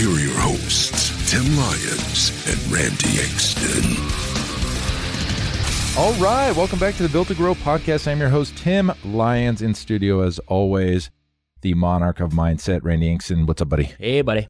Here 0.00 0.08
are 0.08 0.18
your 0.18 0.40
hosts, 0.40 1.30
Tim 1.30 1.44
Lyons 1.58 2.30
and 2.48 2.72
Randy 2.72 3.20
Exton. 3.20 3.84
All 5.94 6.14
right, 6.14 6.56
welcome 6.56 6.78
back 6.78 6.94
to 6.94 7.02
the 7.02 7.08
Built 7.10 7.28
to 7.28 7.34
Grow 7.34 7.54
podcast. 7.54 8.10
I'm 8.10 8.18
your 8.18 8.30
host, 8.30 8.56
Tim 8.56 8.90
Lyons, 9.04 9.60
in 9.60 9.74
studio 9.74 10.22
as 10.22 10.38
always, 10.46 11.10
the 11.60 11.74
monarch 11.74 12.18
of 12.18 12.30
mindset, 12.30 12.80
Randy 12.82 13.14
Inkson. 13.14 13.46
What's 13.46 13.60
up, 13.60 13.68
buddy? 13.68 13.92
Hey, 13.98 14.22
buddy. 14.22 14.48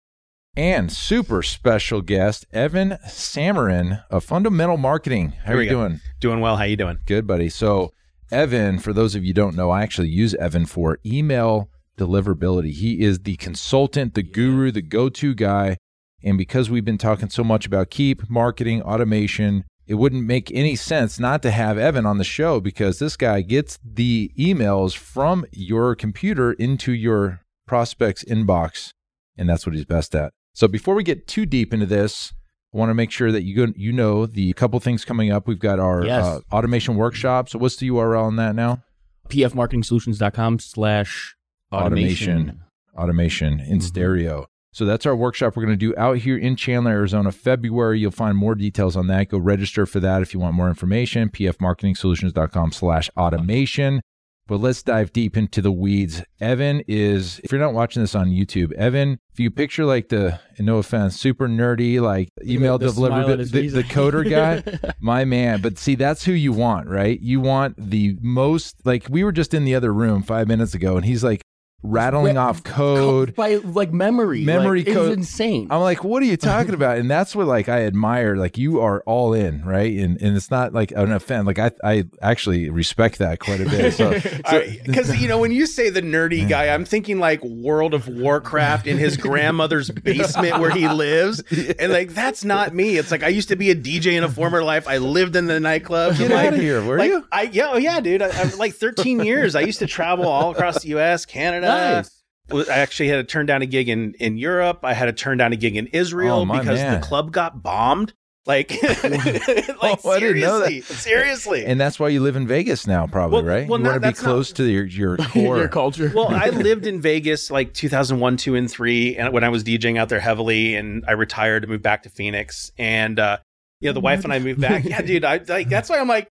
And 0.56 0.92
super 0.92 1.42
special 1.42 2.00
guest, 2.00 2.46
Evan 2.52 2.98
Samurin 3.08 4.04
of 4.08 4.22
Fundamental 4.22 4.76
Marketing. 4.76 5.30
How 5.30 5.54
Here 5.54 5.56
are 5.56 5.62
you 5.62 5.70
go. 5.70 5.88
doing? 5.88 6.00
Doing 6.20 6.38
well. 6.38 6.58
How 6.58 6.64
you 6.64 6.76
doing? 6.76 6.98
Good, 7.06 7.26
buddy. 7.26 7.48
So, 7.48 7.92
Evan, 8.30 8.78
for 8.78 8.92
those 8.92 9.16
of 9.16 9.24
you 9.24 9.30
who 9.30 9.34
don't 9.34 9.56
know, 9.56 9.70
I 9.70 9.82
actually 9.82 10.10
use 10.10 10.32
Evan 10.34 10.66
for 10.66 11.00
email 11.04 11.68
deliverability. 12.00 12.72
He 12.72 13.00
is 13.00 13.20
the 13.20 13.36
consultant, 13.36 14.14
the 14.14 14.22
guru, 14.22 14.70
the 14.70 14.82
go 14.82 15.08
to 15.10 15.34
guy. 15.34 15.76
And 16.22 16.36
because 16.38 16.68
we've 16.70 16.84
been 16.84 16.98
talking 16.98 17.30
so 17.30 17.44
much 17.44 17.66
about 17.66 17.90
Keap, 17.90 18.28
marketing, 18.28 18.82
automation, 18.82 19.64
it 19.86 19.94
wouldn't 19.94 20.24
make 20.26 20.50
any 20.52 20.76
sense 20.76 21.18
not 21.18 21.42
to 21.42 21.50
have 21.50 21.78
Evan 21.78 22.06
on 22.06 22.18
the 22.18 22.24
show 22.24 22.60
because 22.60 22.98
this 22.98 23.16
guy 23.16 23.40
gets 23.40 23.78
the 23.84 24.30
emails 24.38 24.96
from 24.96 25.44
your 25.52 25.94
computer 25.94 26.52
into 26.52 26.92
your 26.92 27.40
prospect's 27.66 28.24
inbox. 28.24 28.92
And 29.36 29.48
that's 29.48 29.66
what 29.66 29.74
he's 29.74 29.84
best 29.84 30.14
at. 30.14 30.32
So 30.54 30.68
before 30.68 30.94
we 30.94 31.02
get 31.02 31.26
too 31.26 31.46
deep 31.46 31.72
into 31.72 31.86
this, 31.86 32.32
I 32.72 32.76
want 32.76 32.90
to 32.90 32.94
make 32.94 33.10
sure 33.10 33.32
that 33.32 33.42
you 33.42 33.54
go, 33.66 33.72
you 33.76 33.92
know 33.92 34.26
the 34.26 34.52
couple 34.52 34.78
things 34.78 35.04
coming 35.04 35.32
up. 35.32 35.48
We've 35.48 35.58
got 35.58 35.80
our 35.80 36.04
Yes. 36.04 36.24
uh, 36.24 36.40
automation 36.52 36.94
workshop. 36.96 37.48
So 37.48 37.58
what's 37.58 37.76
the 37.76 37.88
URL 37.88 38.22
on 38.24 38.36
that 38.36 38.54
now? 38.54 38.82
pfmarketingsolutions.com 39.28 40.58
slash 40.58 41.34
automation. 41.72 42.60
automation 42.96 43.60
in 43.60 43.78
Mhm. 43.78 43.82
stereo. 43.82 44.46
So 44.72 44.84
that's 44.84 45.04
our 45.04 45.16
workshop 45.16 45.56
we're 45.56 45.64
going 45.64 45.76
to 45.78 45.86
do 45.92 45.94
out 45.96 46.18
here 46.18 46.36
in 46.38 46.54
Chandler, 46.54 46.92
Arizona, 46.92 47.32
February. 47.32 47.98
You'll 47.98 48.12
find 48.12 48.36
more 48.36 48.54
details 48.54 48.96
on 48.96 49.08
that. 49.08 49.28
Go 49.28 49.38
register 49.38 49.84
for 49.84 49.98
that 50.00 50.22
if 50.22 50.32
you 50.32 50.38
want 50.38 50.54
more 50.54 50.68
information. 50.68 51.28
pfmarketingsolutions.com 51.28 52.72
slash 52.72 53.10
automation. 53.16 54.00
But 54.46 54.56
let's 54.60 54.82
dive 54.82 55.12
deep 55.12 55.36
into 55.36 55.62
the 55.62 55.70
weeds. 55.70 56.22
Evan 56.40 56.82
is, 56.88 57.40
if 57.44 57.52
you're 57.52 57.60
not 57.60 57.72
watching 57.72 58.02
this 58.02 58.16
on 58.16 58.30
YouTube, 58.30 58.72
Evan, 58.72 59.18
if 59.32 59.38
you 59.38 59.48
picture 59.48 59.84
like 59.84 60.08
the, 60.08 60.40
no 60.58 60.78
offense, 60.78 61.14
super 61.20 61.48
nerdy, 61.48 62.00
like 62.00 62.30
email 62.44 62.76
The 62.76 62.90
delivery, 62.90 63.44
the, 63.44 63.68
the 63.68 63.84
coder 63.84 64.28
guy, 64.28 64.90
my 65.00 65.24
man. 65.24 65.60
But 65.60 65.78
see, 65.78 65.94
that's 65.94 66.24
who 66.24 66.32
you 66.32 66.52
want, 66.52 66.88
right? 66.88 67.20
You 67.20 67.40
want 67.40 67.76
the 67.90 68.16
most, 68.20 68.84
like 68.84 69.06
we 69.08 69.22
were 69.22 69.30
just 69.32 69.54
in 69.54 69.64
the 69.64 69.76
other 69.76 69.92
room 69.94 70.22
five 70.24 70.48
minutes 70.48 70.74
ago 70.74 70.96
and 70.96 71.04
he's 71.06 71.22
like 71.22 71.42
rattling 71.82 72.36
Ra- 72.36 72.48
off 72.48 72.62
code. 72.62 73.34
by 73.34 73.56
like 73.56 73.92
memory. 73.92 74.44
Memory 74.44 74.84
like, 74.84 74.94
code. 74.94 75.10
It's 75.10 75.18
insane. 75.18 75.68
I'm 75.70 75.80
like, 75.80 76.04
what 76.04 76.22
are 76.22 76.26
you 76.26 76.36
talking 76.36 76.74
about? 76.74 76.98
And 76.98 77.10
that's 77.10 77.34
what 77.34 77.46
like 77.46 77.68
I 77.68 77.84
admire. 77.84 78.36
Like 78.36 78.58
you 78.58 78.80
are 78.80 79.02
all 79.06 79.32
in, 79.32 79.64
right? 79.64 79.96
And 79.98 80.20
and 80.20 80.36
it's 80.36 80.50
not 80.50 80.72
like 80.72 80.92
an 80.92 81.12
offense. 81.12 81.46
Like 81.46 81.58
I 81.58 81.70
I 81.82 82.04
actually 82.20 82.70
respect 82.70 83.18
that 83.18 83.40
quite 83.40 83.60
a 83.60 83.64
bit. 83.64 83.94
So, 83.94 84.18
so 84.50 84.64
Because 84.84 85.20
you 85.20 85.28
know, 85.28 85.38
when 85.38 85.52
you 85.52 85.66
say 85.66 85.90
the 85.90 86.02
nerdy 86.02 86.48
guy, 86.48 86.68
I'm 86.68 86.84
thinking 86.84 87.18
like 87.18 87.42
World 87.42 87.94
of 87.94 88.08
Warcraft 88.08 88.86
in 88.86 88.98
his 88.98 89.16
grandmother's 89.16 89.90
basement 90.04 90.58
where 90.58 90.70
he 90.70 90.88
lives, 90.88 91.42
and 91.78 91.92
like 91.92 92.10
that's 92.10 92.44
not 92.44 92.74
me. 92.74 92.96
It's 92.96 93.10
like 93.10 93.22
I 93.22 93.28
used 93.28 93.48
to 93.48 93.56
be 93.56 93.70
a 93.70 93.74
DJ 93.74 94.12
in 94.12 94.24
a 94.24 94.28
former 94.28 94.62
life. 94.62 94.86
I 94.86 94.98
lived 94.98 95.36
in 95.36 95.46
the 95.46 95.60
nightclub 95.60 96.16
Get 96.16 96.30
I'm 96.30 96.36
like, 96.36 96.46
outta 96.48 96.56
here, 96.58 96.82
were 96.84 96.98
like, 96.98 97.08
you? 97.08 97.26
I 97.32 97.42
yeah, 97.42 97.70
oh 97.72 97.78
yeah, 97.78 98.00
dude. 98.00 98.22
I, 98.22 98.28
I'm 98.28 98.56
like 98.58 98.74
13 98.74 99.20
years. 99.20 99.54
I 99.54 99.60
used 99.62 99.78
to 99.78 99.86
travel 99.86 100.28
all 100.28 100.50
across 100.50 100.82
the 100.82 100.88
U.S., 100.88 101.24
Canada. 101.24 101.69
Nice. 101.70 102.68
I 102.68 102.78
actually 102.78 103.08
had 103.08 103.16
to 103.16 103.24
turn 103.24 103.46
down 103.46 103.62
a 103.62 103.66
gig 103.66 103.88
in 103.88 104.14
in 104.18 104.36
Europe. 104.36 104.80
I 104.82 104.92
had 104.94 105.06
to 105.06 105.12
turn 105.12 105.38
down 105.38 105.52
a 105.52 105.56
gig 105.56 105.76
in 105.76 105.86
Israel 105.88 106.40
Oh, 106.40 106.44
because 106.44 106.80
man. 106.80 107.00
the 107.00 107.06
club 107.06 107.30
got 107.32 107.62
bombed. 107.62 108.12
Like, 108.46 108.70
like 108.82 110.00
Oh, 110.04 110.10
I 110.10 110.18
didn't 110.18 110.40
know 110.40 110.60
that. 110.60 110.68
seriously, 110.68 110.80
seriously. 110.96 111.64
and 111.66 111.78
that's 111.78 112.00
why 112.00 112.08
you 112.08 112.20
live 112.20 112.36
in 112.36 112.46
Vegas 112.46 112.86
now, 112.86 113.06
probably, 113.06 113.42
Well- 113.42 113.44
right? 113.44 113.68
well, 113.68 113.78
you 113.78 113.84
no, 113.84 113.90
want 113.90 113.96
to 113.96 114.00
be 114.00 114.08
that's 114.08 114.22
not- 114.22 114.28
close 114.30 114.52
to 114.52 114.64
your 114.64 114.84
your 114.86 115.16
core. 115.18 115.58
Your 115.58 115.68
culture. 115.68 116.10
well, 116.14 116.28
I 116.28 116.48
lived 116.48 116.86
in 116.86 117.00
Vegas 117.00 117.50
like 117.50 117.74
2001, 117.74 118.38
2, 118.38 118.54
and 118.56 118.68
3, 118.70 119.16
and 119.16 119.32
when 119.32 119.44
I 119.44 119.50
was 119.50 119.62
DJing 119.62 119.98
out 119.98 120.08
there 120.08 120.20
heavily, 120.20 120.74
and 120.74 121.04
I 121.06 121.12
retired 121.12 121.62
to 121.62 121.68
move 121.68 121.82
back 121.82 122.02
to 122.04 122.10
Phoenix. 122.10 122.72
And, 122.78 123.18
uh, 123.20 123.38
you 123.80 123.90
know, 123.90 123.92
the 123.92 124.00
wife 124.00 124.24
and 124.24 124.32
I 124.32 124.38
moved 124.38 124.60
back. 124.60 124.84
Yeah, 124.84 125.02
dude, 125.02 125.24
I 125.24 125.40
like 125.46 125.68
that's 125.68 125.88
why 125.90 125.98
I'm 126.00 126.08
like, 126.08 126.26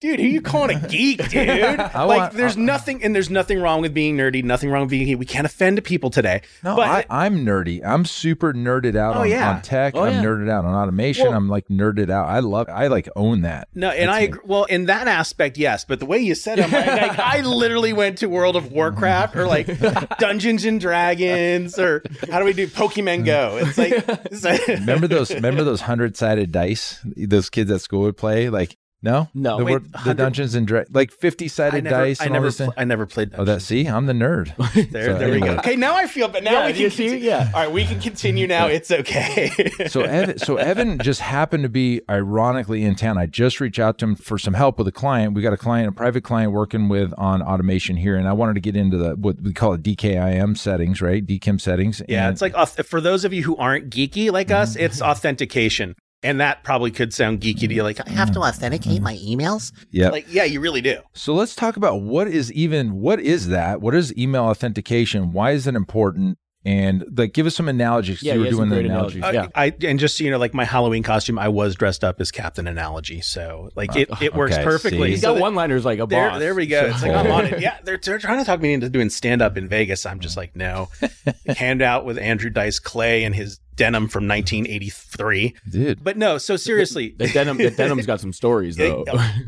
dude, 0.00 0.20
who 0.20 0.26
you 0.26 0.40
calling 0.40 0.76
a 0.82 0.88
geek, 0.88 1.28
dude? 1.30 1.78
like, 1.78 1.94
want- 1.94 2.32
there's 2.34 2.56
uh, 2.56 2.60
nothing, 2.60 3.02
and 3.02 3.14
there's 3.14 3.30
nothing 3.30 3.60
wrong 3.60 3.80
with 3.80 3.94
being 3.94 4.16
nerdy, 4.16 4.44
nothing 4.44 4.70
wrong 4.70 4.82
with 4.82 4.90
being 4.90 5.06
geek. 5.06 5.18
We 5.18 5.24
can't 5.26 5.46
offend 5.46 5.82
people 5.84 6.10
today. 6.10 6.42
no, 6.62 6.76
but- 6.76 6.86
I, 6.88 7.04
I'm 7.26 7.44
nerdy. 7.44 7.84
I'm 7.84 8.04
super 8.04 8.52
nerded 8.52 8.96
out 8.96 9.16
Oh, 9.16 9.20
on, 9.20 9.28
yeah. 9.30 9.50
on 9.54 9.62
tech. 9.62 9.94
Oh, 9.96 10.02
I'm 10.04 10.14
yeah. 10.14 10.22
nerded 10.24 10.50
out 10.50 10.64
on 10.64 10.74
automation. 10.74 11.26
Well- 11.26 11.34
I'm 11.34 11.48
like 11.48 11.68
nerded 11.68 12.10
out. 12.10 12.28
I 12.28 12.40
love. 12.40 12.68
I 12.68 12.88
like 12.88 13.08
own 13.16 13.42
that. 13.42 13.68
No, 13.74 13.88
and 13.90 14.08
That's 14.08 14.16
I 14.16 14.20
agree. 14.20 14.40
Well, 14.44 14.64
in 14.64 14.86
that 14.86 15.08
aspect, 15.08 15.56
yes. 15.58 15.84
But 15.84 15.98
the 16.00 16.06
way 16.06 16.18
you 16.18 16.34
said 16.34 16.58
it, 16.58 16.64
I'm 16.66 16.72
like, 16.72 16.86
like, 16.86 17.18
I 17.18 17.40
literally 17.46 17.92
went 17.92 18.18
to 18.18 18.28
World 18.28 18.56
of 18.56 18.72
Warcraft 18.72 19.36
or 19.36 19.46
like 19.46 19.66
Dungeons 20.18 20.64
and 20.64 20.80
Dragons 20.80 21.78
or 21.78 22.02
how 22.30 22.38
do 22.38 22.44
we 22.44 22.52
do 22.52 22.66
Pokemon 22.66 23.24
Go? 23.24 23.58
It's 23.60 23.78
like, 23.78 23.92
it's 24.26 24.44
like 24.44 24.66
Remember 24.68 25.06
those? 25.08 25.32
remember 25.32 25.64
those 25.64 25.80
hundred 25.80 26.16
sided 26.16 26.52
dice? 26.52 27.00
Those 27.16 27.50
kids 27.50 27.70
at 27.70 27.80
school 27.80 28.02
would 28.02 28.16
play. 28.16 28.48
Like 28.50 28.76
no, 29.02 29.28
No. 29.34 29.58
the, 29.58 29.64
Wait, 29.64 29.70
wor- 29.72 30.02
the 30.04 30.14
Dungeons 30.14 30.54
and 30.54 30.66
Dra- 30.66 30.86
like 30.90 31.10
fifty 31.12 31.48
sided 31.48 31.84
dice 31.84 32.20
I 32.20 32.24
and 32.24 32.30
all 32.32 32.34
never, 32.34 32.46
this 32.46 32.56
pl- 32.56 32.74
I 32.76 32.84
never 32.84 33.06
played. 33.06 33.30
Oh, 33.36 33.44
that 33.44 33.62
see, 33.62 33.86
I'm 33.86 34.06
the 34.06 34.12
nerd. 34.12 34.52
There, 34.90 35.06
So 35.12 35.18
there 35.18 35.30
we 35.30 35.40
go. 35.40 35.52
Okay, 35.58 35.76
now 35.76 35.94
I 35.94 36.06
feel, 36.06 36.28
but 36.28 36.42
now 36.42 36.52
Yeah, 36.52 36.66
we 36.66 36.72
can 36.72 36.82
you 36.82 36.90
see? 36.90 37.04
continue. 37.04 37.26
Yeah. 37.28 37.50
All 37.54 37.60
right, 37.62 37.70
we 37.72 37.84
can 37.84 38.00
continue 38.00 38.46
now. 38.56 38.66
It's 38.66 38.90
okay. 38.90 39.50
So 39.88 40.00
Evan, 40.02 40.38
so 40.38 40.56
Evan 40.56 40.98
just 40.98 41.20
happened 41.20 41.62
to 41.62 41.68
be 41.68 42.00
ironically 42.10 42.82
in 42.84 42.94
town. 42.96 43.18
I 43.18 43.26
just 43.26 43.60
reached 43.60 43.78
out 43.78 43.98
to 43.98 44.06
him 44.06 44.16
for 44.16 44.38
some 44.38 44.54
help 44.54 44.78
with 44.78 44.88
a 44.88 44.92
client. 44.92 45.34
We 45.34 45.42
got 45.42 45.52
a 45.52 45.56
client, 45.56 45.88
a 45.88 45.92
private 45.92 46.24
client 46.24 46.52
working 46.52 46.88
with 46.88 47.12
on 47.18 47.42
automation 47.42 47.96
here, 47.96 48.16
and 48.16 48.26
I 48.28 48.32
wanted 48.32 48.54
to 48.54 48.60
get 48.60 48.76
into 48.76 48.96
the 48.96 49.14
what 49.16 49.40
we 49.40 49.52
call 49.52 49.74
it 49.74 49.82
DKIM 49.82 50.56
settings, 50.58 51.00
right? 51.02 51.24
DKIM 51.24 51.60
settings. 51.60 52.02
yeah, 52.08 52.26
And- 52.26 52.32
it's 52.32 52.42
like 52.42 52.54
for 52.84 53.00
those 53.00 53.24
of 53.24 53.32
you 53.32 53.42
who 53.42 53.56
aren't 53.56 53.90
geeky 53.90 54.30
like 54.32 54.50
us, 54.50 54.74
Mm-hmm. 54.74 54.84
it's 54.84 55.00
authentication. 55.02 55.94
And 56.26 56.40
that 56.40 56.64
probably 56.64 56.90
could 56.90 57.14
sound 57.14 57.40
geeky 57.40 57.68
to 57.68 57.74
you, 57.74 57.84
like 57.84 58.00
I 58.04 58.10
have 58.10 58.32
to 58.32 58.40
mm-hmm. 58.40 58.48
authenticate 58.48 59.00
my 59.00 59.14
mm-hmm. 59.14 59.40
emails. 59.40 59.72
yeah 59.92 60.08
Like, 60.08 60.26
yeah, 60.28 60.42
you 60.42 60.60
really 60.60 60.80
do. 60.80 60.98
So 61.12 61.34
let's 61.34 61.54
talk 61.54 61.76
about 61.76 62.02
what 62.02 62.26
is 62.26 62.52
even 62.52 63.00
what 63.00 63.20
is 63.20 63.48
that? 63.48 63.80
What 63.80 63.94
is 63.94 64.16
email 64.18 64.44
authentication? 64.44 65.32
Why 65.32 65.52
is 65.52 65.68
it 65.68 65.76
important? 65.76 66.38
And 66.64 67.04
like, 67.16 67.32
give 67.32 67.46
us 67.46 67.54
some 67.54 67.68
analogies 67.68 68.24
Yeah, 68.24 68.34
you 68.34 68.40
were 68.40 68.50
doing 68.50 68.70
the 68.70 68.74
great 68.74 68.86
analogies. 68.86 69.18
analogies. 69.18 69.52
Yeah. 69.54 69.62
I 69.62 69.72
and 69.86 70.00
just 70.00 70.16
so 70.18 70.24
you 70.24 70.32
know, 70.32 70.38
like 70.38 70.52
my 70.52 70.64
Halloween 70.64 71.04
costume, 71.04 71.38
I 71.38 71.46
was 71.46 71.76
dressed 71.76 72.02
up 72.02 72.20
as 72.20 72.32
Captain 72.32 72.66
Analogy, 72.66 73.20
so 73.20 73.70
like 73.76 73.94
it, 73.94 74.10
uh, 74.10 74.16
it 74.20 74.34
works 74.34 74.54
okay, 74.54 74.64
perfectly. 74.64 75.06
see. 75.06 75.10
He's 75.12 75.20
So 75.20 75.28
got 75.28 75.34
that- 75.34 75.42
one 75.42 75.54
liners 75.54 75.84
like 75.84 76.00
a 76.00 76.06
There, 76.06 76.28
boss. 76.28 76.40
there 76.40 76.56
we 76.56 76.66
go. 76.66 76.86
It's 76.86 77.02
like 77.02 77.12
I'm 77.12 77.30
on 77.30 77.46
it. 77.46 77.60
Yeah, 77.66 77.78
they're, 77.84 77.98
they're 77.98 78.18
trying 78.18 78.40
to 78.40 78.44
talk 78.44 78.60
me 78.60 78.72
into 78.72 78.88
doing 78.88 79.10
stand 79.10 79.42
up 79.42 79.56
in 79.56 79.68
Vegas. 79.68 80.04
I'm 80.04 80.18
just 80.18 80.36
like, 80.36 80.56
no. 80.56 80.88
Hand 81.56 81.82
out 81.82 82.04
with 82.04 82.18
Andrew 82.18 82.50
Dice 82.50 82.80
Clay 82.80 83.22
and 83.22 83.32
his 83.32 83.60
denim 83.76 84.08
from 84.08 84.26
1983. 84.26 85.54
Dude, 85.68 86.02
But 86.02 86.16
no, 86.16 86.38
so 86.38 86.56
seriously, 86.56 87.14
The 87.16 87.28
denim, 87.28 87.58
the 87.58 87.70
denim's 87.70 88.06
got 88.06 88.20
some 88.20 88.32
stories 88.32 88.76
though. 88.76 89.04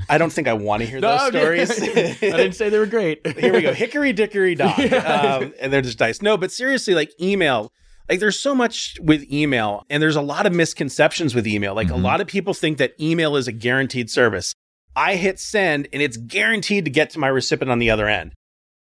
I 0.08 0.18
don't 0.18 0.32
think 0.32 0.48
I 0.48 0.52
want 0.52 0.82
to 0.82 0.88
hear 0.88 1.00
No, 1.00 1.16
those 1.18 1.28
stories. 1.28 1.70
I 1.82 2.36
didn't 2.36 2.52
say 2.52 2.68
they 2.68 2.78
were 2.78 2.86
great. 2.86 3.26
Here 3.38 3.52
we 3.52 3.62
go. 3.62 3.72
Hickory 3.72 4.12
dickory 4.12 4.54
dock. 4.54 4.78
Um, 4.78 5.52
and 5.60 5.72
they're 5.72 5.82
just 5.82 5.98
dice. 5.98 6.22
No, 6.22 6.36
but 6.36 6.52
seriously, 6.52 6.94
like 6.94 7.10
email, 7.20 7.72
like 8.08 8.20
there's 8.20 8.38
so 8.38 8.54
much 8.54 8.98
with 9.02 9.30
email, 9.32 9.84
and 9.90 10.02
there's 10.02 10.16
a 10.16 10.22
lot 10.22 10.46
of 10.46 10.52
misconceptions 10.52 11.34
with 11.34 11.46
email. 11.46 11.74
Like 11.74 11.90
a 11.90 11.96
lot 11.96 12.20
of 12.20 12.26
people 12.26 12.54
think 12.54 12.78
that 12.78 12.94
email 13.00 13.36
is 13.36 13.48
a 13.48 13.52
guaranteed 13.52 14.10
service. 14.10 14.54
I 14.96 15.14
hit 15.16 15.38
send 15.38 15.86
and 15.92 16.02
it's 16.02 16.16
guaranteed 16.16 16.84
to 16.86 16.90
get 16.90 17.10
to 17.10 17.18
my 17.20 17.28
recipient 17.28 17.70
on 17.70 17.78
the 17.78 17.90
other 17.90 18.08
end. 18.08 18.32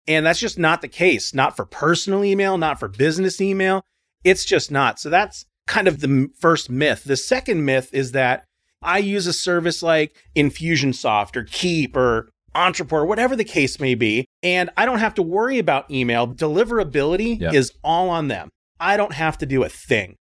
And 0.08 0.26
that's 0.26 0.40
just 0.40 0.58
not 0.58 0.82
the 0.82 0.88
case. 0.88 1.34
Not 1.34 1.56
for 1.56 1.66
personal 1.66 2.24
email, 2.24 2.58
not 2.58 2.80
for 2.80 2.88
business 2.88 3.40
email. 3.42 3.84
It's 4.24 4.46
just 4.46 4.72
not. 4.72 5.00
So 5.00 5.10
that's 5.10 5.46
kind 5.68 5.88
of 5.88 6.00
the 6.00 6.30
first 6.40 6.70
myth. 6.70 7.04
The 7.04 7.18
second 7.18 7.66
myth 7.66 7.90
is 7.94 8.12
that 8.14 8.46
I 8.82 9.00
use 9.00 9.28
a 9.28 9.34
service 9.34 9.84
like 9.84 10.16
Infusionsoft 10.36 11.36
or 11.36 11.44
Keap 11.44 11.96
or 11.96 12.30
Ontraport, 12.56 13.08
whatever 13.08 13.36
the 13.36 13.44
case 13.44 13.80
may 13.80 13.94
be, 13.94 14.26
and 14.42 14.70
I 14.78 14.86
don't 14.86 15.00
have 15.00 15.14
to 15.16 15.22
worry 15.22 15.60
about 15.60 15.92
email. 15.92 16.28
Deliverability 16.28 17.54
is 17.54 17.72
all 17.84 18.10
on 18.10 18.28
them. 18.28 18.50
I 18.80 18.98
don't 18.98 19.14
have 19.14 19.38
to 19.40 19.46
do 19.46 19.64
a 19.64 19.70
thing. 19.70 20.16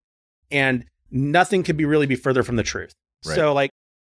And 0.51 0.85
nothing 1.11 1.63
could 1.63 1.77
be 1.77 1.85
really 1.85 2.07
be 2.07 2.17
further 2.17 2.43
from 2.43 2.57
the 2.57 2.63
truth. 2.63 2.93
Right. 3.25 3.35
So, 3.35 3.53
like, 3.53 3.71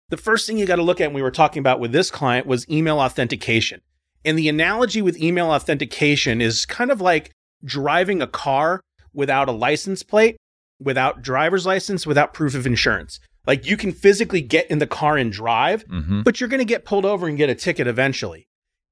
the 0.09 0.17
first 0.17 0.45
thing 0.45 0.57
you 0.57 0.65
got 0.65 0.75
to 0.75 0.83
look 0.83 1.01
at, 1.01 1.05
and 1.05 1.15
we 1.15 1.21
were 1.21 1.31
talking 1.31 1.61
about 1.61 1.79
with 1.79 1.91
this 1.91 2.11
client, 2.11 2.45
was 2.45 2.69
email 2.69 2.99
authentication. 2.99 3.81
And 4.23 4.37
the 4.37 4.49
analogy 4.49 5.01
with 5.01 5.17
email 5.17 5.49
authentication 5.49 6.41
is 6.41 6.65
kind 6.65 6.91
of 6.91 7.01
like 7.01 7.31
driving 7.63 8.21
a 8.21 8.27
car 8.27 8.81
without 9.13 9.49
a 9.49 9.51
license 9.51 10.03
plate, 10.03 10.37
without 10.79 11.21
driver's 11.21 11.65
license, 11.65 12.05
without 12.07 12.33
proof 12.33 12.55
of 12.55 12.65
insurance. 12.65 13.19
Like 13.47 13.65
you 13.65 13.75
can 13.77 13.91
physically 13.91 14.41
get 14.41 14.69
in 14.69 14.79
the 14.79 14.87
car 14.87 15.17
and 15.17 15.31
drive, 15.31 15.85
Mm-hmm. 15.87 16.21
but 16.21 16.39
you're 16.39 16.49
going 16.49 16.59
to 16.59 16.65
get 16.65 16.85
pulled 16.85 17.05
over 17.05 17.27
and 17.27 17.37
get 17.37 17.49
a 17.49 17.55
ticket 17.55 17.87
eventually. 17.87 18.47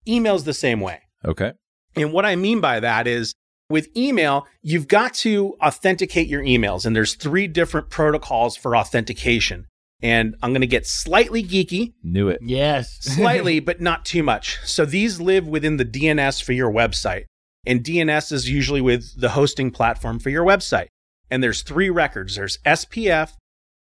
Email's 0.07 0.43
the 0.43 0.53
same 0.53 0.79
way. 0.81 1.01
Okay. 1.25 1.51
And 1.95 2.11
what 2.13 2.25
I 2.25 2.35
mean 2.35 2.59
by 2.61 2.79
that 2.79 3.05
is 3.07 3.33
with 3.69 3.89
email, 3.95 4.47
you've 4.63 4.87
got 4.87 5.13
to 5.15 5.55
authenticate 5.63 6.27
your 6.27 6.41
emails. 6.41 6.85
And 6.85 6.95
there's 6.95 7.13
three 7.15 7.45
different 7.47 7.89
protocols 7.89 8.57
for 8.57 8.75
authentication. 8.75 9.67
And 10.01 10.35
I'm 10.41 10.51
going 10.51 10.61
to 10.61 10.67
get 10.67 10.87
slightly 10.87 11.43
geeky, 11.43 11.93
Knew 12.01 12.29
it. 12.29 12.39
Yes. 12.41 12.97
slightly, 13.01 13.59
but 13.69 13.81
not 13.81 14.05
too 14.05 14.23
much. 14.23 14.57
So 14.63 14.85
these 14.85 15.19
live 15.19 15.47
within 15.47 15.77
the 15.77 15.85
DNS 15.85 16.41
for 16.41 16.53
your 16.53 16.71
website. 16.71 17.25
And 17.65 17.83
DNS 17.83 18.31
is 18.31 18.49
usually 18.49 18.81
with 18.81 19.19
the 19.19 19.29
hosting 19.29 19.71
platform 19.71 20.19
for 20.19 20.29
your 20.29 20.45
website. 20.45 20.87
And 21.29 21.43
there's 21.43 21.61
three 21.61 21.89
records 21.89 22.35
there's 22.35 22.57
SPF, 22.65 23.33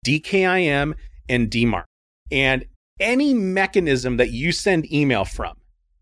DKIM, 0.06 0.94
and 1.28 1.50
DMARC. 1.50 1.84
And 2.30 2.64
any 3.00 3.34
mechanism 3.34 4.16
that 4.16 4.30
you 4.30 4.52
send 4.52 4.90
email 4.92 5.24
from, 5.24 5.56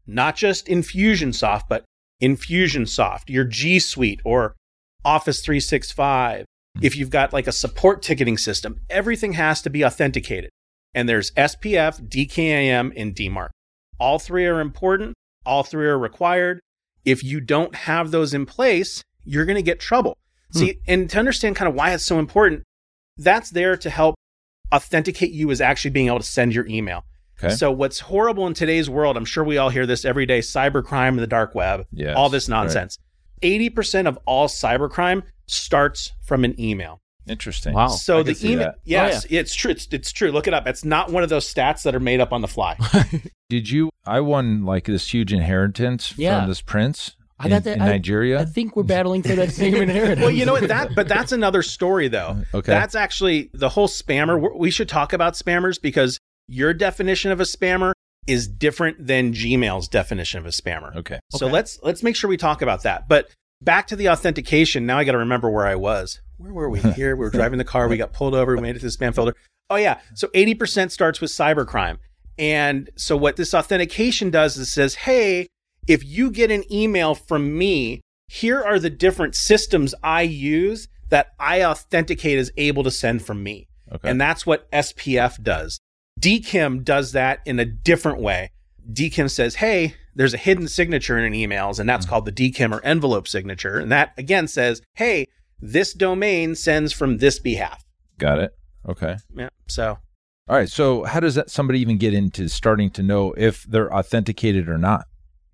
not 0.06 0.36
just 0.36 0.66
Infusionsoft, 0.66 1.62
but 1.68 1.84
Infusionsoft, 2.22 3.28
your 3.28 3.44
G 3.44 3.78
Suite, 3.78 4.20
or 4.24 4.54
Office 5.04 5.40
365, 5.40 6.44
hmm. 6.76 6.84
if 6.84 6.96
you've 6.96 7.10
got 7.10 7.32
like 7.32 7.46
a 7.46 7.52
support 7.52 8.02
ticketing 8.02 8.38
system, 8.38 8.80
everything 8.88 9.32
has 9.32 9.62
to 9.62 9.70
be 9.70 9.84
authenticated. 9.84 10.50
And 10.94 11.08
there's 11.08 11.30
SPF, 11.32 12.08
DKIM, 12.08 12.92
and 12.96 13.14
DMARC. 13.14 13.48
All 13.98 14.18
three 14.18 14.46
are 14.46 14.60
important. 14.60 15.14
All 15.46 15.62
three 15.62 15.86
are 15.86 15.98
required. 15.98 16.60
If 17.04 17.24
you 17.24 17.40
don't 17.40 17.74
have 17.74 18.10
those 18.10 18.32
in 18.34 18.46
place, 18.46 19.02
you're 19.24 19.44
going 19.44 19.56
to 19.56 19.62
get 19.62 19.80
trouble. 19.80 20.18
Hmm. 20.52 20.58
See, 20.58 20.78
and 20.86 21.10
to 21.10 21.18
understand 21.18 21.56
kind 21.56 21.68
of 21.68 21.74
why 21.74 21.92
it's 21.92 22.04
so 22.04 22.18
important, 22.18 22.62
that's 23.16 23.50
there 23.50 23.76
to 23.76 23.90
help 23.90 24.14
authenticate 24.72 25.32
you 25.32 25.50
as 25.50 25.60
actually 25.60 25.90
being 25.90 26.06
able 26.06 26.18
to 26.18 26.24
send 26.24 26.54
your 26.54 26.66
email. 26.66 27.04
Okay. 27.42 27.54
So 27.54 27.70
what's 27.70 28.00
horrible 28.00 28.46
in 28.46 28.54
today's 28.54 28.88
world, 28.88 29.16
I'm 29.16 29.24
sure 29.24 29.42
we 29.42 29.58
all 29.58 29.68
hear 29.68 29.84
this 29.86 30.04
every 30.04 30.26
day, 30.26 30.38
cybercrime 30.38 31.08
in 31.10 31.16
the 31.16 31.26
dark 31.26 31.54
web, 31.54 31.86
Yes, 31.92 32.16
all 32.16 32.28
this 32.28 32.48
right. 32.48 32.56
nonsense. 32.56 32.98
80% 33.42 34.06
of 34.06 34.18
all 34.26 34.46
cybercrime 34.46 35.24
starts 35.46 36.12
from 36.22 36.44
an 36.44 36.58
email. 36.60 37.01
Interesting. 37.28 37.74
Wow. 37.74 37.88
So 37.88 38.18
I 38.18 38.22
the 38.24 38.38
email, 38.42 38.58
that. 38.66 38.74
Oh, 38.76 38.80
yes, 38.84 39.26
it's 39.30 39.54
true. 39.54 39.70
It's, 39.70 39.86
it's 39.92 40.12
true. 40.12 40.32
Look 40.32 40.46
it 40.48 40.54
up. 40.54 40.66
It's 40.66 40.84
not 40.84 41.10
one 41.12 41.22
of 41.22 41.28
those 41.28 41.52
stats 41.52 41.82
that 41.84 41.94
are 41.94 42.00
made 42.00 42.20
up 42.20 42.32
on 42.32 42.40
the 42.40 42.48
fly. 42.48 42.76
Did 43.48 43.70
you? 43.70 43.90
I 44.06 44.20
won 44.20 44.64
like 44.64 44.84
this 44.86 45.12
huge 45.12 45.32
inheritance 45.32 46.14
Yeah. 46.16 46.40
from 46.40 46.48
this 46.48 46.60
prince 46.60 47.16
I 47.38 47.44
in, 47.46 47.50
got 47.50 47.64
that- 47.64 47.76
in 47.76 47.82
I- 47.82 47.86
Nigeria. 47.90 48.40
I 48.40 48.44
think 48.44 48.76
we're 48.76 48.82
battling 48.82 49.22
for 49.22 49.34
that 49.36 49.50
same 49.52 49.74
inheritance. 49.76 50.20
well, 50.20 50.30
you 50.30 50.44
know 50.46 50.52
what? 50.52 50.68
That, 50.68 50.94
but 50.94 51.06
that's 51.08 51.32
another 51.32 51.62
story, 51.62 52.08
though. 52.08 52.42
okay. 52.54 52.72
That's 52.72 52.94
actually 52.94 53.50
the 53.52 53.68
whole 53.68 53.88
spammer. 53.88 54.40
we- 54.40 54.58
We 54.58 54.70
should 54.70 54.88
talk 54.88 55.12
about 55.12 55.34
spammers 55.34 55.80
because 55.80 56.18
your 56.48 56.74
definition 56.74 57.30
of 57.30 57.40
a 57.40 57.44
spammer 57.44 57.92
is 58.26 58.46
different 58.48 59.04
than 59.06 59.32
Gmail's 59.32 59.88
definition 59.88 60.38
of 60.38 60.46
a 60.46 60.50
spammer. 60.50 60.94
okay. 60.96 61.18
So 61.30 61.46
Okay. 61.46 61.52
let's 61.52 61.78
let's 61.82 62.02
make 62.02 62.14
sure 62.16 62.28
we 62.30 62.36
talk 62.36 62.62
about 62.62 62.82
that. 62.84 63.08
But 63.08 63.28
back 63.60 63.88
to 63.88 63.96
the 63.96 64.08
authentication. 64.10 64.86
Now 64.86 64.98
I 64.98 65.04
got 65.04 65.12
to 65.12 65.18
remember 65.18 65.50
where 65.50 65.66
I 65.66 65.74
was. 65.76 66.20
Where 66.42 66.52
were 66.52 66.68
we? 66.68 66.80
Here 66.80 67.14
we 67.14 67.24
were 67.24 67.30
driving 67.30 67.58
the 67.58 67.64
car. 67.64 67.86
We 67.86 67.96
got 67.96 68.12
pulled 68.12 68.34
over. 68.34 68.56
We 68.56 68.62
made 68.62 68.74
it 68.74 68.80
to 68.80 68.86
the 68.86 68.90
spam 68.90 69.14
folder. 69.14 69.36
Oh 69.70 69.76
yeah. 69.76 70.00
So 70.14 70.28
eighty 70.34 70.56
percent 70.56 70.90
starts 70.90 71.20
with 71.20 71.30
cybercrime. 71.30 71.98
And 72.36 72.90
so 72.96 73.16
what 73.16 73.36
this 73.36 73.54
authentication 73.54 74.30
does 74.30 74.56
is 74.56 74.66
it 74.66 74.70
says, 74.70 74.94
hey, 74.96 75.46
if 75.86 76.04
you 76.04 76.32
get 76.32 76.50
an 76.50 76.64
email 76.72 77.14
from 77.14 77.56
me, 77.56 78.00
here 78.26 78.60
are 78.60 78.80
the 78.80 78.90
different 78.90 79.36
systems 79.36 79.94
I 80.02 80.22
use 80.22 80.88
that 81.10 81.28
I 81.38 81.62
authenticate 81.62 82.38
as 82.38 82.50
able 82.56 82.82
to 82.82 82.90
send 82.90 83.22
from 83.22 83.44
me. 83.44 83.68
Okay. 83.92 84.10
And 84.10 84.20
that's 84.20 84.44
what 84.44 84.68
SPF 84.72 85.40
does. 85.42 85.78
DKIM 86.20 86.82
does 86.82 87.12
that 87.12 87.40
in 87.46 87.60
a 87.60 87.64
different 87.64 88.18
way. 88.18 88.50
DKIM 88.92 89.30
says, 89.30 89.56
hey, 89.56 89.94
there's 90.14 90.34
a 90.34 90.38
hidden 90.38 90.66
signature 90.66 91.18
in 91.18 91.24
an 91.24 91.34
emails, 91.34 91.78
and 91.78 91.88
that's 91.88 92.04
mm-hmm. 92.06 92.10
called 92.10 92.24
the 92.24 92.32
DKIM 92.32 92.72
or 92.72 92.84
envelope 92.84 93.28
signature. 93.28 93.78
And 93.78 93.92
that 93.92 94.12
again 94.16 94.48
says, 94.48 94.82
hey, 94.94 95.26
this 95.62 95.94
domain 95.94 96.54
sends 96.54 96.92
from 96.92 97.18
this 97.18 97.38
behalf. 97.38 97.82
Got 98.18 98.40
it. 98.40 98.52
Okay. 98.86 99.16
Yeah. 99.34 99.48
So 99.68 99.98
All 100.48 100.56
right. 100.56 100.68
So 100.68 101.04
how 101.04 101.20
does 101.20 101.36
that 101.36 101.48
somebody 101.50 101.80
even 101.80 101.96
get 101.96 102.12
into 102.12 102.48
starting 102.48 102.90
to 102.90 103.02
know 103.02 103.32
if 103.36 103.62
they're 103.62 103.92
authenticated 103.94 104.68
or 104.68 104.76
not? 104.76 105.06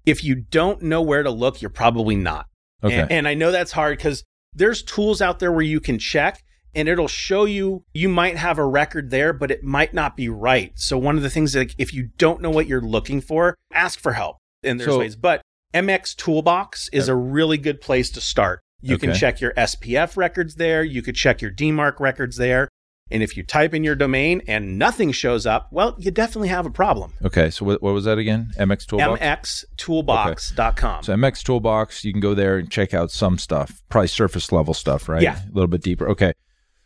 if 0.07 0.25
you 0.25 0.35
don't 0.35 0.81
know 0.81 1.03
where 1.03 1.23
to 1.23 1.31
look, 1.31 1.61
you're 1.61 1.69
probably 1.69 2.17
not. 2.17 2.47
Okay. 2.83 2.99
And, 3.01 3.13
and 3.13 3.29
I 3.29 3.35
know 3.35 3.53
that's 3.53 3.73
hard 3.73 3.99
because 3.99 4.25
there's 4.55 4.83
tools 4.83 5.21
out 5.21 5.39
there 5.39 5.53
where 5.53 5.61
you 5.61 5.81
can 5.81 5.99
check 5.99 6.43
and 6.75 6.89
it'll 6.89 7.09
show 7.09 7.45
you 7.45 7.85
you 7.93 8.09
might 8.09 8.39
have 8.39 8.57
a 8.57 8.65
record 8.65 9.11
there, 9.11 9.35
but 9.35 9.51
it 9.51 9.63
might 9.63 9.93
not 9.93 10.17
be 10.17 10.31
right. 10.31 10.73
So 10.77 10.97
one 10.97 11.19
of 11.19 11.23
the 11.23 11.29
things 11.29 11.53
that 11.53 11.75
if 11.77 11.93
you 11.93 12.09
don't 12.17 12.41
know 12.41 12.49
what 12.49 12.67
you're 12.67 12.81
looking 12.81 13.21
for, 13.21 13.55
ask 13.71 14.01
for 14.01 14.13
help. 14.15 14.39
And 14.63 14.81
there's 14.81 14.91
So- 14.91 14.99
ways. 15.01 15.15
But 15.15 15.43
MX 15.75 16.17
Toolbox 16.17 16.89
is 16.91 17.09
a 17.09 17.15
really 17.15 17.59
good 17.59 17.83
place 17.83 18.09
to 18.13 18.21
start. 18.23 18.61
You 18.81 18.99
can 18.99 19.15
check 19.15 19.41
your 19.41 19.53
SPF 19.55 20.17
records 20.17 20.55
there. 20.55 20.85
You 20.85 21.03
could 21.03 21.17
check 21.17 21.43
your 21.43 21.51
DMARC 21.51 21.99
records 22.01 22.37
there. 22.37 22.69
And 23.11 23.23
if 23.23 23.37
you 23.37 23.43
type 23.43 23.75
in 23.75 23.85
your 23.85 23.95
domain 23.95 24.43
and 24.47 24.79
nothing 24.79 25.13
shows 25.13 25.47
up, 25.47 25.69
well, 25.73 25.97
you 25.99 26.11
definitely 26.11 26.49
have 26.49 26.67
a 26.67 26.71
problem. 26.71 27.15
okay. 27.25 27.49
So 27.51 27.65
what, 27.65 27.83
what 27.83 27.95
was 27.95 28.05
that 28.05 28.19
again? 28.19 28.51
MX 28.59 28.87
Toolbox. 28.87 29.75
MXToolbox.com. 29.79 31.03
So 31.05 31.15
MX 31.15 31.43
Toolbox, 31.43 32.05
you 32.05 32.13
can 32.13 32.21
go 32.21 32.35
there 32.35 32.59
and 32.59 32.71
check 32.71 32.93
out 32.93 33.11
some 33.11 33.39
stuff, 33.39 33.83
probably 33.89 34.09
surface 34.09 34.53
level 34.53 34.75
stuff, 34.75 35.09
right? 35.09 35.23
Yeah. 35.23 35.39
A 35.39 35.53
little 35.53 35.69
bit 35.69 35.83
deeper. 35.83 36.09
Okay. 36.11 36.33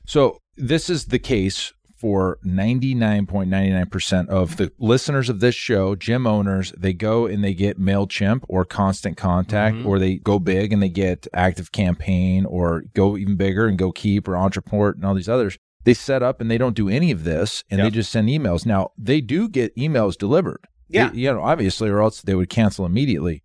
So 0.06 0.38
this 0.56 0.88
is 0.88 1.06
the 1.06 1.18
case 1.18 1.72
for 2.02 2.38
99.99% 2.44 4.28
of 4.28 4.56
the 4.56 4.72
listeners 4.80 5.28
of 5.28 5.38
this 5.38 5.54
show, 5.54 5.94
gym 5.94 6.26
owners, 6.26 6.72
they 6.76 6.92
go 6.92 7.26
and 7.26 7.44
they 7.44 7.54
get 7.54 7.78
MailChimp 7.80 8.42
or 8.48 8.64
Constant 8.64 9.16
Contact, 9.16 9.76
Mhm. 9.76 9.86
or 9.86 10.00
they 10.00 10.16
go 10.16 10.40
big 10.40 10.72
and 10.72 10.82
they 10.82 10.88
get 10.88 11.28
Active 11.32 11.70
Campaign 11.70 12.44
or 12.44 12.82
go 12.94 13.16
even 13.16 13.36
bigger 13.36 13.68
and 13.68 13.78
go 13.78 13.92
Keap 13.92 14.26
or 14.26 14.32
Ontraport 14.32 14.94
and 14.96 15.04
all 15.04 15.14
these 15.14 15.28
others. 15.28 15.56
They 15.84 15.94
set 15.94 16.22
up 16.24 16.40
and 16.40 16.50
they 16.50 16.58
don't 16.58 16.74
do 16.76 16.88
any 16.88 17.12
of 17.12 17.22
this 17.22 17.62
and 17.70 17.80
they 17.80 17.90
just 17.90 18.10
send 18.10 18.28
emails. 18.28 18.66
Now, 18.66 18.90
they 18.98 19.20
do 19.20 19.48
get 19.48 19.74
emails 19.76 20.18
delivered. 20.18 20.60
Yeah. 20.88 21.10
They- 21.10 21.20
you 21.20 21.32
know, 21.32 21.40
obviously, 21.42 21.88
or 21.88 22.00
else 22.02 22.20
they 22.20 22.34
would 22.34 22.48
cancel 22.50 22.84
immediately. 22.84 23.44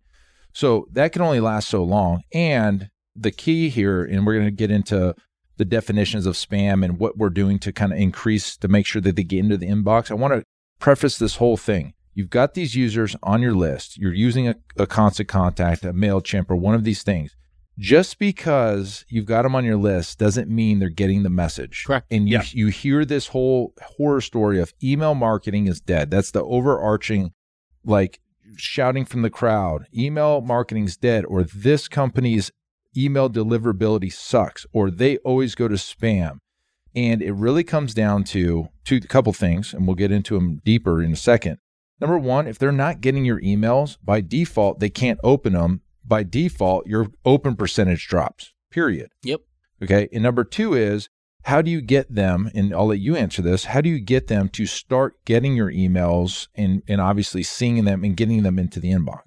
So 0.52 0.86
that 0.92 1.12
can 1.12 1.22
only 1.22 1.38
last 1.40 1.68
so 1.68 1.84
long. 1.84 2.22
And 2.34 2.88
the 3.14 3.30
key 3.30 3.68
here, 3.68 4.04
and 4.04 4.26
we're 4.26 4.34
going 4.34 4.46
to 4.46 4.50
get 4.50 4.70
into 4.70 5.14
the 5.58 5.64
definitions 5.64 6.26
of 6.26 6.34
spam 6.34 6.84
and 6.84 6.98
what 6.98 7.16
we're 7.18 7.30
doing 7.30 7.58
to 7.60 7.72
kind 7.72 7.92
of 7.92 7.98
increase 7.98 8.56
to 8.56 8.68
make 8.68 8.86
sure 8.86 9.02
that 9.02 9.16
they 9.16 9.22
get 9.24 9.40
into 9.40 9.56
the 9.56 9.68
inbox. 9.68 10.10
I 10.10 10.14
want 10.14 10.34
to 10.34 10.42
preface 10.78 11.18
this 11.18 11.36
whole 11.36 11.56
thing. 11.56 11.92
You've 12.14 12.30
got 12.30 12.54
these 12.54 12.74
users 12.74 13.14
on 13.22 13.42
your 13.42 13.54
list. 13.54 13.96
You're 13.98 14.14
using 14.14 14.48
a, 14.48 14.56
a 14.76 14.86
constant 14.86 15.28
contact, 15.28 15.84
a 15.84 15.92
MailChimp, 15.92 16.50
or 16.50 16.56
one 16.56 16.74
of 16.74 16.82
these 16.84 17.02
things. 17.02 17.36
Just 17.78 18.18
because 18.18 19.04
you've 19.08 19.26
got 19.26 19.42
them 19.42 19.54
on 19.54 19.64
your 19.64 19.76
list 19.76 20.18
doesn't 20.18 20.50
mean 20.50 20.80
they're 20.80 20.88
getting 20.88 21.22
the 21.22 21.30
message. 21.30 21.84
Correct. 21.86 22.06
And 22.10 22.28
you, 22.28 22.38
Yeah. 22.38 22.42
you 22.50 22.66
hear 22.68 23.04
this 23.04 23.28
whole 23.28 23.72
horror 23.80 24.20
story 24.20 24.60
of 24.60 24.74
email 24.82 25.14
marketing 25.14 25.68
is 25.68 25.80
dead. 25.80 26.10
That's 26.10 26.32
the 26.32 26.42
overarching 26.42 27.32
like 27.84 28.18
shouting 28.56 29.04
from 29.04 29.22
the 29.22 29.30
crowd 29.30 29.86
email 29.96 30.40
marketing's 30.40 30.96
dead 30.96 31.24
or 31.26 31.44
this 31.44 31.86
company's 31.86 32.50
email 32.96 33.28
deliverability 33.28 34.12
sucks 34.12 34.66
or 34.72 34.90
they 34.90 35.18
always 35.18 35.54
go 35.54 35.68
to 35.68 35.74
spam 35.74 36.38
and 36.94 37.22
it 37.22 37.32
really 37.32 37.64
comes 37.64 37.94
down 37.94 38.24
to 38.24 38.68
to 38.84 38.96
a 38.96 39.00
couple 39.00 39.32
things 39.32 39.74
and 39.74 39.86
we'll 39.86 39.94
get 39.94 40.12
into 40.12 40.34
them 40.34 40.60
deeper 40.64 41.02
in 41.02 41.12
a 41.12 41.16
second 41.16 41.58
number 42.00 42.18
one 42.18 42.46
if 42.46 42.58
they're 42.58 42.72
not 42.72 43.00
getting 43.00 43.24
your 43.24 43.40
emails 43.40 43.98
by 44.02 44.20
default 44.20 44.80
they 44.80 44.90
can't 44.90 45.20
open 45.22 45.52
them 45.52 45.82
by 46.04 46.22
default 46.22 46.86
your 46.86 47.08
open 47.24 47.54
percentage 47.54 48.06
drops 48.08 48.52
period 48.70 49.10
Yep. 49.22 49.40
Okay. 49.82 50.08
And 50.12 50.22
number 50.22 50.44
two 50.44 50.74
is 50.74 51.08
how 51.44 51.62
do 51.62 51.70
you 51.70 51.80
get 51.80 52.14
them, 52.14 52.50
and 52.54 52.74
I'll 52.74 52.88
let 52.88 52.98
you 52.98 53.16
answer 53.16 53.40
this, 53.42 53.64
how 53.64 53.80
do 53.80 53.88
you 53.88 54.00
get 54.00 54.26
them 54.26 54.48
to 54.50 54.66
start 54.66 55.24
getting 55.24 55.56
your 55.56 55.70
emails 55.72 56.48
and, 56.54 56.82
and 56.88 57.00
obviously 57.00 57.42
seeing 57.42 57.84
them 57.84 58.04
and 58.04 58.16
getting 58.16 58.42
them 58.42 58.58
into 58.58 58.80
the 58.80 58.90
inbox? 58.90 59.22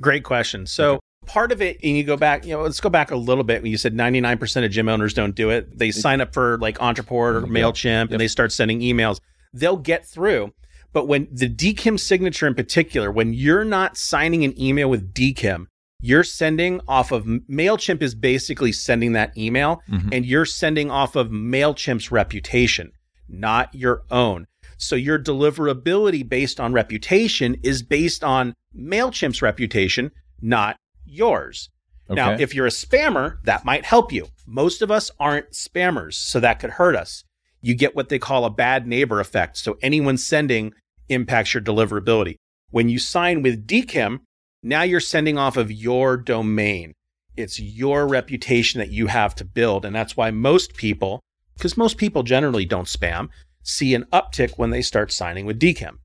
Great 0.00 0.22
question. 0.22 0.66
So 0.66 1.00
part 1.30 1.52
of 1.52 1.62
it, 1.62 1.78
and 1.82 1.96
you 1.96 2.02
go 2.04 2.16
back, 2.16 2.44
you 2.44 2.52
know, 2.54 2.62
let's 2.62 2.80
go 2.80 2.88
back 2.90 3.10
a 3.10 3.16
little 3.16 3.44
bit. 3.44 3.62
When 3.62 3.70
you 3.70 3.78
said 3.78 3.94
99% 3.94 4.64
of 4.64 4.70
gym 4.70 4.88
owners 4.88 5.14
don't 5.14 5.34
do 5.34 5.50
it, 5.50 5.78
they 5.78 5.90
sign 5.90 6.20
up 6.20 6.34
for 6.34 6.58
like 6.58 6.78
Ontraport 6.78 7.34
or 7.34 7.42
MailChimp 7.42 7.84
Yep. 7.84 8.10
and 8.12 8.20
they 8.20 8.28
start 8.28 8.52
sending 8.52 8.80
emails. 8.80 9.20
They'll 9.52 9.76
get 9.76 10.06
through. 10.06 10.52
But 10.92 11.06
when 11.06 11.28
the 11.30 11.48
DKIM 11.48 12.00
signature 12.00 12.46
in 12.48 12.54
particular, 12.54 13.10
when 13.12 13.32
you're 13.32 13.64
not 13.64 13.96
signing 13.96 14.44
an 14.44 14.60
email 14.60 14.90
with 14.90 15.14
DKIM, 15.14 15.66
you're 16.02 16.24
sending 16.24 16.80
off 16.88 17.12
of 17.12 17.24
MailChimp 17.24 18.02
is 18.02 18.14
basically 18.14 18.72
sending 18.72 19.12
that 19.12 19.36
email 19.38 19.82
Mhm. 19.88 20.08
and 20.12 20.26
you're 20.26 20.46
sending 20.46 20.90
off 20.90 21.14
of 21.14 21.28
MailChimp's 21.28 22.10
reputation, 22.10 22.90
not 23.28 23.72
your 23.74 24.02
own. 24.10 24.46
So 24.78 24.96
your 24.96 25.18
deliverability 25.18 26.26
based 26.28 26.58
on 26.58 26.72
reputation 26.72 27.56
is 27.62 27.82
based 27.82 28.24
on 28.24 28.54
MailChimp's 28.76 29.42
reputation, 29.42 30.10
not 30.40 30.76
yours. 31.10 31.68
Now, 32.08 32.32
if 32.32 32.54
you're 32.54 32.66
a 32.66 32.70
spammer, 32.70 33.40
that 33.44 33.64
might 33.64 33.84
help 33.84 34.12
you. 34.12 34.26
Most 34.44 34.82
of 34.82 34.90
us 34.90 35.12
aren't 35.20 35.52
spammers, 35.52 36.14
so 36.14 36.40
that 36.40 36.58
could 36.58 36.70
hurt 36.70 36.96
us. 36.96 37.22
You 37.60 37.74
get 37.74 37.94
what 37.94 38.08
they 38.08 38.18
call 38.18 38.44
a 38.44 38.50
bad 38.50 38.86
neighbor 38.86 39.20
effect. 39.20 39.58
So 39.58 39.78
anyone 39.80 40.16
sending 40.16 40.72
impacts 41.08 41.54
your 41.54 41.62
deliverability. 41.62 42.34
When 42.70 42.88
you 42.88 42.98
sign 42.98 43.42
with 43.42 43.66
DKIM, 43.66 44.20
now 44.62 44.82
you're 44.82 45.00
sending 45.00 45.38
off 45.38 45.56
of 45.56 45.70
your 45.70 46.16
domain. 46.16 46.94
It's 47.36 47.60
your 47.60 48.08
reputation 48.08 48.80
that 48.80 48.90
you 48.90 49.06
have 49.06 49.34
to 49.36 49.44
build. 49.44 49.84
And 49.84 49.94
that's 49.94 50.16
why 50.16 50.30
most 50.30 50.74
people, 50.74 51.20
because 51.56 51.76
most 51.76 51.96
people 51.96 52.22
generally 52.22 52.64
don't 52.64 52.86
spam, 52.86 53.28
see 53.62 53.94
an 53.94 54.04
uptick 54.12 54.52
when 54.56 54.70
they 54.70 54.82
start 54.82 55.12
signing 55.12 55.46
with 55.46 55.60
DKIM. 55.60 55.98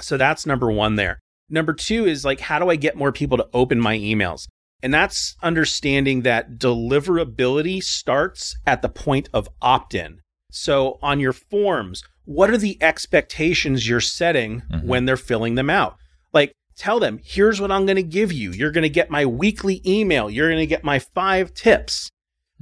So 0.00 0.16
that's 0.16 0.46
number 0.46 0.70
one 0.70 0.94
there. 0.94 1.18
Number 1.48 1.72
two 1.72 2.06
is 2.06 2.24
like, 2.24 2.40
how 2.40 2.58
do 2.58 2.68
I 2.70 2.76
get 2.76 2.96
more 2.96 3.12
people 3.12 3.36
to 3.38 3.48
open 3.52 3.80
my 3.80 3.96
emails? 3.96 4.48
And 4.82 4.92
that's 4.92 5.36
understanding 5.42 6.22
that 6.22 6.58
deliverability 6.58 7.82
starts 7.82 8.56
at 8.66 8.82
the 8.82 8.88
point 8.88 9.28
of 9.32 9.48
opt 9.62 9.94
in. 9.94 10.20
So 10.50 10.98
on 11.02 11.20
your 11.20 11.32
forms, 11.32 12.02
what 12.24 12.50
are 12.50 12.58
the 12.58 12.78
expectations 12.82 13.88
you're 13.88 14.00
setting 14.00 14.62
Mhm. 14.70 14.84
when 14.84 15.04
they're 15.04 15.16
filling 15.16 15.54
them 15.54 15.70
out? 15.70 15.96
Like, 16.32 16.52
tell 16.76 16.98
them, 17.00 17.20
here's 17.24 17.60
what 17.60 17.70
I'm 17.70 17.86
going 17.86 17.96
to 17.96 18.02
give 18.02 18.32
you. 18.32 18.52
You're 18.52 18.70
going 18.72 18.82
to 18.82 18.88
get 18.88 19.10
my 19.10 19.24
weekly 19.24 19.80
email. 19.86 20.28
You're 20.28 20.48
going 20.48 20.60
to 20.60 20.66
get 20.66 20.84
my 20.84 20.98
five 20.98 21.54
tips. 21.54 22.10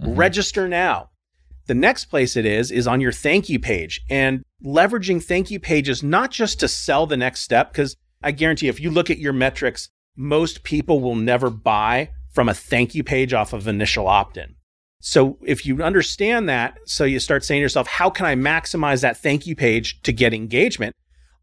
Mhm. 0.01 0.17
Register 0.17 0.69
now. 0.69 1.11
The 1.67 1.75
next 1.75 2.07
place 2.07 2.37
it 2.37 2.45
is 2.45 2.71
is 2.71 2.87
on 2.87 3.01
your 3.01 3.13
thank 3.13 3.49
you 3.49 3.59
page 3.59 4.03
and 4.11 4.43
leveraging 4.63 5.23
thank 5.25 5.51
you 5.51 5.59
pages 5.59 6.03
not 6.03 6.31
just 6.31 6.61
to 6.61 6.69
sell 6.69 7.07
the 7.07 7.17
next 7.17 7.41
step 7.41 7.73
because 7.73 7.97
I 8.25 8.31
guarantee 8.33 8.69
if 8.69 8.81
you 8.81 8.91
look 8.91 9.11
at 9.11 9.19
your 9.19 9.33
metrics, 9.33 9.89
most 10.17 10.63
people 10.65 11.01
will 11.01 11.15
never 11.15 11.51
buy 11.51 12.11
from 12.33 12.49
a 12.49 12.55
thank 12.55 12.95
you 12.95 13.05
page 13.05 13.33
off 13.33 13.53
of 13.53 13.69
initial 13.69 14.09
opt-in. 14.09 14.55
So 15.01 15.39
if 15.45 15.67
you 15.67 15.83
understand 15.83 16.49
that, 16.49 16.79
so 16.87 17.05
you 17.05 17.21
start 17.21 17.45
saying 17.45 17.59
to 17.61 17.63
yourself, 17.63 17.87
how 17.87 18.09
can 18.11 18.25
I 18.27 18.35
maximize 18.35 19.03
that 19.03 19.19
thank 19.19 19.47
you 19.47 19.55
page 19.55 20.01
to 20.03 20.13
get 20.13 20.33
engagement? 20.33 20.95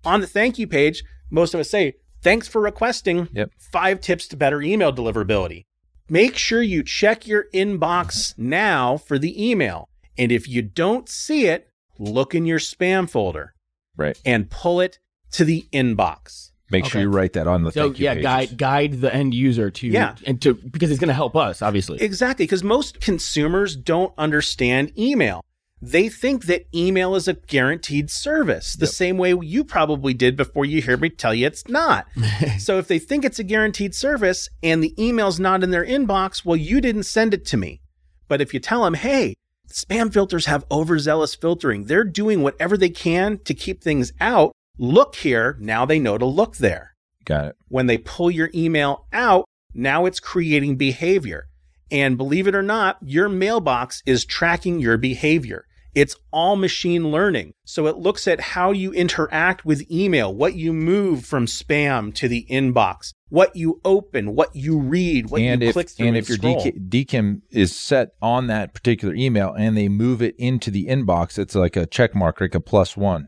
On 0.04 0.20
the 0.20 0.28
thank 0.28 0.58
you 0.58 0.66
page, 0.68 1.04
most 1.30 1.54
of 1.54 1.60
us 1.60 1.70
say, 1.70 1.94
thanks 2.24 2.48
for 2.48 2.60
requesting 2.60 3.30
Yep. 3.34 3.52
five 3.72 4.02
tips 4.02 4.28
to 4.30 4.38
better 4.38 4.62
email 4.62 4.92
deliverability. 4.92 5.64
Make 6.10 6.36
sure 6.38 6.62
you 6.62 6.84
check 6.84 7.28
your 7.28 7.46
inbox 7.54 8.38
now 8.38 8.98
for 8.98 9.20
the 9.20 9.50
email. 9.50 9.88
And 10.18 10.32
if 10.32 10.48
you 10.48 10.62
don't 10.62 11.08
see 11.08 11.48
it, 11.48 11.68
look 12.00 12.34
in 12.34 12.46
your 12.46 12.60
spam 12.60 13.10
folder 13.10 13.54
Right. 13.96 14.20
and 14.26 14.50
pull 14.50 14.82
it 14.82 15.00
to 15.34 15.46
the 15.46 15.68
inbox. 15.72 16.51
Make 16.72 16.86
sure 16.86 17.02
you 17.02 17.10
write 17.10 17.34
that 17.34 17.48
on 17.48 17.64
the 17.64 17.72
So 17.72 17.84
thank 17.88 18.00
you 18.00 18.06
yeah, 18.06 18.14
pages. 18.14 18.24
guide 18.24 18.58
guide 18.58 19.02
the 19.02 19.14
end 19.14 19.34
user 19.34 19.70
to 19.72 19.88
Yeah. 19.88 20.16
and 20.26 20.42
to 20.42 20.54
because 20.54 20.90
it's 20.92 21.00
going 21.00 21.08
to 21.10 21.14
help 21.14 21.36
us 21.36 21.62
obviously. 21.62 22.02
Exactly, 22.02 22.46
because 22.46 22.64
most 22.64 23.02
consumers 23.02 23.76
don't 23.76 24.14
understand 24.18 24.98
email. 24.98 25.44
They 25.84 26.10
think 26.10 26.46
that 26.46 26.68
email 26.76 27.16
is 27.16 27.28
a 27.28 27.34
guaranteed 27.34 28.12
service, 28.12 28.76
the 28.76 28.86
Yep. 28.86 28.94
same 28.94 29.18
way 29.18 29.34
you 29.42 29.64
probably 29.64 30.14
did 30.14 30.38
before 30.38 30.64
you 30.64 30.80
hear 30.82 30.96
me 30.96 31.10
tell 31.10 31.34
you 31.34 31.48
it's 31.48 31.68
not. 31.68 32.06
so 32.60 32.78
if 32.78 32.88
they 32.88 33.00
think 33.00 33.26
it's 33.26 33.40
a 33.40 33.44
guaranteed 33.44 33.96
service 33.96 34.48
and 34.62 34.84
the 34.84 34.94
email's 35.04 35.40
not 35.40 35.64
in 35.64 35.72
their 35.72 35.84
inbox, 35.86 36.46
well, 36.46 36.56
you 36.56 36.82
didn't 36.82 37.04
send 37.04 37.34
it 37.34 37.46
to 37.48 37.58
me. 37.58 37.82
But 38.28 38.42
if 38.42 38.54
you 38.54 38.60
tell 38.60 38.84
them, 38.84 38.94
hey, 38.94 39.34
spam 39.74 40.14
filters 40.14 40.46
have 40.46 40.66
overzealous 40.72 41.34
filtering, 41.34 41.86
they're 41.86 42.04
doing 42.04 42.44
whatever 42.44 42.78
they 42.78 42.90
can 42.90 43.40
to 43.46 43.54
keep 43.56 43.82
things 43.82 44.14
out. 44.22 44.52
Look 44.82 45.14
here. 45.14 45.58
Now 45.60 45.86
they 45.86 46.00
know 46.00 46.18
to 46.18 46.26
look 46.26 46.58
there 46.58 46.96
Got 47.24 47.46
it. 47.46 47.56
when 47.68 47.86
they 47.86 48.00
pull 48.00 48.32
your 48.32 48.50
email 48.56 49.06
out, 49.14 49.46
now 49.76 50.08
it's 50.08 50.20
creating 50.20 50.76
behavior. 50.78 51.46
And 51.92 52.18
believe 52.18 52.48
it 52.48 52.56
or 52.56 52.64
not, 52.64 52.98
your 53.00 53.30
mailbox 53.30 54.02
is 54.08 54.26
tracking 54.26 54.80
your 54.80 54.98
behavior. 54.98 55.68
It's 55.94 56.16
all 56.32 56.56
machine 56.56 57.12
learning. 57.12 57.54
So 57.64 57.86
it 57.86 57.98
looks 57.98 58.28
at 58.28 58.40
how 58.40 58.72
you 58.72 58.92
interact 58.92 59.66
with 59.66 59.86
email, 59.92 60.34
what 60.34 60.56
you 60.56 60.74
move 60.74 61.26
from 61.26 61.46
spam 61.46 62.12
to 62.16 62.28
the 62.28 62.48
inbox, 62.50 63.12
what 63.30 63.56
you 63.56 63.82
open, 63.86 64.34
what 64.34 64.56
you 64.56 64.80
read, 64.80 65.30
what 65.30 65.42
and 65.42 65.62
you 65.62 65.68
if 65.68 65.74
click 65.74 65.90
through. 65.90 66.08
and 66.08 66.18
if 66.18 66.28
your 66.28 66.40
DKIM 66.40 67.42
is 67.52 67.76
set 67.76 68.14
on 68.20 68.48
that 68.48 68.74
particular 68.74 69.14
email 69.14 69.54
and 69.54 69.78
they 69.78 69.90
move 69.90 70.24
it 70.24 70.34
into 70.40 70.72
the 70.72 70.88
inbox, 70.88 71.38
it's 71.38 71.54
like 71.54 71.76
a 71.76 71.86
check 71.86 72.16
mark, 72.16 72.42
like 72.42 72.56
a 72.56 72.60
plus 72.60 72.98
one. 72.98 73.28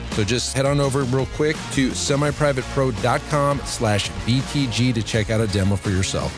So 0.11 0.23
just 0.23 0.55
head 0.55 0.65
on 0.65 0.79
over 0.79 1.03
real 1.03 1.25
quick 1.27 1.55
to 1.73 1.89
semiprivatepro.com 1.89 3.61
slash 3.65 4.09
BTG 4.09 4.93
to 4.93 5.01
check 5.03 5.29
out 5.29 5.39
a 5.41 5.47
demo 5.47 5.75
for 5.75 5.89
yourself. 5.89 6.31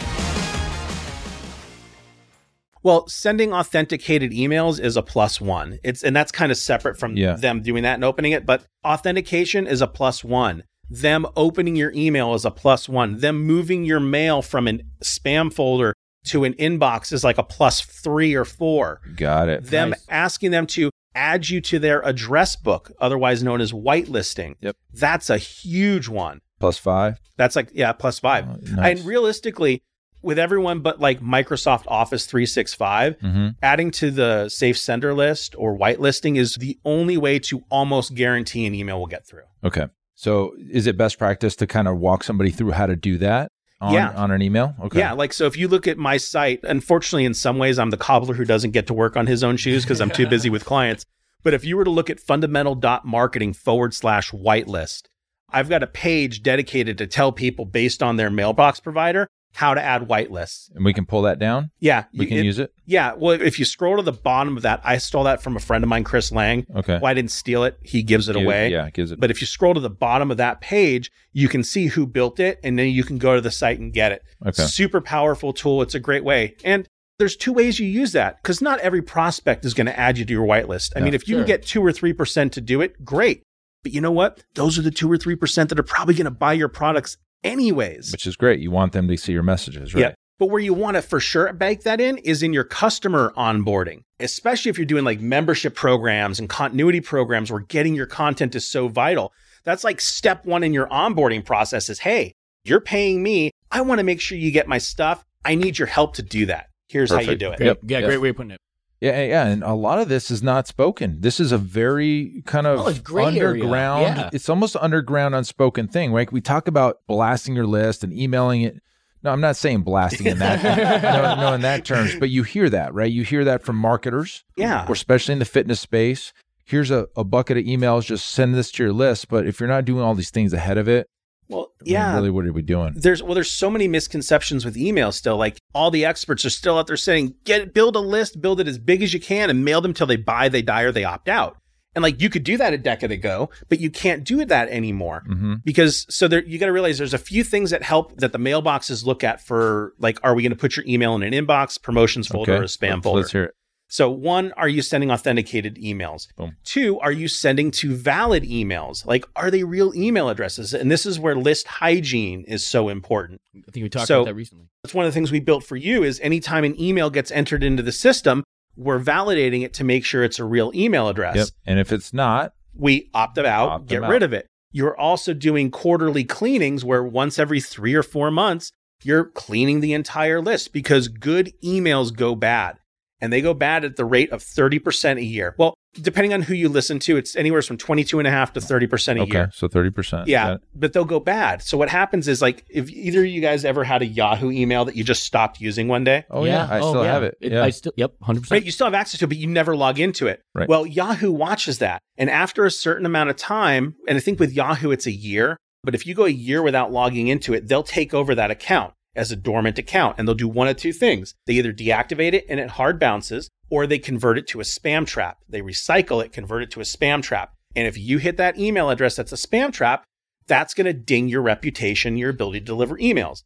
Well, 2.83 3.07
sending 3.07 3.53
authenticated 3.53 4.31
emails 4.31 4.79
is 4.79 4.97
a 4.97 5.01
plus 5.01 5.39
one. 5.39 5.79
It's 5.83 6.03
and 6.03 6.13
that's 6.15 6.31
kind 6.33 6.51
of 6.51 6.57
separate 6.57 6.99
from 6.99 7.15
Yeah. 7.15 7.33
them 7.35 7.61
doing 7.61 7.83
that 7.83 7.95
and 7.95 8.03
opening 8.03 8.33
it, 8.33 8.45
but 8.45 8.63
authentication 8.85 9.65
is 9.67 9.81
a 9.81 9.87
plus 9.87 10.23
one. 10.23 10.63
Them 10.89 11.25
opening 11.37 11.77
your 11.77 11.93
email 11.95 12.33
is 12.33 12.43
a 12.43 12.51
plus 12.51 12.89
one. 12.89 13.19
Them 13.21 13.41
moving 13.41 13.85
your 13.85 14.01
mail 14.01 14.41
from 14.41 14.67
an 14.67 14.81
spam 15.01 15.51
folder 15.51 15.93
to 16.25 16.43
an 16.43 16.53
inbox 16.55 17.13
is 17.13 17.23
like 17.23 17.37
a 17.37 17.43
plus 17.43 17.79
three 17.81 18.33
or 18.35 18.43
four. 18.45 18.99
Got 19.15 19.47
it. 19.47 19.63
Them 19.65 19.91
Nice. 19.91 20.05
asking 20.09 20.51
them 20.51 20.67
to 20.67 20.89
add 21.15 21.49
you 21.49 21.61
to 21.61 21.79
their 21.79 22.01
address 22.01 22.55
book, 22.55 22.91
otherwise 22.99 23.43
known 23.43 23.61
as 23.61 23.71
whitelisting. 23.71 24.55
Yep. 24.61 24.75
That's 24.93 25.29
a 25.29 25.37
huge 25.37 26.07
one. 26.07 26.41
plus 26.59 26.77
five. 26.77 27.19
That's 27.37 27.55
like, 27.55 27.69
yeah, 27.73 27.91
plus 27.93 28.19
five. 28.19 28.45
Oh, 28.47 28.57
nice. 28.75 28.97
And 28.99 29.07
realistically, 29.07 29.83
with 30.21 30.39
everyone 30.39 30.79
but 30.79 30.99
like 30.99 31.19
Microsoft 31.19 31.83
Office 31.87 32.25
365, 32.25 33.17
hmm 33.19 33.49
adding 33.61 33.91
to 33.91 34.11
the 34.11 34.49
safe 34.49 34.77
sender 34.77 35.13
list 35.13 35.55
or 35.57 35.77
whitelisting 35.77 36.37
is 36.37 36.55
the 36.55 36.77
only 36.85 37.17
way 37.17 37.39
to 37.39 37.63
almost 37.69 38.15
guarantee 38.15 38.65
an 38.65 38.73
email 38.73 38.99
will 38.99 39.07
get 39.07 39.25
through. 39.25 39.43
Okay. 39.63 39.87
So 40.15 40.53
is 40.69 40.87
it 40.87 40.95
best 40.97 41.17
practice 41.17 41.55
to 41.57 41.67
kind 41.67 41.87
of 41.87 41.97
walk 41.97 42.23
somebody 42.23 42.51
through 42.51 42.71
how 42.71 42.85
to 42.85 42.95
do 42.95 43.17
that 43.17 43.51
on, 43.83 43.93
Yeah. 43.93 44.11
on 44.15 44.31
an 44.31 44.41
email? 44.41 44.75
Okay. 44.83 44.99
Yeah, 44.99 45.11
like 45.13 45.33
so 45.33 45.45
if 45.45 45.57
you 45.57 45.67
look 45.67 45.87
at 45.87 45.97
my 45.97 46.17
site, 46.17 46.61
unfortunately 46.63 47.25
in 47.25 47.33
some 47.33 47.57
ways 47.57 47.77
I'm 47.77 47.89
the 47.89 47.97
cobbler 47.97 48.33
who 48.35 48.45
doesn't 48.45 48.71
get 48.71 48.87
to 48.87 48.93
work 48.93 49.17
on 49.17 49.27
his 49.27 49.43
own 49.43 49.57
shoes 49.57 49.83
because 49.83 49.99
I'm 50.01 50.09
too 50.09 50.27
busy 50.27 50.49
with 50.49 50.65
clients. 50.65 51.05
But 51.43 51.53
if 51.53 51.65
you 51.65 51.75
were 51.75 51.83
to 51.83 51.89
look 51.89 52.09
at 52.09 52.19
fundamental.marketing 52.19 53.53
forward 53.53 53.93
slash 53.93 54.31
whitelist, 54.31 55.03
I've 55.49 55.69
got 55.69 55.83
a 55.83 55.87
page 55.87 56.41
dedicated 56.41 56.97
to 56.97 57.07
tell 57.07 57.31
people 57.31 57.65
based 57.65 58.01
on 58.01 58.15
their 58.15 58.29
mailbox 58.29 58.79
provider 58.79 59.27
how 59.55 59.73
to 59.73 59.81
add 59.81 60.01
whitelists. 60.07 60.69
And 60.73 60.83
we 60.83 60.93
can 60.93 61.05
pull 61.05 61.21
that 61.23 61.37
down. 61.39 61.69
Yeah, 61.79 62.05
We 62.13 62.25
can 62.25 62.37
it- 62.37 62.45
use 62.45 62.57
it. 62.59 62.71
Yeah, 62.85 63.13
well, 63.15 63.39
if 63.39 63.59
you 63.59 63.65
scroll 63.65 63.95
to 63.97 64.01
the 64.01 64.11
bottom 64.11 64.57
of 64.57 64.63
that, 64.63 64.81
I 64.83 64.97
stole 64.97 65.23
that 65.25 65.41
from 65.43 65.55
a 65.55 65.59
friend 65.59 65.83
of 65.83 65.89
mine, 65.89 66.03
Chris 66.03 66.31
Lang. 66.31 66.65
Okay. 66.75 66.95
Well, 66.95 67.05
I 67.05 67.13
didn't 67.13 67.31
steal 67.31 67.63
it; 67.63 67.77
he 67.83 68.03
gives 68.03 68.27
it 68.29 68.33
Give- 68.33 68.43
away. 68.45 68.71
Yeah, 68.71 68.87
it 68.87 68.93
gives 68.93 69.11
it. 69.11 69.19
But 69.19 69.29
if 69.31 69.41
you 69.41 69.47
scroll 69.47 69.73
to 69.75 69.79
the 69.79 69.89
bottom 69.89 70.31
of 70.31 70.37
that 70.37 70.59
page, 70.59 71.11
you 71.31 71.47
can 71.47 71.63
see 71.63 71.85
who 71.87 72.05
built 72.07 72.39
it, 72.39 72.59
and 72.63 72.77
then 72.77 72.87
you 72.89 73.03
can 73.03 73.17
go 73.19 73.35
to 73.35 73.41
the 73.41 73.51
site 73.51 73.79
and 73.79 73.93
get 73.93 74.11
it. 74.11 74.21
Okay. 74.45 74.63
Super 74.63 75.01
powerful 75.01 75.53
tool. 75.53 75.81
It's 75.81 75.95
a 75.95 75.99
great 75.99 76.23
way. 76.23 76.55
And 76.63 76.87
there's 77.19 77.35
two 77.35 77.53
ways 77.53 77.79
you 77.79 77.85
use 77.87 78.11
that 78.13 78.41
because 78.41 78.59
not 78.61 78.79
every 78.79 79.01
prospect 79.03 79.65
is 79.65 79.75
going 79.75 79.85
to 79.87 79.97
add 79.97 80.17
you 80.17 80.25
to 80.25 80.33
your 80.33 80.45
whitelist. 80.47 80.91
I 80.95 80.99
Yeah. 80.99 81.05
mean, 81.05 81.13
if 81.13 81.27
you 81.27 81.35
Sure. 81.35 81.43
can 81.43 81.47
get 81.47 81.63
two 81.65 81.85
or 81.85 81.91
three 81.91 82.11
percent 82.11 82.53
to 82.53 82.61
do 82.61 82.81
it, 82.81 83.05
great. 83.05 83.43
But 83.83 83.93
you 83.93 84.01
know 84.01 84.11
what? 84.11 84.43
Those 84.55 84.79
are 84.79 84.81
the 84.81 84.91
two 84.91 85.09
or 85.11 85.17
three 85.17 85.35
percent 85.35 85.69
that 85.69 85.79
are 85.79 85.83
probably 85.83 86.15
going 86.15 86.25
to 86.25 86.31
buy 86.31 86.53
your 86.53 86.69
products 86.69 87.17
anyways. 87.43 88.11
which 88.11 88.25
is 88.25 88.35
great. 88.35 88.59
You 88.59 88.71
want 88.71 88.93
them 88.93 89.07
to 89.07 89.17
see 89.17 89.31
your 89.33 89.43
messages, 89.43 89.93
right? 89.93 90.01
Yeah. 90.01 90.13
But 90.39 90.47
where 90.49 90.59
you 90.59 90.73
want 90.73 90.95
to 90.97 91.01
for 91.01 91.19
sure 91.19 91.51
bake 91.53 91.83
that 91.83 92.01
in 92.01 92.17
is 92.17 92.41
in 92.43 92.53
your 92.53 92.63
customer 92.63 93.31
onboarding, 93.37 94.01
especially 94.19 94.69
if 94.69 94.77
you're 94.77 94.85
doing 94.85 95.03
like 95.05 95.19
membership 95.21 95.75
programs 95.75 96.39
and 96.39 96.49
continuity 96.49 97.01
programs 97.01 97.51
where 97.51 97.61
getting 97.61 97.93
your 97.95 98.07
content 98.07 98.55
is 98.55 98.67
so 98.67 98.87
vital. 98.87 99.31
That's 99.63 99.83
like 99.83 100.01
step 100.01 100.45
one 100.45 100.63
in 100.63 100.73
your 100.73 100.87
onboarding 100.87 101.45
process 101.45 101.87
is, 101.89 101.99
hey, 101.99 102.33
you're 102.65 102.81
paying 102.81 103.21
me. 103.23 103.51
I 103.71 103.81
want 103.81 103.99
to 103.99 104.03
make 104.03 104.19
sure 104.19 104.37
you 104.37 104.51
get 104.51 104.67
my 104.67 104.79
stuff. 104.79 105.23
I 105.45 105.55
need 105.55 105.77
your 105.77 105.87
help 105.87 106.15
to 106.15 106.23
do 106.23 106.47
that. 106.47 106.67
Here's 106.89 107.11
how 107.11 107.19
you 107.19 107.35
do 107.35 107.51
it. 107.51 107.57
Great. 107.57 107.67
Yep. 107.67 107.79
Yeah, 107.83 107.99
Yep. 107.99 108.07
great 108.07 108.17
way 108.21 108.29
of 108.29 108.35
putting 108.35 108.51
it. 108.51 108.59
Yeah, 109.03 109.21
yeah, 109.23 109.47
and 109.47 109.63
a 109.63 109.73
lot 109.73 109.99
of 109.99 110.07
this 110.07 110.31
is 110.31 110.41
not 110.41 110.65
spoken. 110.65 111.17
This 111.19 111.39
is 111.41 111.51
a 111.51 111.57
very 111.57 112.41
kind 112.45 112.65
of 112.65 112.79
Oh, 112.79 112.87
it's 112.87 112.99
gray 112.99 113.25
area. 113.37 113.63
underground. 113.63 114.15
Yeah. 114.17 114.29
It's 114.31 114.47
almost 114.47 114.77
underground, 114.77 115.35
unspoken 115.35 115.89
thing, 115.89 116.13
right? 116.13 116.31
We 116.31 116.39
talk 116.39 116.69
about 116.69 116.99
blasting 117.05 117.53
your 117.53 117.67
list 117.67 118.03
and 118.05 118.13
emailing 118.13 118.61
it. 118.61 118.81
No, 119.21 119.31
I'm 119.31 119.41
not 119.41 119.57
saying 119.57 119.81
blasting 119.81 120.27
in 120.27 120.39
that, 120.39 120.63
no, 121.37 121.41
no, 121.49 121.53
in 121.53 121.61
that 121.61 121.83
terms, 121.83 122.15
but 122.15 122.29
you 122.29 122.43
hear 122.43 122.69
that, 122.69 122.93
right? 122.93 123.11
You 123.11 123.23
hear 123.23 123.43
that 123.43 123.63
from 123.63 123.75
marketers, 123.75 124.45
Yeah. 124.55 124.85
or 124.87 124.93
especially 124.93 125.33
in 125.33 125.39
the 125.39 125.45
fitness 125.45 125.81
space. 125.81 126.31
Here's 126.65 126.89
a, 126.91 127.07
a 127.17 127.25
bucket 127.25 127.57
of 127.57 127.65
emails. 127.65 128.05
Just 128.05 128.27
send 128.29 128.55
this 128.55 128.71
to 128.71 128.83
your 128.83 128.93
list. 128.93 129.27
But 129.27 129.45
if 129.45 129.59
you're 129.59 129.67
not 129.67 129.83
doing 129.83 130.01
all 130.01 130.15
these 130.15 130.29
things 130.31 130.53
ahead 130.53 130.77
of 130.77 130.87
it, 130.87 131.09
Well, 131.53 131.71
I 131.79 131.83
mean, 131.83 131.93
yeah. 131.93 132.15
really, 132.15 132.29
what 132.29 132.45
are 132.45 132.53
we 132.53 132.61
doing? 132.61 132.93
there's 132.95 133.21
well 133.21 133.33
there's 133.33 133.51
so 133.51 133.69
many 133.69 133.87
misconceptions 133.87 134.65
with 134.65 134.75
email 134.77 135.11
still 135.11 135.37
like 135.37 135.57
all 135.73 135.91
the 135.91 136.05
experts 136.05 136.45
are 136.45 136.49
still 136.49 136.77
out 136.77 136.87
there 136.87 136.97
saying 136.97 137.35
get 137.43 137.73
build 137.73 137.95
a 137.95 137.99
list 137.99 138.41
build 138.41 138.59
it 138.59 138.67
as 138.67 138.77
big 138.77 139.01
as 139.01 139.13
you 139.13 139.19
can 139.19 139.49
and 139.49 139.63
mail 139.63 139.81
them 139.81 139.93
till 139.93 140.07
they 140.07 140.15
buy 140.15 140.49
they 140.49 140.61
die 140.61 140.81
or 140.81 140.91
they 140.91 141.03
opt 141.03 141.27
out 141.27 141.57
and 141.95 142.03
like 142.03 142.21
you 142.21 142.29
could 142.29 142.43
do 142.43 142.57
that 142.57 142.73
a 142.73 142.77
decade 142.77 143.11
ago 143.11 143.49
but 143.69 143.79
you 143.79 143.89
can't 143.89 144.23
do 144.23 144.43
that 144.45 144.67
anymore 144.69 145.23
hmm 145.27 145.55
because 145.63 146.05
so 146.09 146.27
there 146.27 146.43
you 146.43 146.57
got 146.59 146.65
to 146.67 146.71
realize 146.71 146.97
there's 146.97 147.13
a 147.13 147.17
few 147.17 147.43
things 147.43 147.69
that 147.69 147.83
help 147.83 148.15
that 148.17 148.31
the 148.31 148.39
mailboxes 148.39 149.05
look 149.05 149.23
at 149.23 149.41
for 149.45 149.93
like 149.99 150.19
are 150.23 150.33
we 150.35 150.41
going 150.41 150.51
to 150.51 150.57
put 150.57 150.75
your 150.75 150.85
email 150.87 151.15
in 151.15 151.23
an 151.23 151.33
inbox 151.33 151.81
promotions 151.81 152.27
folder 152.27 152.57
or 152.57 152.63
a 152.63 152.65
spam 152.65 153.01
folder 153.03 153.21
Let's 153.21 153.31
hear 153.31 153.43
it. 153.45 153.55
So 153.87 154.09
one, 154.09 154.51
are 154.53 154.67
you 154.67 154.81
sending 154.81 155.11
authenticated 155.11 155.75
emails? 155.75 156.27
Boom. 156.35 156.55
Two, 156.63 156.99
are 156.99 157.11
you 157.11 157.27
sending 157.27 157.69
to 157.71 157.93
valid 157.95 158.43
emails? 158.43 159.05
Like, 159.05 159.25
are 159.35 159.51
they 159.51 159.63
real 159.63 159.93
email 159.95 160.29
addresses? 160.29 160.73
And 160.73 160.89
this 160.89 161.05
is 161.05 161.19
where 161.19 161.35
list 161.35 161.67
hygiene 161.67 162.43
is 162.47 162.65
so 162.65 162.89
important. 162.89 163.39
I 163.55 163.71
think 163.71 163.83
we 163.83 163.89
talked 163.89 164.07
So- 164.07 164.21
about 164.21 164.29
that 164.31 164.35
recently. 164.35 164.65
That's 164.83 164.95
one 164.95 165.05
of 165.05 165.11
the 165.11 165.13
things 165.13 165.31
we 165.31 165.39
built 165.39 165.63
for 165.63 165.75
you 165.77 166.03
is 166.03 166.19
anytime 166.21 166.63
an 166.63 166.79
email 166.81 167.09
gets 167.11 167.29
entered 167.31 167.63
into 167.63 167.83
the 167.83 167.91
system, 167.91 168.43
we're 168.75 168.99
validating 168.99 169.63
it 169.63 169.73
to 169.75 169.83
make 169.83 170.03
sure 170.03 170.23
it's 170.23 170.39
a 170.39 170.43
real 170.45 170.71
email 170.73 171.07
address. 171.07 171.35
Yep. 171.35 171.47
And 171.67 171.79
if 171.79 171.91
it's 171.91 172.13
not, 172.13 172.53
We 172.75 173.11
opt 173.13 173.35
them 173.35 173.45
out, 173.45 173.69
Opt 173.69 173.87
get 173.87 174.01
them 174.01 174.09
rid 174.09 174.23
out. 174.23 174.25
of 174.25 174.33
it. 174.33 174.47
You're 174.71 174.97
also 174.99 175.35
doing 175.35 175.69
quarterly 175.69 176.23
cleanings 176.23 176.83
where 176.83 177.03
once 177.03 177.37
every 177.37 177.61
three 177.61 177.93
or 177.93 178.01
four 178.01 178.31
months, 178.31 178.71
you're 179.03 179.25
cleaning 179.25 179.81
the 179.81 179.93
entire 179.93 180.41
list 180.41 180.73
because 180.73 181.07
good 181.07 181.53
emails 181.63 182.11
go 182.11 182.33
bad. 182.33 182.77
And 183.23 183.31
they 183.31 183.39
go 183.41 183.53
bad 183.53 183.85
at 183.85 183.95
the 183.95 184.03
rate 184.03 184.33
of 184.33 184.43
30% 184.43 185.17
a 185.17 185.23
year. 185.23 185.55
Well, 185.57 185.75
depending 185.93 186.33
on 186.33 186.41
who 186.41 186.53
you 186.53 186.67
listen 186.67 186.99
to, 186.99 187.15
it's 187.15 187.37
anywhere 187.37 187.61
from 187.61 187.77
22.5 187.77 188.51
to 188.51 188.59
30% 188.59 189.11
a 189.11 189.13
year. 189.15 189.23
okay, 189.23 189.31
year. 189.31 189.49
so 189.53 189.69
thirty 189.69 189.91
percent. 189.91 190.27
Yeah, 190.27 190.57
but 190.75 190.91
they'll 190.91 191.05
go 191.05 191.21
bad. 191.21 191.61
So 191.61 191.77
what 191.77 191.87
happens 191.87 192.27
is 192.27 192.41
like 192.41 192.65
if 192.69 192.89
either 192.89 193.21
of 193.21 193.27
you 193.27 193.39
guys 193.39 193.63
ever 193.63 193.85
had 193.85 194.01
a 194.01 194.05
Yahoo 194.05 194.51
email 194.51 194.83
that 194.83 194.97
you 194.97 195.05
just 195.05 195.23
stopped 195.23 195.61
using 195.61 195.87
one 195.87 196.03
day, 196.03 196.25
Oh 196.29 196.43
yeah, 196.43 196.67
I 196.69 196.79
oh, 196.81 196.89
still 196.89 197.03
have 197.03 197.23
it. 197.23 197.37
yeah. 197.39 197.63
I 197.63 197.69
still, 197.69 197.93
yep, 197.95 198.13
100%. 198.21 198.51
right? 198.51 198.65
You 198.65 198.71
still 198.71 198.87
have 198.87 198.93
access 198.93 199.19
to 199.19 199.25
it, 199.25 199.29
but 199.29 199.37
you 199.37 199.47
never 199.47 199.73
log 199.73 199.99
into 200.01 200.27
it. 200.27 200.41
Right. 200.53 200.67
Well, 200.67 200.85
Yahoo 200.85 201.31
watches 201.31 201.77
that. 201.79 202.01
And 202.17 202.29
after 202.29 202.65
a 202.65 202.71
certain 202.71 203.05
amount 203.05 203.29
of 203.29 203.37
time, 203.37 203.95
and 204.05 204.17
I 204.17 204.19
think 204.19 204.37
with 204.37 204.51
Yahoo 204.51 204.91
it's 204.91 205.05
a 205.07 205.11
year, 205.11 205.55
but 205.83 205.95
if 205.95 206.05
you 206.05 206.13
go 206.13 206.25
a 206.25 206.29
year 206.29 206.61
without 206.61 206.91
logging 206.91 207.27
into 207.29 207.53
it, 207.53 207.69
they'll 207.69 207.83
take 207.83 208.13
over 208.13 208.35
that 208.35 208.51
account 208.51 208.93
as 209.15 209.31
a 209.31 209.35
dormant 209.35 209.77
account 209.77 210.15
and 210.17 210.27
they'll 210.27 210.35
do 210.35 210.47
one 210.47 210.67
of 210.67 210.77
two 210.77 210.93
things. 210.93 211.35
They 211.45 211.53
either 211.53 211.73
deactivate 211.73 212.33
it 212.33 212.45
and 212.49 212.59
it 212.59 212.71
hard 212.71 212.99
bounces, 212.99 213.49
or 213.69 213.85
they 213.87 213.99
convert 213.99 214.37
it 214.37 214.47
to 214.47 214.59
a 214.59 214.63
spam 214.63 215.05
trap. 215.05 215.37
They 215.47 215.61
recycle 215.61 216.23
it, 216.23 216.31
convert 216.31 216.63
it 216.63 216.71
to 216.71 216.79
a 216.79 216.83
spam 216.83 217.21
trap. 217.23 217.53
And 217.75 217.87
if 217.87 217.97
you 217.97 218.17
hit 218.19 218.37
that 218.37 218.57
email 218.57 218.89
address 218.89 219.15
that's 219.15 219.31
a 219.31 219.35
spam 219.35 219.71
trap, 219.71 220.03
that's 220.47 220.73
going 220.73 220.85
to 220.85 220.93
ding 220.93 221.27
your 221.29 221.41
reputation, 221.41 222.17
your 222.17 222.29
ability 222.29 222.59
to 222.59 222.65
deliver 222.65 222.97
emails. 222.97 223.43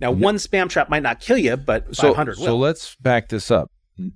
Now, 0.00 0.10
one 0.10 0.36
spam 0.36 0.68
trap 0.68 0.88
might 0.90 1.02
not 1.02 1.20
kill 1.20 1.38
you, 1.38 1.56
but 1.56 1.94
so, 1.94 2.08
500 2.08 2.38
will. 2.38 2.44
so 2.44 2.56
let's 2.56 2.96
back 2.96 3.28
this 3.28 3.50
up. 3.50 3.70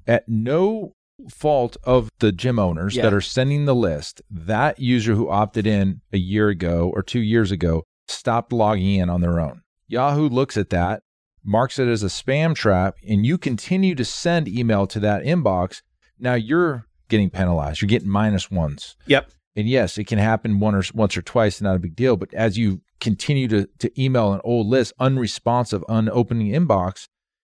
At 0.06 0.28
no 0.28 0.92
fault 1.30 1.76
of 1.84 2.08
the 2.18 2.30
gym 2.32 2.58
owners 2.58 2.96
Yeah. 2.96 3.04
that 3.04 3.14
are 3.14 3.20
sending 3.20 3.64
the 3.64 3.74
list, 3.74 4.20
that 4.30 4.78
user 4.78 5.14
who 5.14 5.28
opted 5.28 5.66
in 5.66 6.00
a 6.12 6.18
year 6.18 6.48
ago 6.48 6.90
or 6.94 7.02
two 7.02 7.20
years 7.20 7.50
ago 7.50 7.84
stopped 8.08 8.52
logging 8.52 8.96
in 8.96 9.08
on 9.10 9.20
their 9.20 9.40
own. 9.40 9.62
Yahoo 9.88 10.28
looks 10.28 10.56
at 10.56 10.70
that, 10.70 11.02
marks 11.42 11.78
it 11.78 11.88
as 11.88 12.02
a 12.02 12.06
spam 12.06 12.54
trap, 12.54 12.96
and 13.06 13.26
you 13.26 13.38
continue 13.38 13.94
to 13.94 14.04
send 14.04 14.46
email 14.46 14.86
to 14.86 15.00
that 15.00 15.24
inbox. 15.24 15.82
Now 16.18 16.34
you're 16.34 16.86
getting 17.08 17.30
penalized. 17.30 17.80
You're 17.80 17.88
getting 17.88 18.08
minus 18.08 18.50
ones. 18.50 18.96
yep. 19.06 19.30
And 19.56 19.68
yes, 19.68 19.98
it 19.98 20.04
can 20.04 20.18
happen 20.20 20.60
one 20.60 20.76
or 20.76 20.84
once 20.94 21.16
or 21.16 21.22
twice, 21.22 21.60
not 21.60 21.74
a 21.74 21.80
big 21.80 21.96
deal. 21.96 22.16
But 22.16 22.32
as 22.32 22.56
you 22.56 22.80
continue 23.00 23.48
to 23.48 23.68
to 23.80 24.00
email 24.00 24.32
an 24.32 24.40
old 24.44 24.68
list, 24.68 24.92
unresponsive, 25.00 25.82
unopening 25.88 26.52
inbox, 26.52 27.08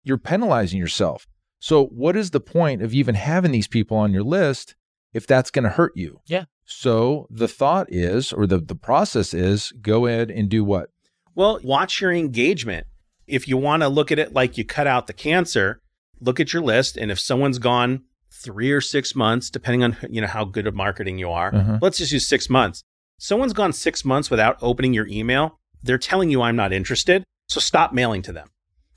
you're 0.03 0.17
penalizing 0.17 0.79
yourself. 0.79 1.27
So 1.59 1.85
what 1.85 2.17
is 2.17 2.31
the 2.31 2.41
point 2.41 2.81
of 2.81 2.93
even 2.93 3.15
having 3.15 3.51
these 3.51 3.69
people 3.69 3.95
on 3.95 4.11
your 4.11 4.23
list 4.23 4.75
if 5.13 5.25
that's 5.25 5.49
going 5.49 5.63
to 5.63 5.69
hurt 5.69 5.93
you? 5.95 6.19
Yeah. 6.25 6.45
So 6.65 7.27
the 7.29 7.47
thought 7.47 7.87
is, 7.89 8.33
or 8.33 8.47
the 8.47 8.57
the 8.57 8.75
process 8.75 9.33
is, 9.33 9.71
go 9.81 10.05
ahead 10.05 10.29
and 10.29 10.49
do 10.49 10.65
what? 10.65 10.89
Well, 11.35 11.59
watch 11.63 12.01
your 12.01 12.11
engagement. 12.11 12.87
If 13.27 13.47
you 13.47 13.57
want 13.57 13.83
to 13.83 13.89
look 13.89 14.11
at 14.11 14.19
it 14.19 14.33
like 14.33 14.57
you 14.57 14.65
cut 14.65 14.85
out 14.87 15.07
the 15.07 15.13
cancer, 15.13 15.79
look 16.19 16.39
at 16.39 16.53
your 16.53 16.61
list. 16.61 16.97
And 16.97 17.09
if 17.11 17.19
someone's 17.19 17.57
gone 17.59 18.03
three 18.31 18.71
or 18.71 18.81
six 18.81 19.15
months, 19.15 19.49
depending 19.49 19.83
on 19.83 19.97
you 20.09 20.21
know 20.21 20.27
how 20.27 20.43
good 20.45 20.67
of 20.67 20.75
marketing 20.75 21.17
you 21.17 21.29
are, 21.31 21.53
Uh-huh. 21.55 21.79
let's 21.81 21.97
just 21.99 22.11
use 22.11 22.27
six 22.27 22.49
months. 22.49 22.83
Someone's 23.19 23.53
gone 23.53 23.71
six 23.73 24.03
months 24.03 24.29
without 24.29 24.57
opening 24.61 24.93
your 24.93 25.07
email. 25.07 25.59
They're 25.81 25.97
telling 25.97 26.29
you 26.29 26.41
I'm 26.41 26.55
not 26.55 26.73
interested. 26.73 27.23
So 27.47 27.59
stop 27.59 27.93
mailing 27.93 28.21
to 28.23 28.31
them. 28.33 28.49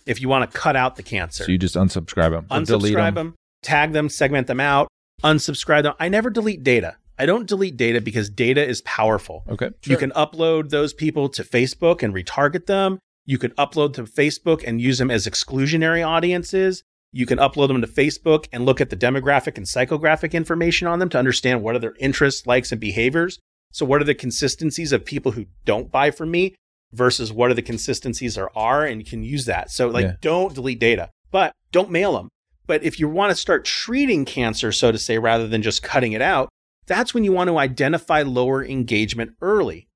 If 0.07 0.21
you 0.21 0.29
want 0.29 0.51
to 0.51 0.57
cut 0.59 0.77
out 0.77 0.97
the 0.97 1.03
cancer, 1.03 1.45
So 1.45 1.53
you 1.53 1.59
just 1.59 1.75
unsubscribe 1.75 2.31
them, 2.31 2.47
unsubscribe 2.51 2.95
them. 2.95 3.15
them, 3.15 3.35
tag 3.63 3.93
them, 3.93 4.09
segment 4.09 4.47
them 4.47 4.61
out, 4.61 4.89
unsubscribe 5.23 5.83
them. 5.83 5.95
I 5.99 6.09
never 6.09 6.31
delete 6.31 6.63
data. 6.63 6.97
I 7.19 7.27
don't 7.27 7.47
delete 7.47 7.77
data 7.77 8.01
because 8.01 8.29
data 8.29 8.65
is 8.65 8.83
powerful. 8.83 9.45
Okay. 9.49 9.71
You 9.85 9.97
can 9.97 10.11
upload 10.11 10.71
those 10.71 10.93
people 10.93 11.29
to 11.31 11.43
Facebook 11.43 12.03
and 12.03 12.15
retarget 12.15 12.67
them. 12.67 12.99
You 13.25 13.39
can 13.39 13.51
upload 13.53 13.95
to 13.95 14.05
Facebook 14.05 14.63
and 14.67 14.81
use 14.81 14.99
them 14.99 15.11
as 15.11 15.27
exclusionary 15.27 16.07
audiences. 16.07 16.83
You 17.13 17.27
can 17.27 17.39
upload 17.39 17.69
them 17.69 17.81
to 17.81 17.87
Facebook 17.87 18.47
and 18.53 18.67
look 18.67 18.81
at 18.81 18.91
the 18.91 18.97
demographic 18.97 19.57
and 19.57 19.67
psychographic 19.67 20.33
information 20.33 20.87
on 20.87 20.99
them 20.99 21.09
to 21.11 21.19
understand 21.19 21.63
what 21.63 21.75
are 21.75 21.79
their 21.79 21.95
interests, 21.99 22.47
likes, 22.47 22.71
and 22.73 22.81
behaviors. 22.81 23.39
So, 23.73 23.87
what 23.87 24.01
are 24.01 24.05
the 24.05 24.15
consistencies 24.15 24.93
of 24.93 25.05
people 25.05 25.33
who 25.33 25.47
don't 25.65 25.91
buy 25.91 26.11
from 26.11 26.31
me 26.31 26.55
versus 26.93 27.33
what 27.33 27.51
are 27.51 27.55
the 27.55 27.63
consistencies 27.63 28.35
there 28.35 28.57
are? 28.57 28.85
And 28.85 29.01
you 29.01 29.07
can 29.07 29.23
use 29.23 29.47
that. 29.47 29.71
So, 29.71 29.89
like, 29.89 30.05
Yeah. 30.05 30.13
don't 30.21 30.55
delete 30.55 30.79
data, 30.79 31.11
but 31.31 31.53
don't 31.73 31.91
mail 31.91 32.13
them. 32.15 32.29
But 32.67 32.83
if 32.83 33.01
you 33.01 33.09
want 33.09 33.31
to 33.31 33.37
start 33.37 33.65
treating 33.65 34.25
cancer, 34.25 34.71
so 34.73 34.93
to 34.93 34.99
say, 34.99 35.19
rather 35.19 35.47
than 35.49 35.63
just 35.63 35.83
cutting 35.83 36.13
it 36.13 36.23
out, 36.23 36.49
that's 36.87 37.13
when 37.13 37.25
you 37.25 37.33
want 37.33 37.49
to 37.49 37.59
identify 37.59 38.23
lower 38.23 38.65
engagement 38.65 39.33
early 39.41 39.89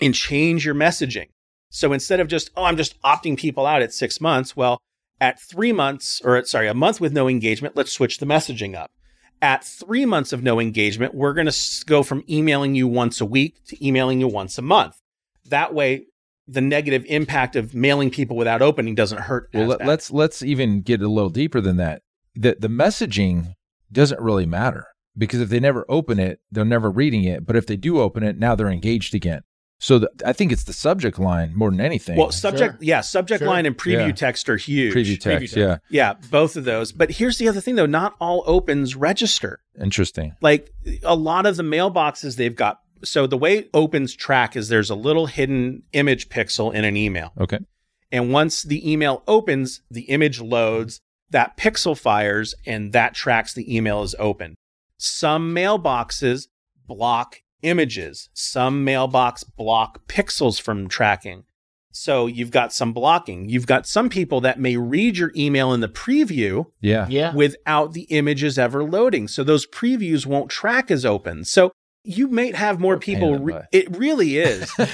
and 0.00 0.14
change 0.14 0.64
your 0.64 0.74
messaging. 0.74 1.28
So 1.70 1.92
instead 1.92 2.20
of 2.20 2.28
just, 2.28 2.50
oh, 2.56 2.64
I'm 2.64 2.76
just 2.76 3.00
opting 3.02 3.38
people 3.38 3.66
out 3.66 3.82
at 3.82 3.92
six 3.92 4.20
months, 4.20 4.56
well, 4.56 4.80
at 5.20 5.40
three 5.40 5.72
months, 5.72 6.20
or 6.24 6.36
at, 6.36 6.46
sorry, 6.46 6.68
a 6.68 6.74
month 6.74 7.00
with 7.00 7.12
no 7.12 7.28
engagement, 7.28 7.76
let's 7.76 7.92
switch 7.92 8.18
the 8.18 8.26
messaging 8.26 8.74
up. 8.74 8.90
At 9.42 9.64
three 9.64 10.06
months 10.06 10.32
of 10.32 10.42
no 10.42 10.58
engagement, 10.58 11.14
we're 11.14 11.34
going 11.34 11.48
to 11.50 11.84
go 11.86 12.02
from 12.02 12.24
emailing 12.28 12.74
you 12.74 12.88
once 12.88 13.20
a 13.20 13.26
week 13.26 13.62
to 13.66 13.86
emailing 13.86 14.20
you 14.20 14.28
once 14.28 14.56
a 14.56 14.62
month. 14.62 14.96
That 15.44 15.74
way, 15.74 16.06
the 16.48 16.60
negative 16.60 17.04
impact 17.06 17.56
of 17.56 17.74
mailing 17.74 18.10
people 18.10 18.36
without 18.36 18.62
opening 18.62 18.94
doesn't 18.94 19.22
hurt. 19.22 19.50
Well, 19.52 19.66
let, 19.66 19.80
bad. 19.80 19.88
let's 19.88 20.10
let's 20.10 20.42
even 20.42 20.80
get 20.80 21.02
a 21.02 21.08
little 21.08 21.30
deeper 21.30 21.60
than 21.60 21.76
that. 21.76 22.02
The 22.34 22.56
the 22.58 22.68
messaging 22.68 23.54
doesn't 23.92 24.20
really 24.20 24.46
matter 24.46 24.86
because 25.16 25.40
if 25.40 25.48
they 25.48 25.60
never 25.60 25.84
open 25.88 26.18
it, 26.18 26.40
they're 26.50 26.64
never 26.64 26.90
reading 26.90 27.24
it. 27.24 27.46
But 27.46 27.56
if 27.56 27.66
they 27.66 27.76
do 27.76 28.00
open 28.00 28.22
it, 28.22 28.38
now 28.38 28.54
they're 28.54 28.68
engaged 28.70 29.14
again. 29.14 29.42
So 29.78 29.98
the, 29.98 30.10
I 30.24 30.32
think 30.32 30.52
it's 30.52 30.64
the 30.64 30.72
subject 30.72 31.18
line 31.18 31.52
more 31.54 31.70
than 31.70 31.82
anything. 31.82 32.16
Well, 32.16 32.32
subject, 32.32 32.82
yeah, 32.82 33.02
subject 33.02 33.40
Sure. 33.40 33.48
line 33.48 33.66
and 33.66 33.76
preview 33.76 34.06
Yeah. 34.06 34.12
text 34.12 34.48
are 34.48 34.56
huge. 34.56 34.94
preview 34.94 35.20
text. 35.20 35.54
text. 35.54 35.56
Yeah, 35.56 35.78
Yeah, 35.90 36.14
both 36.30 36.56
of 36.56 36.64
those. 36.64 36.92
But 36.92 37.10
here's 37.10 37.36
the 37.36 37.46
other 37.48 37.60
thing 37.60 37.74
though, 37.74 37.84
not 37.86 38.14
all 38.18 38.42
opens 38.46 38.96
register. 38.96 39.60
interesting. 39.78 40.32
Like 40.40 40.70
a 41.02 41.14
lot 41.14 41.44
of 41.44 41.56
the 41.58 41.62
mailboxes 41.62 42.36
they've 42.36 42.54
got 42.56 42.80
so 43.04 43.26
the 43.26 43.36
way 43.36 43.68
opens 43.74 44.16
track 44.16 44.56
is 44.56 44.68
there's 44.68 44.88
a 44.88 44.94
little 44.94 45.26
hidden 45.26 45.82
image 45.92 46.30
pixel 46.30 46.72
in 46.72 46.86
an 46.86 46.96
email. 46.96 47.32
Okay. 47.38 47.58
And 48.10 48.32
once 48.32 48.62
the 48.62 48.90
email 48.90 49.22
opens, 49.28 49.82
the 49.90 50.02
image 50.04 50.40
loads, 50.40 51.00
that 51.30 51.58
pixel 51.58 51.96
fires, 51.98 52.54
and 52.64 52.92
that 52.94 53.12
tracks 53.14 53.52
the 53.52 53.76
email 53.76 54.02
is 54.02 54.14
open. 54.18 54.54
Some 54.96 55.54
mailboxes 55.54 56.48
block 56.86 57.40
images, 57.62 58.28
some 58.32 58.84
mailbox 58.84 59.44
block 59.44 60.06
pixels 60.08 60.60
from 60.60 60.88
tracking. 60.88 61.44
So 61.90 62.26
you've 62.26 62.50
got 62.50 62.72
some 62.74 62.92
blocking. 62.92 63.48
You've 63.48 63.66
got 63.66 63.86
some 63.86 64.10
people 64.10 64.42
that 64.42 64.60
may 64.60 64.76
read 64.76 65.16
your 65.16 65.32
email 65.34 65.72
in 65.72 65.80
the 65.80 65.88
preview 65.88 66.66
Yeah. 66.80 67.06
Yeah. 67.08 67.34
without 67.34 67.94
the 67.94 68.02
images 68.02 68.58
ever 68.58 68.84
loading. 68.84 69.28
So 69.28 69.42
those 69.42 69.66
previews 69.66 70.26
won't 70.26 70.50
track 70.50 70.90
as 70.90 71.06
open. 71.06 71.44
So 71.44 71.72
you 72.06 72.28
might 72.28 72.54
have 72.54 72.78
more 72.80 72.94
What 72.94 73.02
a 73.02 73.06
pain 73.06 73.14
people. 73.16 73.38
Re- 73.38 73.62
it 73.72 73.96
really 73.96 74.38
is. 74.38 74.70
no, 74.78 74.84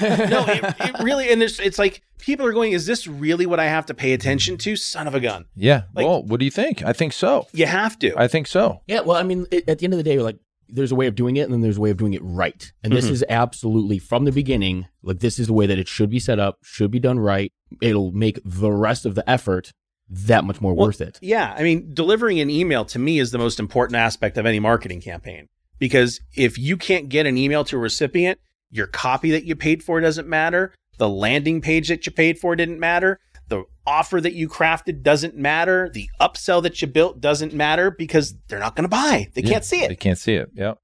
it, 0.47 0.75
it 0.79 0.99
really, 1.03 1.31
and 1.31 1.39
there's, 1.39 1.59
it's 1.59 1.77
like 1.79 2.01
people 2.19 2.45
are 2.45 2.53
going, 2.53 2.71
is 2.71 2.85
this 2.85 3.07
really 3.07 3.45
what 3.45 3.59
I 3.59 3.65
have 3.65 3.85
to 3.87 3.93
pay 3.93 4.13
attention 4.13 4.57
to? 4.59 4.75
Son 4.75 5.07
of 5.07 5.15
a 5.15 5.19
gun. 5.19 5.45
Yeah. 5.55 5.83
Like- 5.93 6.05
well, 6.05 6.23
what 6.23 6.39
do 6.39 6.45
you 6.45 6.51
think? 6.51 6.83
I 6.83 6.93
think 6.93 7.13
so. 7.13 7.47
You 7.53 7.65
have 7.67 7.97
to. 7.99 8.13
I 8.17 8.27
think 8.27 8.47
so. 8.47 8.81
Yeah, 8.87 9.01
well, 9.01 9.17
I 9.17 9.23
mean, 9.23 9.45
it, 9.51 9.67
at 9.69 9.79
the 9.79 9.85
end 9.85 9.93
of 9.93 9.97
the 9.97 10.03
day, 10.03 10.19
like, 10.19 10.37
there's 10.69 10.91
a 10.91 10.95
way 10.95 11.05
of 11.07 11.13
doing 11.15 11.37
it, 11.37 11.41
and 11.43 11.53
then 11.53 11.61
there's 11.61 11.77
a 11.77 11.81
way 11.81 11.91
of 11.91 11.97
doing 11.97 12.13
it 12.13 12.21
right. 12.23 12.71
And 12.83 12.91
this 12.93 13.05
Mhm. 13.07 13.11
is 13.11 13.25
absolutely 13.29 13.99
from 13.99 14.25
the 14.25 14.31
beginning, 14.31 14.87
like, 15.03 15.19
this 15.19 15.37
is 15.37 15.47
the 15.47 15.53
way 15.53 15.67
that 15.67 15.77
it 15.77 15.87
should 15.87 16.09
be 16.09 16.19
set 16.19 16.39
up, 16.39 16.57
should 16.63 16.89
be 16.89 16.99
done 16.99 17.19
right. 17.19 17.51
It'll 17.81 18.11
make 18.11 18.39
the 18.43 18.71
rest 18.71 19.05
of 19.05 19.13
the 19.13 19.29
effort 19.29 19.71
that 20.09 20.43
much 20.43 20.61
more 20.61 20.73
Well, 20.73 20.87
worth 20.87 20.99
it. 21.01 21.19
Yeah. 21.21 21.53
I 21.57 21.63
mean, 21.63 21.93
delivering 21.93 22.39
an 22.39 22.49
email 22.49 22.85
to 22.85 22.99
me 22.99 23.19
is 23.19 23.31
the 23.31 23.37
most 23.37 23.59
important 23.59 23.95
aspect 23.97 24.37
of 24.37 24.45
any 24.45 24.59
marketing 24.59 24.99
campaign 25.01 25.47
because 25.79 26.19
if 26.35 26.57
you 26.57 26.77
can't 26.77 27.09
get 27.09 27.25
an 27.25 27.37
email 27.37 27.63
to 27.65 27.75
a 27.77 27.79
recipient, 27.79 28.39
your 28.71 28.87
copy 28.87 29.31
that 29.31 29.45
you 29.45 29.55
paid 29.55 29.83
for 29.83 29.99
doesn't 30.01 30.27
matter. 30.27 30.73
The 30.97 31.09
landing 31.09 31.61
page 31.61 31.87
that 31.89 32.05
you 32.05 32.11
paid 32.11 32.39
for 32.39 32.55
didn't 32.55 32.79
matter. 32.79 33.19
The 33.47 33.63
offer 33.85 34.21
that 34.21 34.33
you 34.33 34.47
crafted 34.47 35.03
doesn't 35.03 35.35
matter. 35.35 35.89
The 35.93 36.09
upsell 36.19 36.63
that 36.63 36.81
you 36.81 36.87
built 36.87 37.19
doesn't 37.19 37.53
matter 37.53 37.91
because 37.91 38.35
they're 38.47 38.59
not 38.59 38.75
going 38.75 38.83
to 38.83 38.89
buy. 38.89 39.27
They 39.33 39.41
Yeah, 39.41 39.51
can't 39.51 39.65
see 39.65 39.83
it. 39.83 39.89
They 39.89 39.95
can't 39.95 40.17
see 40.17 40.35
it. 40.35 40.49
Yep. 40.53 40.77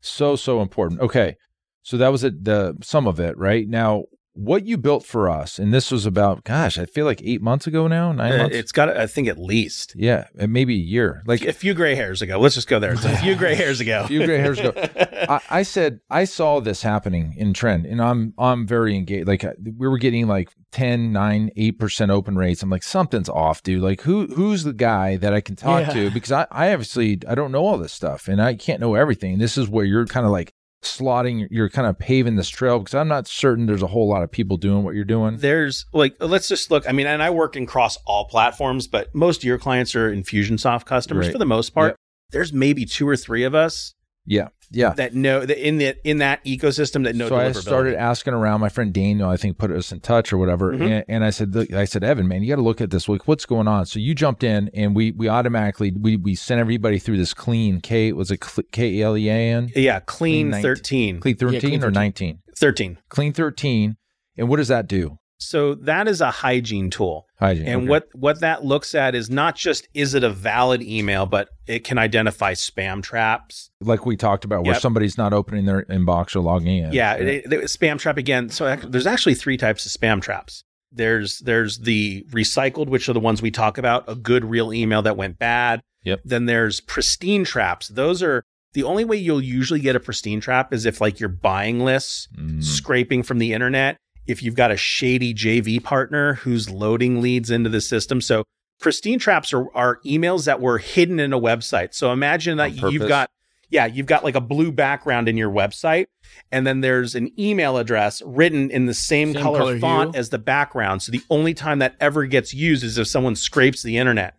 So 0.00 0.36
so 0.36 0.62
important. 0.62 1.00
Okay. 1.00 1.36
So 1.82 1.96
that 1.98 2.08
was 2.08 2.24
it, 2.24 2.44
the 2.44 2.76
some 2.82 3.06
of 3.06 3.20
it, 3.20 3.36
right? 3.38 3.68
Now, 3.68 4.04
what 4.36 4.66
you 4.66 4.76
built 4.76 5.04
for 5.04 5.28
us, 5.28 5.58
and 5.58 5.72
this 5.72 5.90
was 5.90 6.06
about, 6.06 6.44
gosh, 6.44 6.78
I 6.78 6.84
feel 6.86 7.04
like 7.06 7.22
eight 7.24 7.40
months 7.42 7.66
ago 7.66 7.88
now, 7.88 8.12
nine 8.12 8.32
Uh, 8.32 8.36
months. 8.38 8.56
It's 8.56 8.72
got, 8.72 8.94
I 8.96 9.06
think, 9.06 9.28
at 9.28 9.38
least 9.38 9.94
yeah, 9.96 10.26
and 10.38 10.52
maybe 10.52 10.74
a 10.74 10.78
year. 10.78 11.22
Like 11.26 11.42
a 11.44 11.52
few 11.52 11.74
gray 11.74 11.94
hairs 11.94 12.22
ago. 12.22 12.38
Let's 12.38 12.54
just 12.54 12.68
go 12.68 12.78
there. 12.78 12.92
It's 12.92 13.04
a 13.04 13.16
few 13.18 13.34
gray 13.34 13.54
hairs 13.54 13.80
ago. 13.80 14.02
a 14.04 14.08
few 14.08 14.24
gray 14.26 14.38
hairs 14.38 14.58
ago. 14.58 14.72
I, 15.28 15.40
I 15.50 15.62
said 15.62 16.00
I 16.10 16.24
saw 16.24 16.60
this 16.60 16.82
happening 16.82 17.34
in 17.36 17.52
trend, 17.54 17.86
and 17.86 18.00
I'm 18.02 18.34
I'm 18.38 18.66
very 18.66 18.94
engaged. 18.96 19.26
Like 19.26 19.42
uh, 19.44 19.52
we 19.62 19.88
were 19.88 19.98
getting 19.98 20.26
like 20.28 20.50
10, 20.72 21.12
9, 21.12 21.50
8 21.56 21.78
percent 21.78 22.10
open 22.10 22.36
rates. 22.36 22.62
I'm 22.62 22.70
like 22.70 22.82
something's 22.82 23.28
off, 23.28 23.62
dude. 23.62 23.82
Like 23.82 24.02
who 24.02 24.26
who's 24.26 24.64
the 24.64 24.72
guy 24.74 25.16
that 25.16 25.32
I 25.32 25.40
can 25.40 25.56
talk 25.56 25.86
Yeah. 25.88 25.92
to? 25.94 26.10
Because 26.10 26.32
I, 26.32 26.46
I 26.50 26.72
obviously 26.72 27.18
I 27.26 27.34
don't 27.34 27.52
know 27.52 27.64
all 27.64 27.78
this 27.78 27.92
stuff, 27.92 28.28
and 28.28 28.40
I 28.42 28.54
can't 28.54 28.80
know 28.80 28.94
everything. 28.94 29.38
This 29.38 29.56
is 29.56 29.68
where 29.68 29.84
you're 29.84 30.06
kind 30.06 30.26
of 30.26 30.32
like 30.32 30.52
slotting, 30.82 31.48
you're 31.50 31.68
kind 31.68 31.86
of 31.88 31.98
paving 31.98 32.36
this 32.36 32.48
trail 32.48 32.78
because 32.78 32.94
I'm 32.94 33.08
not 33.08 33.26
certain 33.26 33.66
there's 33.66 33.82
a 33.82 33.86
whole 33.86 34.08
lot 34.08 34.22
of 34.22 34.30
people 34.30 34.56
doing 34.56 34.84
what 34.84 34.94
you're 34.94 35.04
doing. 35.04 35.36
there's 35.38 35.84
like 35.92 36.14
let's 36.20 36.48
just 36.48 36.70
look 36.70 36.88
i 36.88 36.92
mean 36.92 37.06
and 37.06 37.22
i 37.22 37.30
work 37.30 37.56
across 37.56 37.96
all 38.06 38.26
platforms 38.26 38.86
but 38.86 39.12
most 39.14 39.38
of 39.38 39.44
your 39.44 39.58
clients 39.58 39.94
are 39.96 40.12
infusionsoft 40.14 40.84
customers 40.84 41.26
Right. 41.26 41.32
for 41.32 41.38
the 41.38 41.44
most 41.46 41.70
part 41.70 41.92
Yep. 41.92 41.96
there's 42.32 42.52
maybe 42.52 42.84
two 42.84 43.08
or 43.08 43.16
three 43.16 43.42
of 43.44 43.54
us 43.54 43.94
Yeah, 44.26 44.48
yeah. 44.70 44.90
that 44.94 45.14
know 45.14 45.44
that 45.44 45.66
in 45.66 45.78
that 45.78 45.98
in 46.04 46.18
that 46.18 46.44
ecosystem 46.44 47.04
that 47.04 47.14
know 47.16 47.28
so 47.28 47.36
I 47.36 47.52
started 47.52 47.94
asking 47.96 48.34
around. 48.34 48.60
My 48.60 48.68
friend 48.68 48.92
Daniel, 48.92 49.28
I 49.28 49.36
think, 49.36 49.58
put 49.58 49.70
us 49.70 49.92
in 49.92 50.00
touch 50.00 50.32
or 50.32 50.38
whatever. 50.38 50.72
Mhm. 50.72 50.80
And, 50.90 51.04
and 51.08 51.24
I 51.24 51.30
said, 51.30 51.54
I 51.72 51.84
said, 51.84 52.04
Evan, 52.04 52.28
man, 52.28 52.42
you 52.42 52.48
got 52.48 52.56
to 52.56 52.62
look 52.62 52.80
at 52.80 52.90
this. 52.90 53.08
Like, 53.08 53.26
what's 53.28 53.46
going 53.46 53.68
on? 53.68 53.86
So 53.86 53.98
you 53.98 54.14
jumped 54.14 54.42
in, 54.44 54.70
and 54.74 54.94
we 54.94 55.12
we 55.12 55.28
automatically 55.28 55.92
we 55.98 56.16
we 56.16 56.34
sent 56.34 56.60
everybody 56.60 56.98
through 56.98 57.16
this 57.18 57.34
clean 57.34 57.80
K. 57.80 58.12
Was 58.12 58.30
it 58.30 58.42
K 58.72 59.00
L 59.02 59.16
E 59.16 59.28
A 59.28 59.32
N? 59.32 59.70
yeah 59.74 60.00
clean 60.00 60.50
Clean 60.50 60.50
19. 60.50 60.62
13 60.62 61.20
Clean 61.20 61.36
thirteen 61.36 61.60
clean 61.60 61.84
or 61.84 61.90
nineteen? 61.90 62.38
13 62.58 62.98
Clean 63.08 63.32
thirteen. 63.32 63.96
And 64.38 64.48
what 64.48 64.56
does 64.56 64.68
that 64.68 64.86
do? 64.86 65.18
So 65.38 65.74
that 65.74 66.08
is 66.08 66.20
a 66.20 66.30
hygiene 66.30 66.88
tool 66.90 67.26
Hygiene. 67.38 67.66
and 67.66 67.76
okay. 67.82 67.88
what 67.88 68.08
what 68.14 68.40
that 68.40 68.64
looks 68.64 68.94
at 68.94 69.14
is 69.14 69.28
not 69.30 69.54
just 69.56 69.86
is 69.94 70.14
it 70.14 70.24
a 70.24 70.30
valid 70.30 70.82
email 70.82 71.26
but 71.26 71.48
it 71.66 71.84
can 71.84 71.98
identify 71.98 72.52
spam 72.54 73.02
traps 73.02 73.70
like 73.80 74.06
we 74.06 74.16
talked 74.16 74.44
about, 74.44 74.64
where 74.64 74.72
Yep. 74.74 74.82
somebody's 74.82 75.18
not 75.18 75.32
opening 75.32 75.64
their 75.66 75.82
inbox 75.84 76.34
or 76.34 76.40
logging 76.40 76.78
in. 76.78 76.92
Yeah, 76.92 77.12
Right. 77.12 77.22
it, 77.22 77.52
it- 77.52 77.60
spam 77.64 77.98
trap 77.98 78.16
again. 78.16 78.48
So 78.48 78.74
there's 78.76 79.06
actually 79.06 79.34
three 79.34 79.56
types 79.56 79.84
of 79.84 79.92
spam 79.92 80.22
traps. 80.22 80.62
There's 80.92 81.40
there's 81.40 81.78
the 81.80 82.24
recycled, 82.30 82.86
which 82.88 83.08
are 83.08 83.12
the 83.12 83.20
ones 83.20 83.42
we 83.42 83.50
talk 83.50 83.76
about, 83.78 84.04
a 84.08 84.14
good 84.14 84.44
real 84.44 84.72
email 84.72 85.02
that 85.02 85.16
went 85.16 85.38
bad. 85.38 85.80
Yep. 86.04 86.20
Then 86.24 86.46
there's 86.46 86.80
pristine 86.80 87.44
traps. 87.44 87.88
Those 87.88 88.22
are 88.22 88.44
the 88.72 88.84
only 88.84 89.04
way 89.04 89.16
you'll 89.16 89.42
usually 89.42 89.80
get 89.80 89.96
a 89.96 90.00
pristine 90.00 90.40
trap 90.40 90.72
is 90.72 90.86
if 90.86 91.00
like 91.00 91.18
you're 91.20 91.28
buying 91.28 91.80
lists 91.80 92.28
Mm. 92.38 92.62
scraping 92.62 93.22
from 93.22 93.38
the 93.38 93.52
internet. 93.52 93.96
If 94.26 94.42
you've 94.42 94.54
got 94.54 94.70
a 94.70 94.76
shady 94.76 95.34
JV 95.34 95.82
partner 95.82 96.34
who's 96.34 96.70
loading 96.70 97.20
leads 97.20 97.50
into 97.50 97.70
the 97.70 97.80
system. 97.80 98.20
So 98.20 98.44
pristine 98.80 99.18
traps 99.18 99.52
are, 99.52 99.66
are 99.74 100.00
emails 100.04 100.44
that 100.46 100.60
were 100.60 100.78
hidden 100.78 101.20
in 101.20 101.32
a 101.32 101.40
website. 101.40 101.94
So 101.94 102.12
imagine 102.12 102.58
that 102.58 102.74
you've 102.74 103.08
got, 103.08 103.30
yeah, 103.70 103.86
you've 103.86 104.06
got 104.06 104.24
like 104.24 104.34
a 104.34 104.40
blue 104.40 104.72
background 104.72 105.28
in 105.28 105.36
your 105.36 105.50
website. 105.50 106.06
And 106.52 106.66
then 106.66 106.80
there's 106.80 107.14
an 107.14 107.30
email 107.38 107.78
address 107.78 108.22
written 108.24 108.70
in 108.70 108.86
the 108.86 108.94
same, 108.94 109.32
Same 109.32 109.42
color, 109.42 109.58
color 109.58 109.78
font 109.78 110.14
hue. 110.14 110.18
as 110.18 110.30
the 110.30 110.38
background. 110.38 111.02
So 111.02 111.12
the 111.12 111.22
only 111.30 111.54
time 111.54 111.78
that 111.78 111.96
ever 112.00 112.26
gets 112.26 112.52
used 112.52 112.84
is 112.84 112.98
if 112.98 113.06
someone 113.08 113.36
scrapes 113.36 113.82
the 113.82 113.96
internet. 113.96 114.34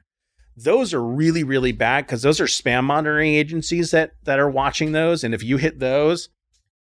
Those 0.60 0.92
are 0.94 1.04
really, 1.04 1.44
really 1.44 1.72
bad 1.72 2.06
because 2.08 2.24
those 2.24 2.40
are 2.42 2.46
spam 2.46 2.84
monitoring 2.86 3.34
agencies 3.36 3.92
that 3.92 4.14
that 4.24 4.40
are 4.40 4.50
watching 4.50 4.92
those. 4.92 5.24
And 5.24 5.36
if 5.36 5.44
you 5.44 5.58
hit 5.58 5.78
those, 5.80 6.30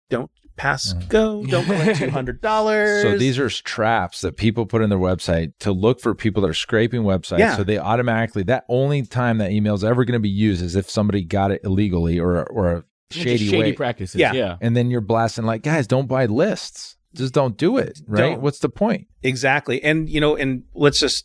don't 0.09 0.31
pass 0.57 0.93
go, 1.09 1.45
don't 1.45 1.65
collect 1.65 1.99
two 2.01 2.11
hundred 2.11 2.41
dollars. 2.41 3.03
So 3.03 3.19
these 3.19 3.39
are 3.39 3.49
traps 3.49 4.21
that 4.23 4.37
people 4.37 4.67
put 4.67 4.83
in 4.83 4.91
their 4.91 4.99
website 4.99 5.53
to 5.61 5.73
look 5.73 6.01
for 6.01 6.15
people 6.15 6.43
that 6.43 6.49
are 6.49 6.55
scraping 6.55 7.03
websites. 7.03 7.39
Yeah. 7.39 7.57
So 7.57 7.65
they 7.65 7.79
automatically 7.79 8.43
that 8.45 8.65
only 8.69 9.03
time 9.03 9.39
that 9.39 9.51
email 9.51 9.75
is 9.75 9.85
ever 9.85 10.05
going 10.05 10.15
to 10.15 10.21
be 10.21 10.29
used 10.29 10.63
is 10.63 10.77
if 10.77 10.89
somebody 10.91 11.23
got 11.23 11.51
it 11.51 11.61
illegally 11.65 12.19
or 12.19 12.45
or 12.51 12.73
a 12.73 12.85
shady, 13.11 13.47
shady 13.47 13.59
way. 13.59 13.73
practices. 13.73 14.17
Yeah. 14.21 14.33
Yeah. 14.33 14.57
and 14.61 14.77
then 14.77 14.91
you're 14.91 15.01
blasting 15.01 15.45
like, 15.45 15.63
guys, 15.63 15.87
don't 15.87 16.07
buy 16.09 16.27
lists. 16.27 16.97
Just 17.15 17.33
don't 17.33 17.57
do 17.57 17.79
it. 17.79 18.01
Right? 18.07 18.21
Don't. 18.21 18.43
What's 18.43 18.59
the 18.59 18.69
point? 18.69 19.07
Exactly. 19.23 19.83
And 19.83 20.09
you 20.09 20.21
know, 20.21 20.37
and 20.37 20.65
let's 20.75 21.01
just 21.01 21.25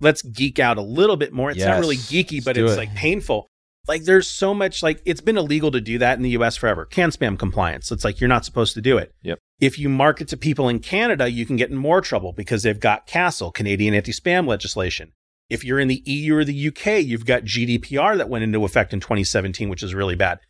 let's 0.00 0.22
geek 0.22 0.58
out 0.58 0.78
a 0.78 0.82
little 0.82 1.16
bit 1.16 1.32
more. 1.32 1.50
It's 1.50 1.60
not 1.64 1.80
really 1.80 1.96
geeky, 1.96 2.42
but 2.44 2.56
Let's 2.56 2.70
it's 2.70 2.72
it. 2.74 2.78
like 2.78 2.94
painful. 2.94 3.50
Like 3.88 4.04
there's 4.04 4.28
so 4.28 4.52
much 4.52 4.82
like 4.82 5.00
it's 5.04 5.22
been 5.22 5.38
illegal 5.38 5.70
to 5.70 5.80
do 5.80 5.98
that 5.98 6.18
in 6.18 6.22
the 6.22 6.30
US 6.30 6.56
forever. 6.56 6.84
CAN-SPAM 6.84 7.38
compliance. 7.38 7.90
It's 7.90 8.04
like 8.04 8.20
you're 8.20 8.28
not 8.28 8.44
supposed 8.44 8.74
to 8.74 8.80
do 8.80 8.98
it. 8.98 9.14
Yep. 9.22 9.38
If 9.60 9.78
you 9.78 9.88
market 9.88 10.28
to 10.28 10.36
people 10.36 10.68
in 10.68 10.78
Canada, 10.78 11.30
you 11.30 11.46
can 11.46 11.56
get 11.56 11.70
in 11.70 11.76
more 11.76 12.00
trouble 12.00 12.32
because 12.32 12.62
they've 12.62 12.78
got 12.78 13.08
CASL, 13.08 13.52
Canadian 13.52 13.94
anti-spam 13.94 14.46
legislation. 14.46 15.12
If 15.48 15.64
you're 15.64 15.80
in 15.80 15.88
the 15.88 16.02
EU 16.04 16.36
or 16.36 16.44
the 16.44 16.68
UK, 16.68 17.02
you've 17.02 17.24
got 17.24 17.44
GDPR 17.44 18.18
that 18.18 18.28
went 18.28 18.44
into 18.44 18.64
effect 18.64 18.92
in 18.92 19.00
2017, 19.00 19.70
which 19.70 19.82
is 19.82 19.94
really 19.94 20.14
bad. 20.14 20.40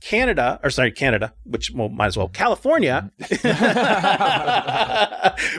Canada, 0.00 0.60
or 0.62 0.70
sorry, 0.70 0.92
Canada, 0.92 1.32
which 1.44 1.70
well, 1.70 1.88
might 1.88 2.06
as 2.06 2.16
well, 2.16 2.28
California. 2.28 3.10
Mm-hmm. 3.20 3.46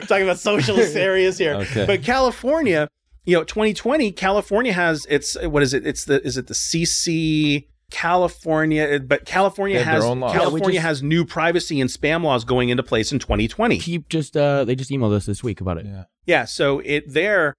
I'm 0.00 0.06
talking 0.06 0.24
about 0.24 0.38
socialist 0.38 0.96
areas 0.96 1.38
here. 1.38 1.54
Okay. 1.54 1.86
But 1.86 2.02
California, 2.02 2.88
you 3.30 3.36
know, 3.36 3.44
2020, 3.44 4.10
California 4.10 4.72
has 4.72 5.06
its 5.06 5.40
what 5.40 5.62
is 5.62 5.72
it? 5.72 5.86
It's 5.86 6.04
the 6.04 6.20
is 6.26 6.36
it 6.36 6.48
the 6.48 6.54
CC 6.54 7.68
California? 7.88 8.98
But 8.98 9.24
California 9.24 9.84
has 9.84 10.02
their 10.02 10.10
own 10.10 10.18
laws. 10.18 10.34
Yeah, 10.34 10.40
California 10.40 10.80
just- 10.80 10.86
has 10.86 11.02
new 11.04 11.24
privacy 11.24 11.80
and 11.80 11.88
spam 11.88 12.24
laws 12.24 12.44
going 12.44 12.70
into 12.70 12.82
place 12.82 13.12
in 13.12 13.20
2020. 13.20 13.78
Keap 13.78 14.08
just 14.08 14.36
uh 14.36 14.64
they 14.64 14.74
just 14.74 14.90
emailed 14.90 15.12
us 15.14 15.26
this 15.26 15.44
week 15.44 15.60
about 15.60 15.78
it. 15.78 15.86
Yeah. 15.86 16.04
Yeah, 16.26 16.44
so 16.44 16.80
it 16.80 17.04
there 17.06 17.54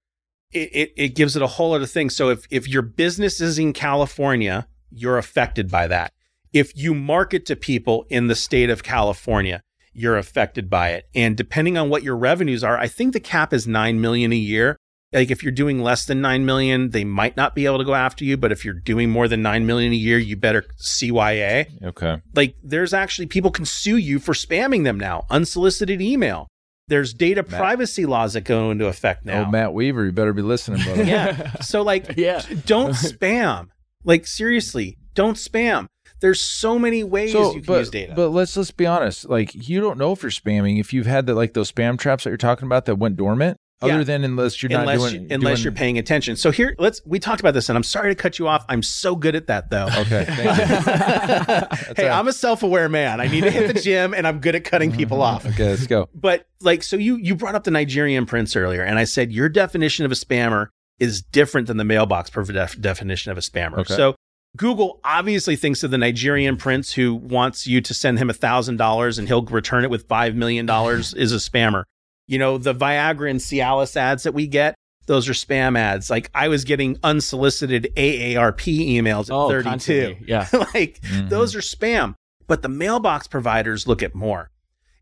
it, 0.52 0.68
it 0.74 0.92
it 0.94 1.08
gives 1.14 1.36
it 1.36 1.42
a 1.42 1.46
whole 1.46 1.72
other 1.72 1.86
thing. 1.86 2.10
So 2.10 2.28
if 2.28 2.46
if 2.50 2.68
your 2.68 2.82
business 2.82 3.40
is 3.40 3.58
in 3.58 3.72
California, 3.72 4.68
you're 4.90 5.16
affected 5.16 5.70
by 5.70 5.86
that. 5.86 6.12
If 6.52 6.76
you 6.76 6.92
market 6.92 7.46
to 7.46 7.56
people 7.56 8.04
in 8.10 8.26
the 8.26 8.34
state 8.34 8.68
of 8.68 8.82
California, 8.82 9.62
you're 9.94 10.18
affected 10.18 10.68
by 10.68 10.90
it. 10.90 11.06
And 11.14 11.34
depending 11.34 11.78
on 11.78 11.88
what 11.88 12.02
your 12.02 12.16
revenues 12.16 12.62
are, 12.62 12.78
I 12.78 12.88
think 12.88 13.14
the 13.14 13.20
cap 13.20 13.54
is 13.54 13.66
9 13.66 14.02
million 14.02 14.34
a 14.34 14.36
year. 14.36 14.76
Like 15.12 15.30
if 15.30 15.42
you're 15.42 15.52
doing 15.52 15.82
less 15.82 16.06
than 16.06 16.20
9 16.20 16.46
million, 16.46 16.90
they 16.90 17.04
might 17.04 17.36
not 17.36 17.54
be 17.54 17.66
able 17.66 17.78
to 17.78 17.84
go 17.84 17.94
after 17.94 18.24
you, 18.24 18.36
but 18.36 18.50
if 18.50 18.64
you're 18.64 18.74
doing 18.74 19.10
more 19.10 19.28
than 19.28 19.42
9 19.42 19.66
million 19.66 19.92
a 19.92 19.96
year, 19.96 20.18
you 20.18 20.36
better 20.36 20.64
CYA. 20.80 21.66
Okay. 21.82 22.22
Like 22.34 22.56
there's 22.62 22.94
actually 22.94 23.26
people 23.26 23.50
can 23.50 23.66
sue 23.66 23.98
you 23.98 24.18
for 24.18 24.32
spamming 24.32 24.84
them 24.84 24.98
now, 24.98 25.26
unsolicited 25.30 26.00
email. 26.00 26.48
There's 26.88 27.14
data 27.14 27.42
privacy 27.42 28.06
laws 28.06 28.32
that 28.32 28.42
go 28.42 28.70
into 28.70 28.86
effect 28.86 29.22
oh, 29.26 29.30
now. 29.30 29.44
Oh, 29.46 29.50
Matt 29.50 29.72
Weaver, 29.72 30.04
you 30.04 30.12
better 30.12 30.32
be 30.32 30.42
listening, 30.42 30.82
brother. 30.82 31.04
Yeah. 31.04 31.52
So 31.62 31.82
like 31.82 32.14
Yeah. 32.16 32.42
don't 32.66 32.92
spam. 32.92 33.68
Like 34.04 34.26
seriously, 34.26 34.98
don't 35.14 35.36
spam. 35.36 35.86
There's 36.20 36.40
so 36.40 36.78
many 36.78 37.02
ways 37.02 37.34
you 37.34 37.52
can 37.52 37.62
but, 37.62 37.78
use 37.80 37.90
data. 37.90 38.12
But 38.14 38.28
let's 38.28 38.56
let's 38.56 38.70
be 38.70 38.86
honest. 38.86 39.28
Like 39.28 39.68
you 39.68 39.80
don't 39.80 39.98
know 39.98 40.12
if 40.12 40.22
you're 40.22 40.30
spamming 40.30 40.78
if 40.80 40.92
you've 40.92 41.06
had 41.06 41.26
the 41.26 41.34
like 41.34 41.52
those 41.54 41.70
spam 41.70 41.98
traps 41.98 42.24
that 42.24 42.30
you're 42.30 42.36
talking 42.36 42.66
about 42.66 42.84
that 42.86 42.96
went 42.96 43.16
dormant. 43.16 43.56
Yeah. 43.82 43.94
Other 43.94 44.04
than 44.04 44.24
unless 44.24 44.62
you're 44.62 44.70
not 44.70 44.80
unless 44.80 45.10
doing 45.10 45.22
you, 45.22 45.28
unless 45.30 45.58
doing- 45.58 45.64
you're 45.64 45.72
paying 45.72 45.98
attention. 45.98 46.36
So 46.36 46.50
here, 46.50 46.74
let's 46.78 47.00
we 47.04 47.18
talked 47.18 47.40
about 47.40 47.54
this, 47.54 47.68
and 47.68 47.76
I'm 47.76 47.82
sorry 47.82 48.14
to 48.14 48.20
cut 48.20 48.38
you 48.38 48.48
off. 48.48 48.64
I'm 48.68 48.82
so 48.82 49.16
good 49.16 49.34
at 49.34 49.48
that 49.48 49.70
though. 49.70 49.86
Okay. 49.86 50.24
Thank 50.28 51.88
you. 51.88 51.94
hey, 52.04 52.08
I'm 52.08 52.28
a 52.28 52.32
self-aware 52.32 52.88
man. 52.88 53.20
I 53.20 53.28
need 53.28 53.42
to 53.42 53.50
hit 53.50 53.74
the 53.74 53.80
gym, 53.82 54.14
and 54.14 54.26
I'm 54.26 54.40
good 54.40 54.54
at 54.54 54.64
cutting 54.64 54.92
people 54.92 55.18
mm-hmm. 55.18 55.36
off. 55.36 55.46
okay. 55.46 55.70
Let's 55.70 55.86
go. 55.86 56.08
But 56.14 56.46
like, 56.60 56.82
so 56.82 56.96
you 56.96 57.16
you 57.16 57.34
brought 57.34 57.54
up 57.54 57.64
the 57.64 57.70
Nigerian 57.70 58.26
prince 58.26 58.56
earlier, 58.56 58.82
and 58.82 58.98
I 58.98 59.04
said 59.04 59.32
your 59.32 59.48
definition 59.48 60.04
of 60.04 60.12
a 60.12 60.16
spammer 60.16 60.68
is 60.98 61.22
different 61.22 61.66
than 61.66 61.78
the 61.78 61.84
mailbox 61.84 62.30
per 62.30 62.44
def- 62.44 62.80
definition 62.80 63.32
of 63.32 63.38
a 63.38 63.40
spammer. 63.40 63.78
Okay. 63.78 63.94
So 63.94 64.14
Google 64.56 65.00
obviously 65.02 65.56
thinks 65.56 65.82
of 65.82 65.90
the 65.90 65.98
Nigerian 65.98 66.56
prince 66.56 66.92
who 66.92 67.14
wants 67.14 67.66
you 67.66 67.80
to 67.80 67.94
send 67.94 68.18
him 68.18 68.30
thousand 68.30 68.76
dollars 68.76 69.18
and 69.18 69.26
he'll 69.26 69.44
return 69.44 69.84
it 69.84 69.90
with 69.90 70.06
five 70.08 70.34
million 70.34 70.66
dollars 70.66 71.14
is 71.14 71.32
a 71.32 71.36
spammer. 71.36 71.84
You 72.32 72.38
know, 72.38 72.56
the 72.56 72.74
Viagra 72.74 73.28
and 73.30 73.40
Cialis 73.40 73.94
ads 73.94 74.22
that 74.22 74.32
we 74.32 74.46
get, 74.46 74.74
those 75.04 75.28
are 75.28 75.34
spam 75.34 75.76
ads. 75.76 76.08
Like 76.08 76.30
I 76.34 76.48
was 76.48 76.64
getting 76.64 76.96
unsolicited 77.02 77.92
AARP 77.94 78.78
emails 78.88 79.24
at 79.28 79.32
Oh, 79.34 79.50
32. 79.50 79.68
constantly. 79.68 80.24
Yeah. 80.26 80.48
like 80.74 80.98
Mhm. 81.02 81.28
those 81.28 81.54
are 81.54 81.60
spam. 81.60 82.14
But 82.46 82.62
the 82.62 82.70
mailbox 82.70 83.26
providers 83.28 83.86
look 83.86 84.02
at 84.02 84.14
more. 84.14 84.50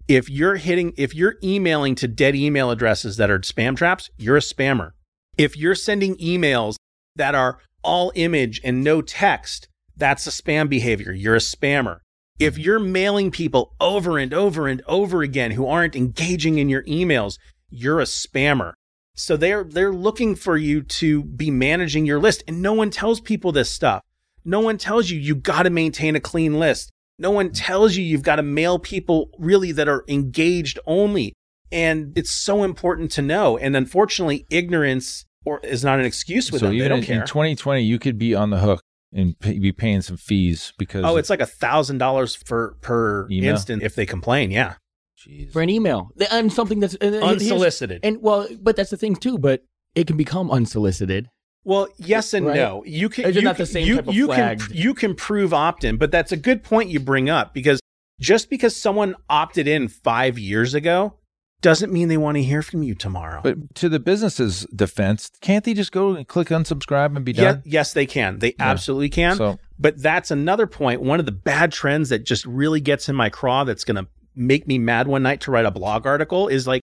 If 0.08 0.28
you're 0.28 0.56
hitting, 0.56 0.92
if 0.96 1.14
you're 1.14 1.36
emailing 1.40 1.94
to 1.96 2.08
dead 2.08 2.34
email 2.34 2.72
addresses 2.72 3.16
that 3.18 3.30
are 3.30 3.38
spam 3.38 3.76
traps, 3.76 4.10
you're 4.18 4.36
a 4.36 4.40
spammer. 4.40 4.90
If 5.38 5.56
you're 5.56 5.76
sending 5.76 6.16
emails 6.16 6.74
that 7.14 7.36
are 7.36 7.58
all 7.84 8.10
image 8.16 8.60
and 8.64 8.82
no 8.82 9.02
text, 9.02 9.68
that's 9.96 10.26
a 10.26 10.30
spam 10.30 10.68
behavior. 10.68 11.12
You're 11.12 11.36
a 11.36 11.38
spammer. 11.38 12.00
If 12.40 12.56
you're 12.56 12.80
mailing 12.80 13.30
people 13.30 13.74
over 13.82 14.16
and 14.16 14.32
over 14.32 14.66
and 14.66 14.80
over 14.86 15.20
again 15.20 15.50
who 15.50 15.66
aren't 15.66 15.94
engaging 15.94 16.56
in 16.56 16.70
your 16.70 16.82
emails, 16.84 17.38
you're 17.68 18.00
a 18.00 18.04
spammer. 18.04 18.72
So 19.14 19.36
they're 19.36 19.62
they're 19.62 19.92
looking 19.92 20.34
for 20.34 20.56
you 20.56 20.80
to 20.82 21.22
be 21.22 21.50
managing 21.50 22.06
your 22.06 22.18
list 22.18 22.42
and 22.48 22.62
no 22.62 22.72
one 22.72 22.88
tells 22.88 23.20
people 23.20 23.52
this 23.52 23.70
stuff. 23.70 24.02
No 24.42 24.60
one 24.60 24.78
tells 24.78 25.10
you 25.10 25.18
you 25.18 25.34
got 25.34 25.64
to 25.64 25.70
maintain 25.70 26.16
a 26.16 26.20
clean 26.20 26.58
list. 26.58 26.90
No 27.18 27.30
one 27.30 27.52
tells 27.52 27.96
you 27.96 28.02
you've 28.02 28.22
got 28.22 28.36
to 28.36 28.42
mail 28.42 28.78
people 28.78 29.28
really 29.38 29.72
that 29.72 29.86
are 29.86 30.04
engaged 30.08 30.78
only. 30.86 31.34
And 31.70 32.16
it's 32.16 32.30
so 32.30 32.64
important 32.64 33.10
to 33.12 33.22
know. 33.22 33.58
And 33.58 33.76
unfortunately, 33.76 34.46
ignorance 34.48 35.26
or 35.44 35.60
is 35.60 35.84
not 35.84 36.00
an 36.00 36.06
excuse 36.06 36.50
with 36.50 36.60
so 36.60 36.68
them. 36.68 36.78
They 36.78 36.86
even 36.86 36.88
don't 36.88 36.98
in, 37.00 37.04
care. 37.04 37.20
in 37.20 37.26
2020, 37.26 37.82
you 37.82 37.98
could 37.98 38.16
be 38.16 38.34
on 38.34 38.48
the 38.48 38.60
hook 38.60 38.80
and 39.12 39.38
pay, 39.38 39.58
be 39.58 39.72
paying 39.72 40.02
some 40.02 40.16
fees 40.16 40.72
because 40.78 41.04
oh, 41.04 41.16
it's 41.16 41.30
like 41.30 41.40
a 41.40 41.46
thousand 41.46 41.98
dollars 41.98 42.34
for 42.34 42.76
per 42.80 43.28
Email? 43.30 43.50
instant 43.50 43.82
if 43.82 43.94
they 43.94 44.06
complain. 44.06 44.50
Yeah, 44.50 44.74
Jeez. 45.18 45.52
For 45.52 45.60
an 45.60 45.68
email 45.68 46.10
and 46.30 46.52
something 46.52 46.80
that's 46.80 46.94
and 46.94 47.16
unsolicited. 47.16 48.00
And 48.02 48.22
well, 48.22 48.48
but 48.60 48.76
that's 48.76 48.90
the 48.90 48.96
thing 48.96 49.16
too. 49.16 49.38
But 49.38 49.62
it 49.94 50.06
can 50.06 50.16
become 50.16 50.50
unsolicited. 50.50 51.28
Well, 51.62 51.88
yes 51.98 52.32
and 52.32 52.46
Right? 52.46 52.56
no. 52.56 52.82
You 52.86 53.10
can 53.10 53.26
Is 53.26 53.36
it 53.36 53.40
you 53.40 53.44
not 53.44 53.58
the 53.58 53.66
same 53.66 53.86
you, 53.86 53.96
type 53.96 54.08
of 54.08 54.14
you 54.14 54.28
can 54.28 54.58
you 54.70 54.94
can 54.94 55.14
prove 55.14 55.52
opt-in, 55.52 55.98
but 55.98 56.10
that's 56.10 56.32
a 56.32 56.36
good 56.36 56.62
point 56.62 56.88
you 56.88 57.00
bring 57.00 57.28
up 57.28 57.52
because 57.52 57.80
just 58.18 58.48
because 58.48 58.74
someone 58.74 59.14
opted 59.28 59.68
in 59.68 59.88
5 59.88 60.38
years 60.38 60.72
ago 60.74 61.14
doesn't 61.60 61.92
mean 61.92 62.08
they 62.08 62.16
want 62.16 62.36
to 62.36 62.42
hear 62.42 62.62
from 62.62 62.82
you 62.82 62.94
tomorrow. 62.94 63.40
But 63.42 63.74
to 63.76 63.88
the 63.88 64.00
business's 64.00 64.66
defense, 64.74 65.30
can't 65.40 65.64
they 65.64 65.74
just 65.74 65.92
go 65.92 66.14
and 66.14 66.26
click 66.26 66.48
unsubscribe 66.48 67.14
and 67.16 67.24
be 67.24 67.32
done? 67.32 67.62
yes, 67.64 67.92
they 67.92 68.06
can. 68.06 68.38
They 68.38 68.54
Yeah. 68.58 68.70
absolutely 68.70 69.10
can. 69.10 69.36
So 69.36 69.58
But 69.78 70.00
that's 70.02 70.30
another 70.30 70.66
point. 70.66 71.00
One 71.02 71.20
of 71.20 71.26
the 71.26 71.32
bad 71.32 71.72
trends 71.72 72.08
that 72.10 72.24
just 72.24 72.44
really 72.46 72.80
gets 72.80 73.08
in 73.08 73.16
my 73.16 73.28
craw 73.30 73.64
that's 73.64 73.84
going 73.84 73.96
to 73.96 74.06
make 74.36 74.66
me 74.66 74.78
mad 74.78 75.06
one 75.08 75.22
night 75.22 75.40
to 75.42 75.50
write 75.50 75.66
a 75.66 75.70
blog 75.70 76.06
article 76.06 76.48
is 76.48 76.66
like, 76.66 76.79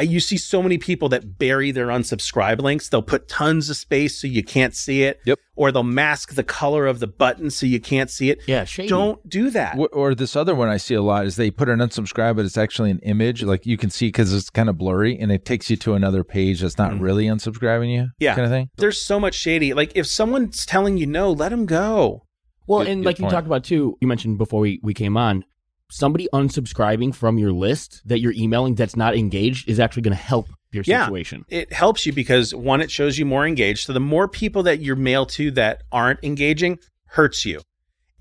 you 0.00 0.20
see 0.20 0.36
so 0.38 0.62
many 0.62 0.78
people 0.78 1.08
that 1.10 1.36
bury 1.38 1.70
their 1.70 1.88
unsubscribe 1.88 2.60
links. 2.60 2.88
They'll 2.88 3.02
put 3.02 3.28
tons 3.28 3.68
of 3.68 3.76
space 3.76 4.16
so 4.18 4.26
you 4.26 4.42
can't 4.42 4.74
see 4.74 5.02
it. 5.02 5.20
Yep. 5.26 5.38
Or 5.54 5.70
they'll 5.70 5.82
mask 5.82 6.34
the 6.34 6.42
color 6.42 6.86
of 6.86 6.98
the 6.98 7.06
button 7.06 7.50
so 7.50 7.66
you 7.66 7.78
can't 7.78 8.10
see 8.10 8.30
it. 8.30 8.40
Yeah, 8.46 8.64
shady. 8.64 8.88
Don't 8.88 9.28
do 9.28 9.50
that. 9.50 9.76
Wh- 9.76 9.94
Or 9.94 10.14
this 10.14 10.34
other 10.34 10.54
one 10.54 10.68
I 10.68 10.78
see 10.78 10.94
a 10.94 11.02
lot 11.02 11.26
is 11.26 11.36
they 11.36 11.50
put 11.50 11.68
an 11.68 11.80
unsubscribe, 11.80 12.36
but 12.36 12.46
it's 12.46 12.56
actually 12.56 12.90
an 12.90 13.00
image. 13.00 13.42
Like 13.42 13.66
you 13.66 13.76
can 13.76 13.90
see 13.90 14.08
because 14.08 14.32
it's 14.32 14.48
kind 14.48 14.70
of 14.70 14.78
blurry 14.78 15.18
and 15.18 15.30
it 15.30 15.44
takes 15.44 15.68
you 15.68 15.76
to 15.78 15.92
another 15.94 16.24
page 16.24 16.60
that's 16.62 16.78
not 16.78 16.92
Mhm. 16.92 17.00
really 17.02 17.26
unsubscribing 17.26 17.92
you. 17.94 18.08
Yeah. 18.18 18.34
Kind 18.34 18.46
of 18.46 18.50
thing. 18.50 18.70
There's 18.78 19.00
so 19.00 19.20
much 19.20 19.34
shady. 19.34 19.74
Like 19.74 19.92
if 19.94 20.06
someone's 20.06 20.64
telling 20.64 20.96
you 20.96 21.06
no, 21.06 21.30
let 21.30 21.50
them 21.50 21.66
go. 21.66 22.22
Well, 22.66 22.78
Good- 22.80 22.88
and 22.88 23.00
good 23.02 23.06
like 23.06 23.18
you 23.18 23.28
talked 23.28 23.46
about 23.46 23.64
too, 23.64 23.96
you 24.00 24.08
mentioned 24.08 24.38
before 24.38 24.60
we, 24.60 24.80
we 24.82 24.94
came 24.94 25.16
on, 25.18 25.44
somebody 25.92 26.28
unsubscribing 26.32 27.14
from 27.14 27.38
your 27.38 27.52
list 27.52 28.00
that 28.06 28.20
you're 28.20 28.32
emailing 28.32 28.74
that's 28.74 28.96
not 28.96 29.16
engaged 29.16 29.68
is 29.68 29.78
actually 29.78 30.02
going 30.02 30.16
to 30.16 30.22
help 30.22 30.48
your 30.72 30.82
Yeah. 30.86 31.04
situation. 31.04 31.44
it 31.48 31.72
helps 31.72 32.06
you 32.06 32.12
because 32.12 32.54
one, 32.54 32.80
it 32.80 32.90
shows 32.90 33.18
you 33.18 33.26
more 33.26 33.46
engaged. 33.46 33.86
So 33.86 33.92
the 33.92 34.00
more 34.00 34.26
people 34.26 34.62
that 34.64 34.80
you're 34.80 34.96
mail 34.96 35.26
to 35.26 35.50
that 35.52 35.82
aren't 35.92 36.20
engaging 36.22 36.78
hurts 37.08 37.44
you. 37.44 37.60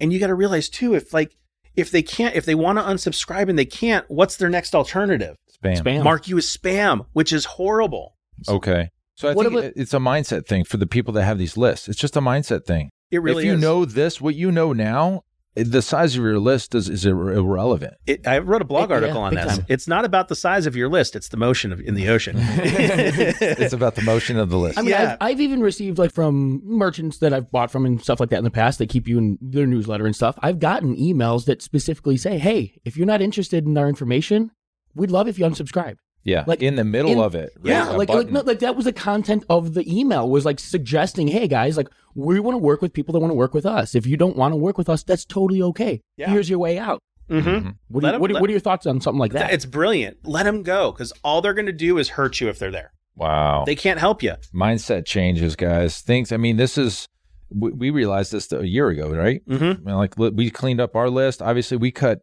And 0.02 0.12
you 0.12 0.20
got 0.20 0.28
to 0.28 0.36
realize 0.36 0.68
too, 0.68 0.94
if 0.94 1.14
like, 1.14 1.38
if 1.76 1.92
they 1.92 2.02
can't, 2.02 2.36
if 2.36 2.44
they 2.46 2.56
want 2.56 2.78
to 2.78 2.84
unsubscribe 2.84 3.48
and 3.48 3.58
they 3.58 3.64
can't, 3.66 4.04
what's 4.10 4.36
their 4.36 4.50
next 4.50 4.76
alternative? 4.76 5.38
Spam. 5.64 5.78
Spam. 5.82 6.04
Mark 6.04 6.28
you 6.28 6.38
as 6.38 6.46
spam, 6.46 7.06
which 7.14 7.32
is 7.32 7.46
horrible. 7.46 8.18
Okay. 8.50 8.90
So 9.16 9.30
I 9.30 9.34
What 9.34 9.46
think 9.48 9.60
about- 9.60 9.74
it's 9.78 9.94
a 9.94 9.98
mindset 10.00 10.46
thing 10.48 10.66
for 10.66 10.76
the 10.78 10.88
people 10.88 11.14
that 11.14 11.24
have 11.24 11.38
these 11.38 11.56
lists. 11.56 11.88
It's 11.88 12.00
just 12.00 12.18
a 12.18 12.22
mindset 12.22 12.66
thing. 12.66 12.90
It 13.12 13.22
really 13.22 13.44
if 13.44 13.46
you 13.46 13.54
is. 13.54 13.62
know 13.62 13.86
this, 13.86 14.20
what 14.20 14.36
you 14.36 14.52
know 14.52 14.74
now, 14.74 15.16
it- 15.18 15.22
the 15.56 15.82
size 15.82 16.16
of 16.16 16.24
your 16.24 16.40
list 16.40 16.74
is, 16.76 16.88
is 16.88 17.06
irrelevant. 17.06 17.94
It, 18.08 18.26
I 18.26 18.38
wrote 18.40 18.62
a 18.62 18.66
blog 18.66 18.90
Yeah, 18.90 18.96
article 18.96 19.22
on 19.22 19.36
this. 19.36 19.58
time. 19.58 19.66
It's 19.68 19.88
not 19.88 20.06
about 20.06 20.30
the 20.30 20.36
size 20.36 20.66
of 20.66 20.76
your 20.76 20.88
list; 20.90 21.16
it's 21.16 21.28
the 21.30 21.38
motion 21.38 21.74
of, 21.74 21.80
in 21.82 21.96
the 21.96 22.08
ocean. 22.10 22.36
it's 22.40 23.74
about 23.74 23.96
the 23.96 24.02
motion 24.02 24.38
of 24.38 24.50
the 24.50 24.58
list. 24.58 24.78
I 24.78 24.82
mean, 24.82 24.92
Yeah. 24.92 25.18
I've, 25.20 25.32
I've 25.32 25.42
even 25.42 25.62
received 25.62 25.98
like 25.98 26.14
from 26.14 26.62
merchants 26.64 27.18
that 27.20 27.34
I've 27.34 27.52
bought 27.52 27.72
from 27.72 27.86
and 27.86 28.02
stuff 28.02 28.20
like 28.20 28.30
that 28.30 28.38
in 28.38 28.44
the 28.44 28.52
past. 28.52 28.80
They 28.80 28.88
keep 28.88 29.08
you 29.08 29.18
in 29.18 29.38
their 29.42 29.68
newsletter 29.68 30.06
and 30.06 30.16
stuff. 30.16 30.38
I've 30.42 30.60
gotten 30.60 30.96
emails 30.96 31.46
that 31.46 31.62
specifically 31.62 32.18
say, 32.18 32.38
"Hey, 32.38 32.80
if 32.86 32.96
you're 32.96 33.08
not 33.08 33.22
interested 33.22 33.66
in 33.66 33.78
our 33.78 33.90
information, 33.90 34.52
we'd 34.96 35.12
love 35.12 35.28
if 35.28 35.38
you 35.38 35.46
unsubscribe." 35.46 35.98
Yeah. 36.24 36.44
like, 36.48 36.62
in 36.62 36.76
the 36.76 36.84
middle 36.84 37.12
in- 37.12 37.20
of 37.20 37.36
it. 37.36 37.52
right? 37.58 37.66
Yeah, 37.72 37.92
A 37.92 37.98
like 37.98 38.10
like, 38.10 38.30
no, 38.30 38.42
like 38.42 38.60
that 38.60 38.76
was 38.76 38.86
the 38.86 38.94
content 38.94 39.44
of 39.50 39.74
the 39.74 39.84
email 40.00 40.30
was 40.30 40.46
like 40.46 40.60
suggesting, 40.60 41.28
"Hey 41.28 41.48
guys, 41.48 41.78
like 41.78 41.88
we 42.16 42.40
want 42.40 42.56
to 42.56 42.60
work 42.60 42.82
with 42.82 42.94
people 42.94 43.14
that 43.14 43.20
want 43.20 43.32
to 43.32 43.36
work 43.36 43.54
with 43.54 43.66
us. 43.66 43.96
If 43.96 44.06
you 44.06 44.18
don't 44.18 44.36
want 44.36 44.52
to 44.52 44.56
work 44.58 44.78
with 44.78 44.90
us, 44.90 45.04
that's 45.04 45.26
totally 45.26 45.62
okay. 45.62 46.02
Yeah. 46.18 46.30
Here's 46.30 46.50
your 46.50 46.60
way 46.60 46.78
out." 46.78 47.00
hmm 47.30 47.38
Mhm. 47.40 47.76
What, 47.88 48.02
do 48.02 48.08
Let 48.08 48.12
you, 48.12 48.16
'em- 48.16 48.22
what, 48.22 48.32
are- 48.32 48.34
let- 48.34 48.42
what 48.42 48.50
are 48.50 48.52
your 48.52 48.60
thoughts 48.60 48.86
on 48.86 49.00
something 49.02 49.20
like 49.20 49.32
that? 49.34 49.54
It's 49.54 49.66
brilliant. 49.66 50.18
Let 50.24 50.44
them 50.44 50.64
go 50.64 50.92
because 50.92 51.14
all 51.24 51.42
they're 51.42 51.54
going 51.54 51.66
to 51.68 51.72
do 51.72 51.98
is 51.98 52.10
hurt 52.10 52.42
you 52.42 52.50
if 52.50 52.60
they're 52.60 52.72
there. 52.72 52.92
Wow. 53.16 53.64
They 53.66 53.76
can't 53.76 54.00
help 54.00 54.22
you. 54.24 54.34
mindset 54.54 55.06
changes, 55.06 55.56
guys. 55.56 56.00
Things. 56.02 56.32
I 56.32 56.38
mean, 56.38 56.58
this 56.58 56.78
is 56.78 57.08
we, 57.54 57.72
we 57.72 57.90
realized 57.90 58.32
this 58.32 58.52
a 58.54 58.66
year 58.68 58.88
ago, 58.90 59.10
right? 59.14 59.42
Mm-hmm. 59.48 59.64
I 59.64 59.92
mean, 59.92 59.96
like 59.98 60.18
we 60.18 60.50
cleaned 60.50 60.80
up 60.82 60.96
our 60.96 61.10
list. 61.10 61.42
Obviously, 61.42 61.78
we 61.78 61.92
cut 61.92 62.22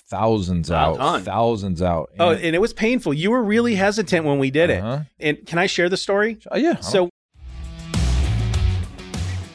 thousands 0.00 0.70
A 0.70 0.74
out, 0.74 1.22
thousands 1.22 1.82
out. 1.82 2.10
Oh, 2.18 2.30
and 2.30 2.54
it 2.54 2.60
was 2.60 2.72
painful. 2.72 3.14
You 3.14 3.30
were 3.30 3.42
really 3.42 3.74
hesitant 3.74 4.24
when 4.24 4.38
we 4.38 4.50
did 4.50 4.70
it. 4.70 4.82
Uh-huh. 4.82 5.04
And 5.20 5.46
can 5.46 5.58
I 5.58 5.66
share 5.66 5.88
the 5.88 5.96
story? 5.96 6.38
Oh, 6.50 6.56
yeah. 6.56 6.80
So 6.80 7.10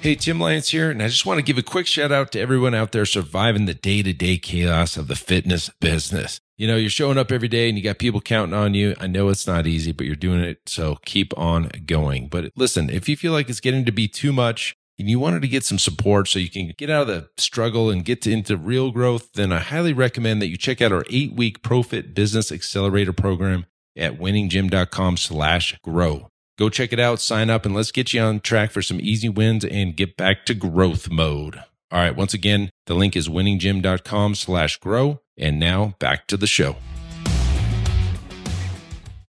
Hey, 0.04 0.16
Tim 0.16 0.38
Lyons 0.38 0.68
here, 0.68 0.92
and 0.92 1.02
I 1.02 1.08
just 1.08 1.26
want 1.26 1.38
to 1.38 1.42
give 1.42 1.58
a 1.58 1.64
quick 1.64 1.88
shout 1.88 2.12
out 2.12 2.34
to 2.34 2.40
everyone 2.42 2.76
out 2.76 2.92
there 2.92 3.06
surviving 3.06 3.68
the 3.68 3.74
day 3.74 4.04
to 4.04 4.12
day 4.12 4.38
chaos 4.38 4.98
of 4.98 5.08
the 5.08 5.16
fitness 5.16 5.70
business. 5.80 6.42
You 6.58 6.68
know, 6.68 6.76
you're 6.76 6.90
showing 6.90 7.18
up 7.18 7.32
every 7.32 7.48
day 7.48 7.70
and 7.70 7.78
you 7.78 7.84
got 7.86 8.00
people 8.00 8.20
counting 8.20 8.54
on 8.54 8.74
you. 8.74 8.96
I 9.00 9.08
know 9.08 9.30
it's 9.30 9.48
not 9.48 9.66
easy, 9.66 9.94
but 9.94 10.06
you're 10.06 10.18
doing 10.18 10.42
it. 10.42 10.68
So 10.68 10.98
keep 11.06 11.34
on 11.38 11.72
going. 11.86 12.28
But 12.28 12.52
listen, 12.58 12.90
if 12.90 13.08
you 13.08 13.16
feel 13.16 13.32
like 13.32 13.50
it's 13.50 13.62
getting 13.62 13.86
to 13.86 13.94
be 13.94 14.10
too 14.10 14.34
much 14.34 14.76
and 15.00 15.10
you 15.10 15.20
wanted 15.20 15.42
to 15.42 15.48
get 15.48 15.64
some 15.64 15.80
support 15.80 16.28
so 16.28 16.40
you 16.40 16.50
can 16.50 16.74
get 16.78 16.90
out 16.90 17.04
of 17.04 17.08
the 17.08 17.30
struggle 17.38 17.90
and 17.90 18.06
get 18.06 18.22
to, 18.24 18.32
into 18.32 18.58
real 18.58 18.92
growth, 18.92 19.32
then 19.34 19.52
I 19.52 19.60
highly 19.60 19.94
recommend 19.94 20.42
that 20.42 20.48
you 20.48 20.58
check 20.58 20.82
out 20.82 20.92
our 20.92 21.06
eight 21.10 21.34
week 21.34 21.64
Profit 21.64 22.14
Business 22.14 22.52
Accelerator 22.52 23.14
program 23.14 23.66
at 23.98 24.20
winninggym.com 24.20 25.18
slash 25.18 25.78
grow. 25.84 26.28
Go 26.58 26.70
check 26.70 26.94
it 26.94 27.00
out, 27.00 27.20
sign 27.20 27.50
up, 27.50 27.66
and 27.66 27.74
let's 27.74 27.92
get 27.92 28.14
you 28.14 28.22
on 28.22 28.40
track 28.40 28.72
for 28.72 28.82
some 28.82 29.00
easy 29.02 29.30
wins 29.30 29.66
and 29.66 29.96
get 29.96 30.16
back 30.16 30.46
to 30.46 30.54
growth 30.54 31.10
mode. 31.10 31.58
All 31.92 32.00
right, 32.00 32.16
once 32.16 32.34
again, 32.34 32.70
the 32.86 32.96
link 32.96 33.16
is 33.16 33.28
winninggym.com 33.28 34.36
slash 34.36 34.78
grow. 34.78 35.20
And 35.38 35.60
now 35.60 35.96
back 36.00 36.28
to 36.28 36.38
the 36.38 36.48
show. 36.48 36.76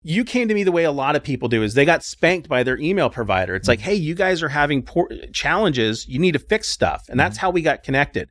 You 0.07 0.23
came 0.23 0.47
to 0.47 0.53
me 0.53 0.63
the 0.63 0.71
way 0.71 0.85
a 0.85 0.91
lot 0.91 1.17
of 1.17 1.23
people 1.23 1.49
do 1.49 1.63
is 1.63 1.73
they 1.73 1.83
got 1.83 2.01
spanked 2.01 2.47
by 2.47 2.63
their 2.63 2.77
email 2.77 3.09
provider. 3.09 3.55
It's 3.55 3.67
like, 3.67 3.79
mm-hmm. 3.79 3.89
hey, 3.89 3.95
you 3.95 4.15
guys 4.15 4.41
are 4.41 4.47
having 4.47 4.81
poor 4.81 5.09
challenges. 5.33 6.07
You 6.07 6.17
need 6.17 6.31
to 6.31 6.39
fix 6.39 6.69
stuff. 6.69 7.03
And 7.09 7.19
that's 7.19 7.37
mm-hmm. 7.37 7.47
how 7.47 7.51
we 7.51 7.61
got 7.61 7.83
connected. 7.83 8.29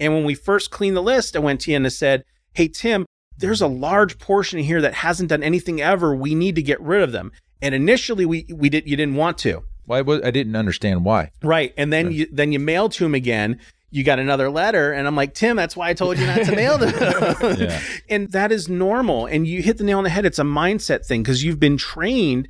And 0.00 0.14
when 0.14 0.24
we 0.24 0.34
first 0.34 0.72
cleaned 0.72 0.96
the 0.96 1.02
list, 1.02 1.36
I 1.36 1.38
went 1.38 1.60
to 1.60 1.70
you 1.70 1.76
and 1.76 1.86
I 1.86 1.90
said, 1.90 2.24
hey, 2.54 2.66
Tim, 2.66 3.06
there's 3.38 3.62
a 3.62 3.68
large 3.68 4.18
portion 4.18 4.58
here 4.58 4.80
that 4.80 4.94
hasn't 4.94 5.28
done 5.28 5.44
anything 5.44 5.80
ever. 5.80 6.12
We 6.12 6.34
need 6.34 6.56
to 6.56 6.62
get 6.62 6.80
rid 6.80 7.02
of 7.02 7.12
them. 7.12 7.30
And 7.60 7.72
initially, 7.72 8.26
we 8.26 8.44
we 8.52 8.68
did 8.68 8.88
you 8.88 8.96
didn't 8.96 9.14
want 9.14 9.38
to, 9.38 9.62
Why 9.84 10.00
was 10.00 10.22
I 10.22 10.32
didn't 10.32 10.56
understand 10.56 11.04
why. 11.04 11.30
right? 11.44 11.72
And 11.76 11.92
then 11.92 12.10
you 12.10 12.26
then 12.32 12.50
you 12.50 12.58
mailed 12.58 12.90
to 12.92 13.06
him 13.06 13.14
again. 13.14 13.60
You 13.94 14.02
got 14.04 14.18
another 14.18 14.50
letter, 14.50 14.90
and 14.92 15.06
I'm 15.06 15.14
like, 15.14 15.34
Tim, 15.34 15.54
that's 15.54 15.76
why 15.76 15.90
I 15.90 15.94
told 15.94 16.18
you 16.18 16.26
not 16.26 16.44
to 16.46 16.56
mail 16.56 16.78
them. 16.78 16.92
Yeah. 17.60 17.80
And 18.08 18.32
that 18.32 18.50
is 18.50 18.68
normal. 18.68 19.26
And 19.26 19.46
you 19.46 19.62
hit 19.62 19.76
the 19.78 19.84
nail 19.84 19.98
on 19.98 20.04
the 20.04 20.10
head. 20.10 20.24
It's 20.26 20.38
a 20.38 20.44
mindset 20.44 21.04
thing 21.06 21.22
because 21.22 21.44
you've 21.44 21.60
been 21.60 21.76
trained. 21.76 22.48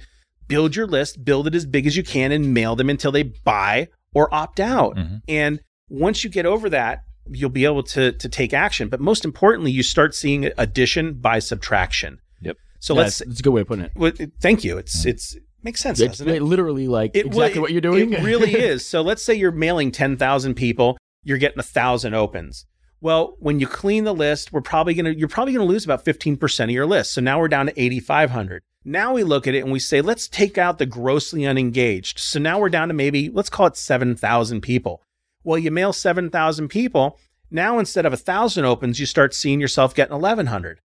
Build 0.48 0.76
your 0.76 0.87
list, 0.87 1.24
build 1.24 1.46
it 1.46 1.55
as 1.55 1.66
big 1.66 1.87
as 1.87 1.96
you 1.96 2.02
can, 2.02 2.31
and 2.33 2.55
mail 2.55 2.76
them 2.76 2.88
until 2.90 3.11
they 3.12 3.22
buy 3.22 3.88
or 4.14 4.33
opt 4.35 4.61
out. 4.61 4.96
Mhm. 4.96 5.20
And 5.28 5.61
once 5.88 6.22
you 6.24 6.31
get 6.31 6.46
over 6.46 6.68
that, 6.70 7.00
you'll 7.31 7.50
be 7.50 7.64
able 7.64 7.83
to 7.85 8.12
to 8.12 8.28
take 8.28 8.52
action. 8.52 8.88
But 8.88 9.00
most 9.00 9.24
importantly, 9.24 9.70
you 9.72 9.83
start 9.83 10.14
seeing 10.14 10.50
addition 10.59 11.14
by 11.14 11.38
subtraction. 11.40 12.18
Yep. 12.40 12.57
So 12.81 12.94
Yeah, 12.94 13.00
let's. 13.02 13.20
it's, 13.20 13.31
it's 13.33 13.40
a 13.40 13.42
good 13.42 13.50
way 13.50 13.61
of 13.62 13.68
putting 13.68 13.85
it. 13.87 13.92
well, 13.96 14.12
thank 14.40 14.62
you. 14.64 14.78
It's 14.78 15.05
it's 15.07 15.35
it 15.35 15.42
makes 15.62 15.81
sense, 15.81 16.00
It's 16.00 16.18
doesn't 16.18 16.28
it? 16.28 16.42
literally 16.42 16.88
like 16.88 17.12
It- 17.14 17.26
exactly 17.26 17.55
well, 17.61 17.62
what 17.62 17.72
you're 17.72 17.81
doing. 17.81 18.12
It 18.12 18.22
really 18.22 18.52
is. 18.55 18.85
So 18.85 19.00
let's 19.02 19.22
say 19.22 19.35
you're 19.35 19.52
mailing 19.52 19.92
10,000 19.92 20.55
people, 20.55 20.98
you're 21.22 21.38
getting 21.38 21.58
a 21.58 21.64
thousand 21.64 22.14
opens. 22.14 22.66
Well, 23.00 23.37
when 23.40 23.58
you 23.58 23.66
clean 23.66 24.04
the 24.04 24.14
list, 24.14 24.52
we're 24.52 24.61
probably 24.61 24.94
going 24.94 25.06
to, 25.06 25.18
you're 25.18 25.28
probably 25.28 25.54
going 25.54 25.66
to 25.66 25.72
lose 25.72 25.85
about 25.85 26.04
15% 26.04 26.64
of 26.64 26.70
your 26.70 26.87
list. 26.87 27.12
So 27.12 27.20
now 27.20 27.40
we're 27.40 27.48
down 27.48 27.66
to 27.66 27.80
8,500. 27.80 28.62
Now 28.85 29.12
we 29.12 29.24
look 29.24 29.46
at 29.46 29.54
it 29.54 29.62
and 29.62 29.72
we 29.72 29.80
say, 29.80 30.00
let's 30.00 30.28
take 30.28 30.56
out 30.56 30.78
the 30.78 30.87
grossly 30.87 31.44
unengaged. 31.44 32.18
So 32.18 32.38
now 32.38 32.61
we're 32.61 32.68
down 32.68 32.88
to 32.88 32.94
maybe, 32.94 33.28
let's 33.28 33.50
call 33.50 33.66
it 33.66 33.76
7,000 33.76 34.61
people. 34.61 35.02
Well, 35.44 35.58
you 35.58 35.70
mail 35.72 35.92
7,000 35.92 36.68
people. 36.68 37.18
Now 37.50 37.78
instead 37.78 38.06
of 38.06 38.12
a 38.12 38.16
thousand 38.16 38.64
opens, 38.64 39.00
you 39.00 39.06
start 39.06 39.35
seeing 39.35 39.61
yourself 39.61 39.94
getting 39.94 40.14
1,100. 40.14 40.80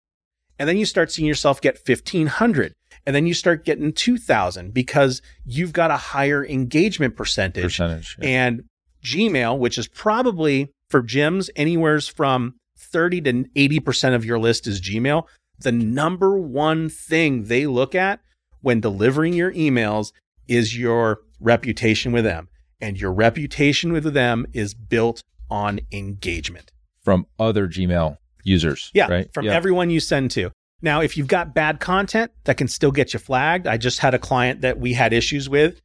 And 0.60 0.68
then 0.68 0.78
you 0.78 0.86
start 0.86 1.12
seeing 1.12 1.28
yourself 1.28 1.62
get 1.62 1.80
1,500. 1.88 2.74
And 3.06 3.16
then 3.16 3.26
you 3.26 3.34
start 3.34 3.64
getting 3.64 3.94
2,000 3.94 4.74
because 4.74 5.22
you've 5.46 5.72
got 5.72 5.92
a 5.92 5.98
higher 5.98 6.46
engagement 6.46 7.16
percentage. 7.16 7.64
Percentage. 7.64 8.18
yeah. 8.20 8.28
And 8.28 8.64
Gmail, 9.08 9.58
which 9.58 9.78
is 9.78 9.88
probably 9.88 10.72
for 10.90 11.02
gyms, 11.02 11.50
anywheres 11.56 12.08
from 12.08 12.56
30 12.78 13.22
to 13.22 13.34
80% 13.56 14.16
of 14.16 14.26
your 14.26 14.40
list 14.40 14.68
is 14.68 14.82
Gmail. 14.82 15.24
The 15.60 15.72
number 15.72 16.38
one 16.38 16.90
thing 16.90 17.46
they 17.46 17.66
look 17.68 17.96
at 17.96 18.20
when 18.62 18.80
delivering 18.80 19.34
your 19.34 19.52
emails 19.54 20.12
is 20.48 20.78
your 20.78 21.22
reputation 21.40 22.12
with 22.12 22.24
them. 22.24 22.50
And 22.80 23.00
your 23.00 23.12
reputation 23.12 23.92
with 23.92 24.14
them 24.14 24.46
is 24.54 24.74
built 24.74 25.24
on 25.50 25.80
engagement. 25.92 26.72
From 27.02 27.26
other 27.40 27.68
Gmail 27.68 28.18
users. 28.44 28.92
Yeah, 28.94 29.08
Right. 29.08 29.34
from 29.34 29.46
yeah. 29.46 29.54
everyone 29.56 29.90
you 29.90 30.00
send 30.00 30.32
to. 30.32 30.52
Now, 30.82 31.02
if 31.02 31.18
you've 31.18 31.28
got 31.28 31.56
bad 31.56 31.80
content, 31.80 32.32
that 32.44 32.58
can 32.58 32.68
still 32.68 32.92
get 32.92 33.14
you 33.14 33.20
flagged. 33.20 33.66
I 33.66 33.78
just 33.78 34.00
had 34.00 34.14
a 34.14 34.20
client 34.20 34.62
that 34.62 34.80
we 34.80 34.94
had 34.94 35.12
issues 35.12 35.50
with. 35.50 35.82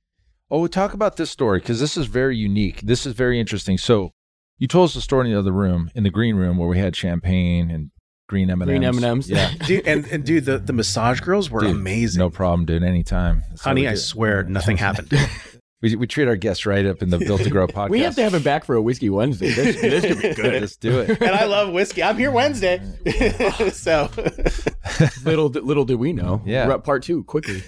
Oh, 0.52 0.66
talk 0.66 0.92
about 0.92 1.16
this 1.16 1.30
story 1.30 1.60
because 1.60 1.80
this 1.80 1.96
is 1.96 2.04
very 2.04 2.36
unique. 2.36 2.82
This 2.82 3.06
is 3.06 3.14
very 3.14 3.40
interesting. 3.40 3.78
So, 3.78 4.10
you 4.58 4.68
told 4.68 4.90
us 4.90 4.94
the 4.94 5.00
story 5.00 5.26
in 5.26 5.32
the 5.32 5.38
other 5.38 5.50
room, 5.50 5.90
in 5.94 6.02
the 6.04 6.10
green 6.10 6.36
room, 6.36 6.58
where 6.58 6.68
we 6.68 6.78
had 6.78 6.94
champagne 6.94 7.70
and 7.70 7.90
green 8.28 8.50
M 8.50 8.60
and 8.60 8.70
M's. 8.70 8.98
Green 8.98 9.04
M&Ms. 9.04 9.30
Yeah, 9.30 9.50
Dude, 9.66 9.86
and, 9.86 10.04
and 10.06 10.24
dude, 10.24 10.44
the, 10.44 10.58
the 10.58 10.74
massage 10.74 11.20
girls 11.20 11.50
were 11.50 11.60
Dude, 11.60 11.70
amazing. 11.70 12.18
no 12.18 12.28
problem, 12.28 12.66
dude. 12.66 12.82
Anytime, 12.82 13.42
That's 13.48 13.62
Honey, 13.62 13.88
I 13.88 13.94
swear 13.94 14.42
nothing 14.42 14.76
happened. 14.76 15.10
We, 15.82 15.96
we 15.96 16.06
treat 16.06 16.28
our 16.28 16.36
guests 16.36 16.64
right 16.64 16.86
up 16.86 17.02
in 17.02 17.10
the 17.10 17.18
Built 17.18 17.42
to 17.42 17.50
Grow 17.50 17.66
podcast. 17.68 17.90
we 17.90 18.00
have 18.00 18.14
to 18.14 18.22
have 18.22 18.34
him 18.34 18.42
back 18.42 18.64
for 18.64 18.76
a 18.76 18.80
whiskey 18.82 19.10
Wednesday. 19.10 19.50
This, 19.50 19.80
this 19.80 20.04
could 20.06 20.22
be 20.22 20.34
good. 20.34 20.60
Let's 20.62 20.76
do 20.76 21.00
it. 21.00 21.10
and 21.20 21.30
I 21.30 21.44
love 21.44 21.72
whiskey. 21.72 22.02
I'm 22.02 22.16
here 22.16 22.30
Wednesday. 22.30 22.80
so 23.72 24.08
little 25.24 25.48
little 25.48 25.84
do 25.84 25.98
we 25.98 26.12
know. 26.12 26.40
Yeah. 26.46 26.66
We're 26.66 26.74
at 26.74 26.84
part 26.84 27.02
two 27.02 27.24
quickly. 27.24 27.62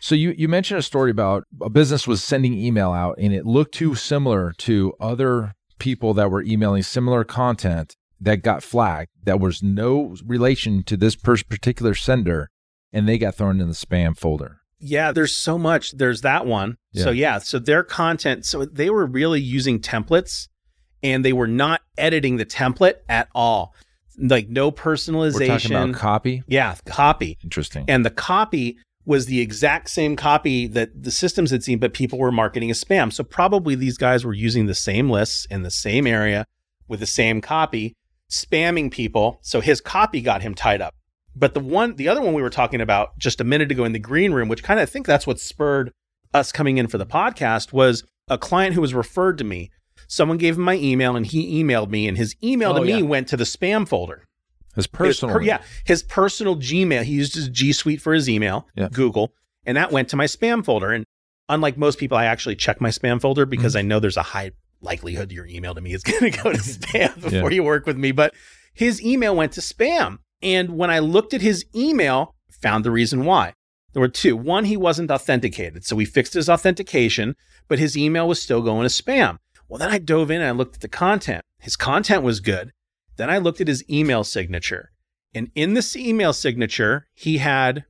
So 0.00 0.14
you 0.14 0.34
you 0.36 0.48
mentioned 0.48 0.78
a 0.78 0.82
story 0.82 1.10
about 1.10 1.44
a 1.62 1.70
business 1.70 2.06
was 2.06 2.22
sending 2.22 2.54
email 2.54 2.92
out, 2.92 3.16
and 3.18 3.32
it 3.32 3.46
looked 3.46 3.74
too 3.74 3.94
similar 3.94 4.52
to 4.58 4.92
other 5.00 5.54
people 5.78 6.14
that 6.14 6.30
were 6.30 6.42
emailing 6.42 6.82
similar 6.82 7.24
content 7.24 7.96
that 8.20 8.42
got 8.42 8.62
flagged. 8.62 9.10
That 9.24 9.40
was 9.40 9.62
no 9.62 10.14
relation 10.24 10.82
to 10.84 10.96
this 10.96 11.16
pers- 11.16 11.42
particular 11.42 11.94
sender, 11.94 12.50
and 12.92 13.08
they 13.08 13.18
got 13.18 13.34
thrown 13.34 13.60
in 13.60 13.68
the 13.68 13.74
spam 13.74 14.16
folder. 14.16 14.58
Yeah, 14.84 15.12
there's 15.12 15.34
so 15.34 15.56
much. 15.58 15.92
There's 15.92 16.20
that 16.20 16.46
one. 16.46 16.76
So 16.94 17.10
yeah, 17.10 17.38
so 17.38 17.58
their 17.58 17.82
content, 17.82 18.44
so 18.44 18.64
they 18.64 18.90
were 18.90 19.06
really 19.06 19.40
using 19.40 19.80
templates 19.80 20.48
and 21.02 21.24
they 21.24 21.32
were 21.32 21.48
not 21.48 21.80
editing 21.98 22.36
the 22.36 22.46
template 22.46 22.96
at 23.08 23.28
all. 23.34 23.74
Like 24.18 24.48
no 24.48 24.70
personalization. 24.70 25.38
We're 25.40 25.46
talking 25.58 25.72
about 25.72 25.94
copy. 25.94 26.42
yeah, 26.46 26.76
copy. 26.86 27.38
Interesting. 27.42 27.84
And 27.88 28.04
the 28.04 28.10
copy 28.10 28.78
was 29.06 29.26
the 29.26 29.40
exact 29.40 29.90
same 29.90 30.16
copy 30.16 30.66
that 30.68 31.02
the 31.02 31.10
systems 31.10 31.50
had 31.50 31.64
seen, 31.64 31.78
but 31.78 31.92
people 31.94 32.18
were 32.18 32.32
marketing 32.32 32.70
as 32.70 32.82
spam. 32.82 33.12
So 33.12 33.24
probably 33.24 33.74
these 33.74 33.98
guys 33.98 34.24
were 34.24 34.32
using 34.32 34.66
the 34.66 34.74
same 34.74 35.10
lists 35.10 35.46
in 35.50 35.62
the 35.62 35.70
same 35.70 36.06
area 36.06 36.46
with 36.88 37.00
the 37.00 37.06
same 37.06 37.40
copy, 37.40 37.94
spamming 38.30 38.90
people. 38.90 39.38
So 39.42 39.60
his 39.60 39.80
copy 39.80 40.20
got 40.20 40.42
him 40.42 40.54
tied 40.54 40.80
up. 40.80 40.94
But 41.36 41.54
the 41.54 41.60
one, 41.60 41.96
the 41.96 42.08
other 42.08 42.20
one 42.20 42.34
we 42.34 42.42
were 42.42 42.50
talking 42.50 42.80
about 42.80 43.18
just 43.18 43.40
a 43.40 43.44
minute 43.44 43.70
ago 43.72 43.84
in 43.84 43.92
the 43.92 43.98
green 43.98 44.32
room, 44.32 44.48
which 44.48 44.62
kind 44.62 44.78
of 44.78 44.84
I 44.84 44.86
think 44.86 45.06
that's 45.06 45.26
what 45.26 45.40
spurred 45.40 45.92
us 46.32 46.52
coming 46.52 46.78
in 46.78 46.86
for 46.86 46.98
the 46.98 47.06
podcast, 47.06 47.72
was 47.72 48.04
a 48.28 48.38
client 48.38 48.74
who 48.74 48.80
was 48.80 48.94
referred 48.94 49.38
to 49.38 49.44
me. 49.44 49.70
Someone 50.06 50.38
gave 50.38 50.56
him 50.56 50.62
my 50.62 50.74
email 50.76 51.16
and 51.16 51.26
he 51.26 51.62
emailed 51.62 51.90
me, 51.90 52.06
and 52.06 52.16
his 52.16 52.36
email 52.42 52.74
to 52.74 52.80
Oh, 52.80 52.84
me 52.84 52.96
yeah. 52.98 53.02
went 53.02 53.28
to 53.28 53.36
the 53.36 53.44
spam 53.44 53.86
folder. 53.88 54.24
His 54.74 54.84
His 54.84 54.86
personal. 54.88 55.34
per- 55.36 55.42
yeah, 55.42 55.62
his 55.84 56.02
personal 56.02 56.56
Gmail. 56.56 57.04
He 57.04 57.12
used 57.14 57.34
his 57.34 57.48
G 57.48 57.72
Suite 57.72 58.00
for 58.00 58.12
his 58.12 58.28
email, 58.28 58.66
Yeah. 58.76 58.88
Google, 58.92 59.32
and 59.64 59.76
that 59.76 59.92
went 59.92 60.08
to 60.10 60.16
my 60.16 60.24
spam 60.26 60.64
folder. 60.64 60.90
And 60.92 61.04
unlike 61.48 61.76
most 61.78 61.98
people, 61.98 62.16
I 62.18 62.24
actually 62.26 62.56
check 62.56 62.80
my 62.80 62.88
spam 62.90 63.20
folder 63.20 63.46
because 63.46 63.72
Mm-hmm. 63.74 63.78
I 63.78 63.82
know 63.88 64.00
there's 64.00 64.16
a 64.16 64.22
high 64.22 64.50
likelihood 64.80 65.30
your 65.32 65.46
email 65.46 65.74
to 65.74 65.80
me 65.80 65.94
is 65.94 66.02
going 66.04 66.30
to 66.30 66.42
go 66.42 66.52
to 66.52 66.58
spam 66.58 67.14
before 67.14 67.50
Yeah. 67.50 67.56
you 67.56 67.62
work 67.62 67.86
with 67.86 67.96
me. 67.96 68.12
But 68.12 68.34
his 68.74 69.00
email 69.02 69.34
went 69.36 69.52
to 69.52 69.60
spam. 69.60 70.18
And 70.44 70.76
when 70.76 70.90
I 70.90 70.98
looked 71.00 71.34
at 71.34 71.40
his 71.40 71.64
email, 71.74 72.34
found 72.50 72.84
the 72.84 72.90
reason 72.90 73.24
why. 73.24 73.54
There 73.92 74.00
were 74.00 74.08
two. 74.08 74.36
One, 74.36 74.64
he 74.64 74.76
wasn't 74.76 75.10
authenticated. 75.10 75.84
So 75.84 75.96
we 75.96 76.04
fixed 76.04 76.34
his 76.34 76.48
authentication, 76.48 77.34
but 77.68 77.78
his 77.78 77.96
email 77.96 78.28
was 78.28 78.42
still 78.42 78.60
going 78.60 78.86
to 78.88 78.94
spam. 79.02 79.38
Well, 79.68 79.78
then 79.78 79.90
I 79.90 79.98
dove 79.98 80.30
in 80.30 80.40
and 80.40 80.48
I 80.48 80.50
looked 80.50 80.76
at 80.76 80.80
the 80.82 80.88
content. 80.88 81.42
His 81.60 81.76
content 81.76 82.22
was 82.22 82.40
good. 82.40 82.72
Then 83.16 83.30
I 83.30 83.38
looked 83.38 83.60
at 83.60 83.68
his 83.68 83.84
email 83.88 84.24
signature. 84.24 84.90
And 85.32 85.50
in 85.54 85.74
this 85.74 85.96
email 85.96 86.32
signature, 86.32 87.06
he 87.14 87.38
had 87.38 87.84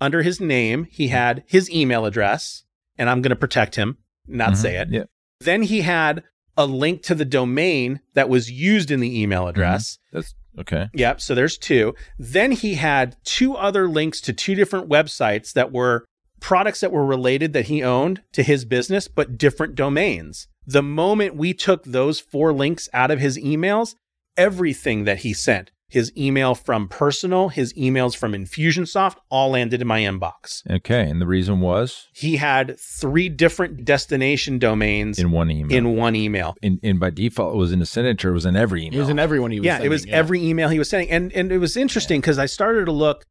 under 0.00 0.22
his 0.22 0.40
name, 0.40 0.84
he 0.90 1.08
had 1.08 1.44
his 1.46 1.70
email 1.70 2.04
address, 2.04 2.64
and 2.98 3.08
I'm 3.08 3.22
going 3.22 3.30
to 3.30 3.36
protect 3.36 3.76
him, 3.76 3.98
not 4.26 4.52
Mhm. 4.52 4.56
say 4.56 4.76
it. 4.76 4.88
Yeah. 4.90 5.04
Then 5.40 5.62
he 5.62 5.80
had 5.82 6.22
a 6.56 6.66
link 6.66 7.02
to 7.04 7.14
the 7.14 7.24
domain 7.24 8.00
that 8.14 8.28
was 8.28 8.50
used 8.50 8.90
in 8.90 9.00
the 9.00 9.20
email 9.20 9.48
address. 9.48 9.98
That's 10.12 10.34
okay. 10.58 10.88
Yep. 10.94 11.20
So 11.20 11.34
there's 11.34 11.58
two. 11.58 11.94
Then 12.18 12.52
he 12.52 12.74
had 12.74 13.16
two 13.24 13.54
other 13.54 13.88
links 13.88 14.20
to 14.22 14.32
two 14.32 14.54
different 14.54 14.88
websites 14.88 15.52
that 15.52 15.72
were 15.72 16.04
products 16.40 16.80
that 16.80 16.92
were 16.92 17.06
related 17.06 17.52
that 17.54 17.66
he 17.66 17.82
owned 17.82 18.22
to 18.32 18.42
his 18.42 18.64
business, 18.64 19.08
but 19.08 19.38
different 19.38 19.74
domains. 19.74 20.46
The 20.66 20.82
moment 20.82 21.36
we 21.36 21.54
took 21.54 21.84
those 21.84 22.20
four 22.20 22.52
links 22.52 22.88
out 22.92 23.10
of 23.10 23.20
his 23.20 23.38
emails, 23.38 23.94
everything 24.36 25.04
that 25.04 25.18
he 25.18 25.32
sent, 25.32 25.70
his 25.94 26.12
email 26.16 26.54
from 26.54 26.88
personal, 26.88 27.48
his 27.48 27.72
emails 27.74 28.14
from 28.14 28.32
Infusionsoft, 28.32 29.16
all 29.30 29.50
landed 29.50 29.80
in 29.80 29.86
my 29.86 30.00
inbox. 30.00 30.62
Okay. 30.70 31.08
And 31.08 31.20
the 31.20 31.26
reason 31.26 31.60
was 31.60 32.08
He 32.12 32.36
had 32.36 32.78
three 32.78 33.28
different 33.28 33.84
destination 33.84 34.58
domains 34.58 35.18
in 35.18 35.30
one 35.30 35.50
email. 35.50 35.76
in 35.76 35.96
one 35.96 36.14
email. 36.14 36.56
in, 36.62 36.78
in 36.82 36.98
by 36.98 37.10
default, 37.10 37.54
it 37.54 37.58
was 37.58 37.72
in 37.72 37.78
the 37.78 37.86
signature. 37.86 38.30
It 38.30 38.34
was 38.34 38.44
in 38.44 38.56
every 38.56 38.84
email. 38.84 38.98
It 38.98 39.00
was 39.02 39.08
in 39.08 39.18
everyone 39.18 39.50
he 39.52 39.60
was 39.60 39.66
yeah, 39.66 39.80
it 39.80 39.88
was 39.88 40.02
sending, 40.02 40.14
every 40.14 40.44
email 40.46 40.68
he 40.68 40.78
was 40.78 40.90
sending, 40.90 41.10
and 41.10 41.32
and 41.32 41.50
it 41.52 41.58
was 41.58 41.76
interesting 41.76 42.20
because 42.20 42.38
I 42.38 42.46
started 42.46 42.84
to 42.86 42.92
look. 42.92 43.24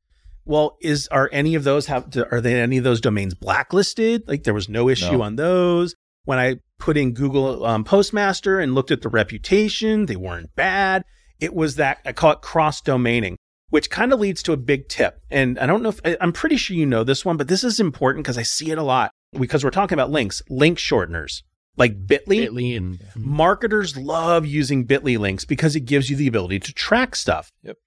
Well, 0.45 0.77
is 0.81 1.07
are 1.07 1.29
any 1.31 1.55
of 1.55 1.63
those 1.63 1.85
have 1.87 2.15
are 2.31 2.41
they 2.41 2.59
any 2.59 2.77
of 2.77 2.83
those 2.83 2.99
domains 3.01 3.33
blacklisted? 3.33 4.23
Like 4.27 4.43
there 4.43 4.53
was 4.53 4.67
no 4.69 4.89
issue 4.89 5.13
No. 5.17 5.21
on 5.21 5.35
those. 5.35 5.95
When 6.25 6.39
I 6.39 6.55
put 6.79 6.95
in 6.97 7.13
Google 7.13 7.65
um, 7.65 7.83
Postmaster 7.83 8.59
and 8.59 8.73
looked 8.75 8.91
at 8.91 9.01
the 9.01 9.09
reputation, 9.09 10.05
they 10.05 10.15
weren't 10.15 10.55
bad. 10.55 11.03
It 11.43 11.53
was 11.53 11.75
that 11.75 11.99
I 12.05 12.13
call 12.13 12.31
it 12.31 12.41
cross 12.41 12.81
domaining, 12.81 13.35
which 13.69 13.89
kind 13.89 14.13
of 14.13 14.19
leads 14.21 14.41
to 14.43 14.53
a 14.53 14.57
big 14.57 14.87
tip. 14.87 15.19
And 15.29 15.59
I 15.59 15.65
don't 15.65 15.83
know 15.83 15.89
if 15.89 16.17
I'm 16.21 16.31
pretty 16.31 16.55
sure 16.55 16.77
you 16.77 16.85
know 16.85 17.03
this 17.03 17.25
one, 17.25 17.35
but 17.35 17.49
this 17.49 17.65
is 17.65 17.81
important 17.81 18.23
because 18.23 18.37
I 18.37 18.43
see 18.43 18.71
it 18.71 18.77
a 18.77 18.83
lot 18.83 19.11
because 19.37 19.61
we're 19.61 19.69
talking 19.69 19.95
about 19.95 20.09
links, 20.09 20.41
link 20.49 20.77
shorteners 20.77 21.41
like 21.75 22.05
Bitly. 22.05 22.47
Bitly 22.47 22.77
and 22.77 22.97
mm-hmm. 22.97 23.29
Marketers 23.29 23.97
love 23.97 24.45
using 24.45 24.87
Bitly 24.87 25.17
links 25.17 25.43
because 25.43 25.75
it 25.75 25.81
gives 25.81 26.09
you 26.09 26.15
the 26.15 26.27
ability 26.27 26.59
to 26.59 26.73
track 26.73 27.13
stuff. 27.13 27.51
Yep. 27.63 27.77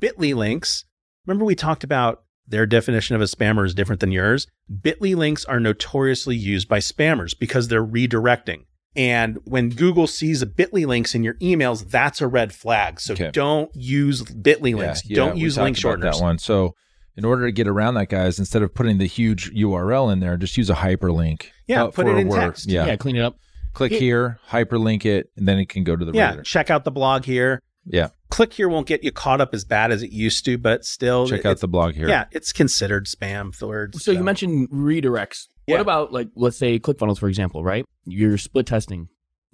Bitly 0.00 0.34
links, 0.34 0.84
remember 1.24 1.44
we 1.44 1.54
talked 1.54 1.84
about 1.84 2.24
their 2.48 2.66
definition 2.66 3.14
of 3.14 3.22
a 3.22 3.26
spammer 3.26 3.64
is 3.64 3.74
different 3.74 4.00
than 4.00 4.10
yours. 4.10 4.48
Bitly 4.72 5.14
links 5.14 5.44
are 5.44 5.60
notoriously 5.60 6.34
used 6.34 6.68
by 6.68 6.78
spammers 6.78 7.38
because 7.38 7.68
they're 7.68 7.84
redirecting. 7.84 8.64
And 8.96 9.38
when 9.44 9.68
Google 9.70 10.06
sees 10.06 10.42
a 10.42 10.46
Bitly 10.46 10.86
links 10.86 11.14
in 11.14 11.22
your 11.22 11.34
emails, 11.34 11.88
that's 11.88 12.20
a 12.20 12.26
red 12.26 12.52
flag. 12.52 13.00
So 13.00 13.12
Okay. 13.14 13.30
don't 13.32 13.70
use 13.74 14.22
Bitly 14.22 14.74
links. 14.74 15.02
Yeah, 15.08 15.16
don't 15.16 15.34
we 15.34 15.42
use 15.42 15.54
talked 15.54 15.64
link 15.64 15.78
about 15.78 15.98
shorteners. 16.00 16.18
That 16.18 16.22
one. 16.22 16.38
So, 16.38 16.74
in 17.16 17.24
order 17.24 17.46
to 17.46 17.52
get 17.52 17.66
around 17.68 17.94
that, 17.94 18.08
guys, 18.08 18.38
instead 18.38 18.62
of 18.62 18.74
putting 18.74 18.98
the 18.98 19.06
huge 19.06 19.50
URL 19.52 20.08
in 20.12 20.20
there, 20.20 20.36
just 20.36 20.56
use 20.56 20.70
a 20.70 20.74
hyperlink. 20.74 21.46
Yeah, 21.66 21.84
uh, 21.84 21.86
put 21.86 22.06
for 22.06 22.10
it 22.10 22.16
a 22.16 22.18
in 22.20 22.28
word. 22.28 22.40
text. 22.40 22.68
Yeah. 22.70 22.86
Yeah, 22.86 22.96
clean 22.96 23.16
it 23.16 23.22
up. 23.22 23.38
Click 23.74 23.92
Yeah. 23.92 23.98
here, 23.98 24.38
hyperlink 24.50 25.04
it, 25.04 25.30
and 25.36 25.46
then 25.46 25.58
it 25.58 25.68
can 25.68 25.84
go 25.84 25.94
to 25.96 26.04
the 26.04 26.12
Yeah, 26.12 26.24
regular. 26.26 26.42
check 26.44 26.70
out 26.70 26.84
the 26.84 26.90
blog 26.90 27.24
here. 27.24 27.60
Yeah. 27.84 28.08
Click 28.30 28.52
here 28.52 28.68
won't 28.68 28.86
get 28.86 29.02
you 29.04 29.10
caught 29.12 29.40
up 29.40 29.54
as 29.54 29.64
bad 29.64 29.90
as 29.92 30.02
it 30.02 30.10
used 30.10 30.44
to, 30.44 30.58
but 30.58 30.84
still, 30.84 31.26
Check 31.28 31.40
it- 31.40 31.46
out 31.46 31.60
the 31.60 31.68
blog 31.68 31.94
here. 31.94 32.08
Yeah, 32.08 32.24
it's 32.32 32.52
considered 32.52 33.06
spam 33.06 33.58
words. 33.62 34.02
So 34.04 34.10
you 34.12 34.22
mentioned 34.24 34.68
redirects. 34.70 35.48
Yeah. 35.68 35.74
What 35.76 35.80
about 35.82 36.12
like 36.12 36.28
let's 36.34 36.56
say 36.56 36.78
ClickFunnels 36.78 37.18
for 37.18 37.28
example, 37.28 37.62
right? 37.62 37.84
You're 38.04 38.38
split 38.38 38.66
testing. 38.66 39.08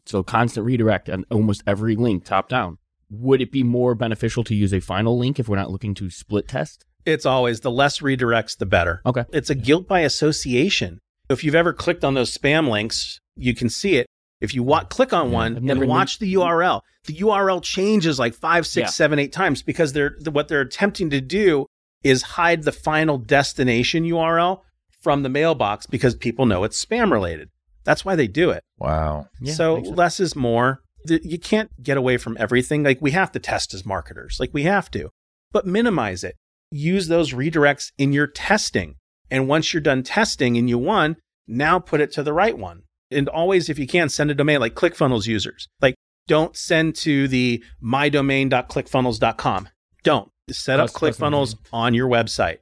So 0.06 0.22
constant 0.22 0.64
redirect 0.66 1.08
on 1.10 1.24
almost 1.30 1.62
every 1.66 1.96
link 1.96 2.24
top 2.24 2.48
down. 2.48 2.78
Would 3.10 3.40
it 3.40 3.50
be 3.52 3.62
more 3.62 3.94
beneficial 3.94 4.44
to 4.44 4.54
use 4.54 4.72
a 4.72 4.80
final 4.80 5.18
link 5.18 5.38
if 5.38 5.48
we're 5.48 5.56
not 5.56 5.70
looking 5.70 5.94
to 5.94 6.10
split 6.10 6.48
test? 6.48 6.84
It's 7.06 7.26
always 7.26 7.60
the 7.60 7.70
less 7.70 8.00
redirects, 8.00 8.56
the 8.56 8.66
better. 8.66 9.02
Okay. 9.04 9.24
It's 9.32 9.50
a 9.50 9.54
guilt 9.54 9.86
by 9.86 10.00
association. 10.00 10.98
If 11.28 11.42
you've 11.44 11.54
ever 11.54 11.72
clicked 11.72 12.04
on 12.04 12.14
those 12.14 12.36
spam 12.36 12.68
links, 12.70 13.18
you 13.36 13.54
can 13.54 13.68
see 13.68 13.96
it. 13.96 14.06
If 14.40 14.54
you 14.54 14.62
wa- 14.62 14.84
click 14.84 15.12
on 15.12 15.30
one 15.30 15.56
I've 15.56 15.68
and 15.68 15.88
watch 15.88 16.18
the 16.18 16.32
URL, 16.34 16.80
the 17.06 17.14
URL 17.14 17.62
changes 17.62 18.18
like 18.18 18.34
five, 18.34 18.66
six, 18.66 18.88
Yeah. 18.88 18.90
seven, 18.90 19.18
eight 19.18 19.32
times 19.32 19.62
because 19.62 19.92
they're 19.94 20.16
what 20.30 20.48
they're 20.48 20.60
attempting 20.60 21.10
to 21.10 21.20
do 21.20 21.66
is 22.02 22.22
hide 22.22 22.64
the 22.64 22.72
final 22.72 23.16
destination 23.16 24.04
URL 24.04 24.60
from 25.04 25.22
the 25.22 25.28
mailbox 25.28 25.86
because 25.86 26.16
people 26.16 26.46
know 26.46 26.64
it's 26.64 26.82
spam 26.84 27.12
related. 27.12 27.50
That's 27.84 28.04
why 28.04 28.16
they 28.16 28.26
do 28.26 28.50
it. 28.50 28.62
Wow. 28.78 29.28
Yeah, 29.40 29.52
so 29.52 29.74
less 29.74 30.18
is 30.18 30.34
more. 30.34 30.80
You 31.06 31.38
can't 31.38 31.70
get 31.82 31.98
away 31.98 32.16
from 32.16 32.36
everything. 32.40 32.82
Like 32.82 33.02
we 33.02 33.10
have 33.10 33.30
to 33.32 33.38
test 33.38 33.74
as 33.74 33.84
marketers, 33.84 34.38
like 34.40 34.54
we 34.54 34.62
have 34.62 34.90
to, 34.92 35.10
but 35.52 35.66
minimize 35.66 36.24
it. 36.24 36.34
Use 36.72 37.08
those 37.08 37.34
redirects 37.34 37.92
in 37.98 38.14
your 38.14 38.26
testing. 38.26 38.94
And 39.30 39.46
once 39.46 39.72
you're 39.74 39.82
done 39.82 40.02
testing 40.02 40.56
and 40.56 40.68
you 40.68 40.78
won, 40.78 41.16
now 41.46 41.78
put 41.78 42.00
it 42.00 42.10
to 42.12 42.22
the 42.22 42.32
right 42.32 42.56
one. 42.56 42.84
And 43.10 43.28
always, 43.28 43.68
if 43.68 43.78
you 43.78 43.86
can, 43.86 44.08
send 44.08 44.30
a 44.30 44.34
domain 44.34 44.60
like 44.60 44.74
ClickFunnels 44.74 45.26
users. 45.26 45.68
Like 45.82 45.94
don't 46.26 46.56
send 46.56 46.96
to 46.96 47.28
the 47.28 47.62
mydomain.clickfunnels.com. 47.82 49.68
Don't 50.02 50.30
set 50.50 50.80
up 50.80 50.86
Cus- 50.92 50.92
custom 50.96 51.32
ClickFunnels 51.32 51.50
domain. 51.52 51.64
on 51.72 51.94
your 51.94 52.08
website. 52.08 52.58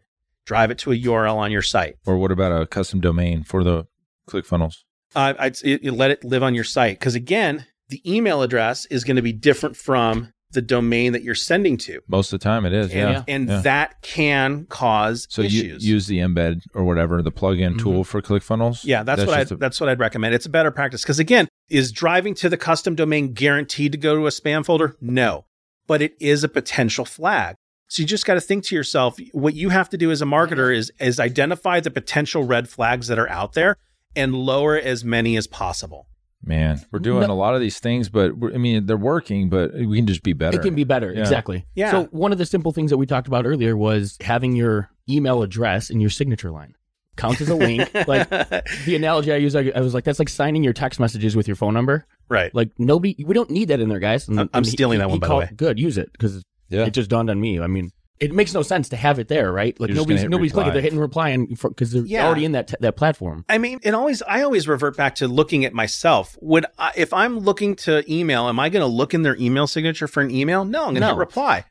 Drive 0.52 0.70
it 0.70 0.78
to 0.78 0.92
a 0.92 0.96
URL 0.96 1.36
on 1.36 1.50
your 1.50 1.62
site. 1.62 1.96
Or 2.06 2.16
what 2.18 2.30
about 2.30 2.52
a 2.60 2.66
custom 2.66 3.00
domain 3.00 3.42
for 3.44 3.64
the 3.64 3.86
ClickFunnels? 4.28 4.76
uh, 5.14 5.34
I'd 5.38 5.56
it, 5.64 5.84
let 5.92 6.10
it 6.10 6.24
live 6.24 6.42
on 6.42 6.54
your 6.54 6.64
site 6.64 6.98
because 6.98 7.14
again, 7.14 7.66
the 7.90 8.00
email 8.10 8.40
address 8.42 8.86
is 8.86 9.04
going 9.04 9.16
to 9.16 9.22
be 9.22 9.32
different 9.32 9.76
from 9.76 10.32
the 10.52 10.62
domain 10.62 11.12
that 11.12 11.22
you're 11.22 11.34
sending 11.34 11.78
to, 11.78 12.00
Most 12.08 12.30
of 12.32 12.38
the 12.38 12.44
time, 12.44 12.66
it 12.66 12.74
is. 12.74 12.86
and, 12.92 12.94
Yeah. 12.94 13.22
and 13.26 13.48
yeah. 13.48 13.60
that 13.62 14.02
can 14.02 14.66
cause 14.66 15.26
So 15.30 15.40
you 15.42 15.76
use 15.80 16.06
the 16.06 16.18
embed 16.18 16.60
or 16.74 16.84
whatever 16.84 17.22
the 17.22 17.32
plugin 17.32 17.74
Mhm. 17.74 17.78
tool 17.78 18.04
for 18.04 18.20
ClickFunnels. 18.20 18.84
yeah, 18.84 19.02
that's, 19.02 19.24
what 19.24 19.34
I 19.34 19.44
that's 19.44 19.80
what 19.80 19.88
I'd 19.88 19.98
recommend. 19.98 20.34
It's 20.34 20.44
a 20.44 20.50
better 20.50 20.70
practice 20.70 21.02
because 21.02 21.18
again, 21.18 21.48
is 21.70 21.90
driving 21.90 22.34
to 22.36 22.50
the 22.50 22.58
custom 22.58 22.94
domain 22.94 23.32
guaranteed 23.32 23.92
to 23.92 23.98
go 23.98 24.14
to 24.14 24.26
a 24.26 24.30
spam 24.30 24.62
folder? 24.64 24.94
No, 25.00 25.46
but 25.86 26.02
it 26.02 26.14
is 26.20 26.44
a 26.44 26.48
potential 26.48 27.06
flag. 27.06 27.56
So 27.92 28.00
you 28.00 28.06
just 28.06 28.24
got 28.24 28.34
to 28.34 28.40
think 28.40 28.64
to 28.64 28.74
yourself, 28.74 29.18
what 29.32 29.52
you 29.54 29.68
have 29.68 29.90
to 29.90 29.98
do 29.98 30.10
as 30.10 30.22
a 30.22 30.24
marketer 30.24 30.74
is 30.74 30.90
is 30.98 31.20
identify 31.20 31.78
the 31.80 31.90
potential 31.90 32.42
red 32.42 32.66
flags 32.70 33.08
that 33.08 33.18
are 33.18 33.28
out 33.28 33.52
there 33.52 33.76
and 34.16 34.34
lower 34.34 34.76
as 34.78 35.04
many 35.04 35.36
as 35.36 35.46
possible. 35.46 36.06
Man, 36.42 36.80
we're 36.90 37.00
doing 37.00 37.26
No- 37.26 37.34
a 37.34 37.36
lot 37.36 37.54
of 37.54 37.60
these 37.60 37.78
things, 37.80 38.08
but 38.08 38.36
we're, 38.38 38.54
I 38.54 38.56
mean, 38.56 38.86
they're 38.86 38.96
working, 38.96 39.50
but 39.50 39.74
we 39.74 39.98
can 39.98 40.06
just 40.06 40.22
be 40.22 40.32
better. 40.32 40.58
It 40.58 40.62
can 40.62 40.74
be 40.74 40.84
better, 40.84 41.12
Yeah. 41.12 41.20
exactly. 41.20 41.66
Yeah. 41.74 41.90
So 41.90 42.04
one 42.12 42.32
of 42.32 42.38
the 42.38 42.46
simple 42.46 42.72
things 42.72 42.90
that 42.90 42.96
we 42.96 43.04
talked 43.04 43.28
about 43.28 43.44
earlier 43.44 43.76
was 43.76 44.16
having 44.22 44.56
your 44.56 44.88
email 45.08 45.42
address 45.42 45.90
in 45.90 46.00
your 46.00 46.10
signature 46.10 46.50
line. 46.50 46.74
Counts 47.16 47.42
as 47.42 47.50
a 47.50 47.54
link. 47.54 47.92
like 48.08 48.26
the 48.30 48.96
analogy 48.96 49.32
I 49.34 49.36
use, 49.36 49.54
I, 49.54 49.70
I 49.76 49.80
was 49.80 49.92
like, 49.92 50.04
that's 50.04 50.18
like 50.18 50.30
signing 50.30 50.64
your 50.64 50.72
text 50.72 50.98
messages 50.98 51.36
with 51.36 51.46
your 51.46 51.56
phone 51.56 51.74
number. 51.74 52.06
right. 52.30 52.52
Like 52.54 52.70
nobody, 52.78 53.22
we 53.22 53.34
don't 53.34 53.50
need 53.50 53.68
that 53.68 53.80
in 53.80 53.90
there, 53.90 54.00
guys. 54.00 54.26
And, 54.28 54.38
I'm- 54.38 54.50
I'm 54.54 54.58
and 54.60 54.66
he- 54.66 54.72
stealing 54.72 54.98
that 55.00 55.08
he 55.08 55.10
one, 55.10 55.20
by 55.20 55.28
the 55.28 55.36
way. 55.36 55.50
Good, 55.54 55.78
use 55.78 55.98
it 55.98 56.10
because 56.12 56.42
Yeah. 56.72 56.86
it 56.86 56.92
just 56.94 57.10
dawned 57.10 57.30
on 57.30 57.40
me. 57.40 57.60
I 57.60 57.66
mean, 57.66 57.90
it 58.20 58.32
makes 58.32 58.54
no 58.54 58.62
sense 58.62 58.88
to 58.90 58.96
have 58.96 59.18
it 59.18 59.26
there, 59.28 59.50
right? 59.52 59.78
Like 59.80 59.88
You're 59.88 59.96
just 59.96 60.06
nobody's 60.06 60.20
gonna 60.22 60.30
nobody's 60.30 60.52
clicking, 60.52 60.72
they're 60.72 60.82
hitting 60.82 60.98
reply, 60.98 61.30
and 61.30 61.48
because 61.48 61.90
they're 61.92 62.04
Yeah. 62.04 62.26
already 62.26 62.44
in 62.44 62.52
that 62.52 62.68
t- 62.68 62.76
that 62.80 62.96
platform. 62.96 63.44
I 63.48 63.58
mean, 63.58 63.80
it 63.82 63.94
always 63.94 64.22
I 64.22 64.42
always 64.42 64.68
revert 64.68 64.96
back 64.96 65.16
to 65.16 65.26
looking 65.28 65.64
at 65.64 65.72
myself. 65.74 66.38
Would 66.40 66.66
I, 66.78 66.92
if 66.96 67.12
I'm 67.12 67.38
looking 67.40 67.74
to 67.76 68.04
email, 68.12 68.48
am 68.48 68.60
I 68.60 68.68
going 68.68 68.82
to 68.82 68.86
look 68.86 69.12
in 69.12 69.22
their 69.22 69.36
email 69.36 69.66
signature 69.66 70.06
for 70.06 70.20
an 70.20 70.30
email? 70.30 70.64
No, 70.64 70.80
I'm 70.80 70.84
going 70.94 70.94
to 70.96 71.00
No. 71.00 71.08
hit 71.08 71.18
reply. 71.18 71.64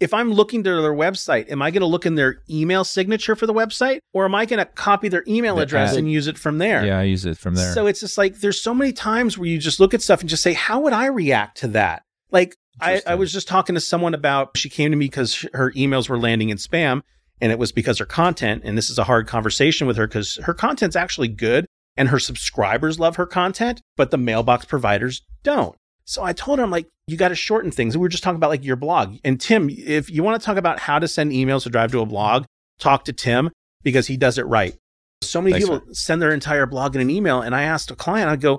If 0.00 0.14
I'm 0.14 0.32
looking 0.32 0.62
to 0.62 0.70
their 0.80 0.92
website, 0.94 1.50
am 1.50 1.60
I 1.60 1.72
going 1.72 1.80
to 1.80 1.86
look 1.86 2.06
in 2.06 2.14
their 2.14 2.36
email 2.48 2.84
signature 2.84 3.34
for 3.34 3.46
the 3.48 3.52
website, 3.52 3.98
or 4.14 4.24
am 4.24 4.32
I 4.34 4.46
going 4.46 4.60
to 4.60 4.64
copy 4.64 5.08
their 5.08 5.24
email 5.26 5.56
The 5.56 5.62
address 5.62 5.90
ad. 5.92 5.98
and 5.98 6.10
use 6.10 6.28
it 6.28 6.38
from 6.38 6.58
there? 6.58 6.86
Yeah, 6.86 7.00
I 7.00 7.02
use 7.02 7.26
it 7.26 7.36
from 7.36 7.56
there. 7.56 7.74
So 7.74 7.86
it's 7.88 7.98
just 8.00 8.16
like 8.16 8.36
there's 8.38 8.60
so 8.62 8.72
many 8.72 8.92
times 8.92 9.36
where 9.36 9.48
you 9.48 9.58
just 9.58 9.80
look 9.80 9.92
at 9.94 10.00
stuff 10.00 10.20
and 10.20 10.28
just 10.30 10.42
say, 10.44 10.52
how 10.52 10.78
would 10.80 10.92
I 10.92 11.06
react 11.06 11.58
to 11.58 11.68
that? 11.68 12.02
Like 12.30 12.54
I, 12.80 13.02
I 13.06 13.14
was 13.14 13.32
just 13.32 13.48
talking 13.48 13.74
to 13.74 13.80
someone 13.80 14.14
about 14.14 14.56
she 14.56 14.68
came 14.68 14.90
to 14.90 14.96
me 14.96 15.06
because 15.06 15.46
her 15.54 15.72
emails 15.72 16.08
were 16.08 16.18
landing 16.18 16.50
in 16.50 16.58
spam, 16.58 17.02
and 17.40 17.52
it 17.52 17.58
was 17.58 17.72
because 17.72 17.98
her 17.98 18.06
content. 18.06 18.62
And 18.64 18.76
this 18.76 18.90
is 18.90 18.98
a 18.98 19.04
hard 19.04 19.26
conversation 19.26 19.86
with 19.86 19.96
her 19.96 20.06
because 20.06 20.36
her 20.44 20.54
content's 20.54 20.96
actually 20.96 21.28
good, 21.28 21.66
and 21.96 22.08
her 22.08 22.18
subscribers 22.18 22.98
love 22.98 23.16
her 23.16 23.26
content, 23.26 23.82
but 23.96 24.10
the 24.10 24.18
mailbox 24.18 24.64
providers 24.64 25.22
don't. 25.42 25.74
So 26.04 26.22
I 26.22 26.32
told 26.32 26.58
her, 26.58 26.64
I'm 26.64 26.70
like, 26.70 26.88
you 27.06 27.18
got 27.18 27.28
to 27.28 27.34
shorten 27.34 27.70
things. 27.70 27.96
We 27.96 28.00
were 28.00 28.08
just 28.08 28.22
talking 28.22 28.36
about 28.36 28.50
like 28.50 28.64
your 28.64 28.76
blog. 28.76 29.18
And 29.24 29.38
Tim, 29.38 29.68
if 29.70 30.08
you 30.08 30.22
want 30.22 30.40
to 30.40 30.44
talk 30.44 30.56
about 30.56 30.80
how 30.80 30.98
to 30.98 31.06
send 31.06 31.32
emails 31.32 31.64
to 31.64 31.70
drive 31.70 31.92
to 31.92 32.00
a 32.00 32.06
blog, 32.06 32.44
talk 32.78 33.04
to 33.04 33.12
Tim 33.12 33.50
because 33.82 34.06
he 34.06 34.16
does 34.16 34.38
it 34.38 34.46
right. 34.46 34.74
So 35.22 35.42
many 35.42 35.52
Thanks, 35.52 35.68
people 35.68 35.94
send 35.94 36.22
their 36.22 36.32
entire 36.32 36.64
blog 36.64 36.94
in 36.94 37.02
an 37.02 37.10
email. 37.10 37.42
And 37.42 37.54
I 37.54 37.62
asked 37.62 37.90
a 37.90 37.96
client, 37.96 38.30
I 38.30 38.36
go, 38.36 38.58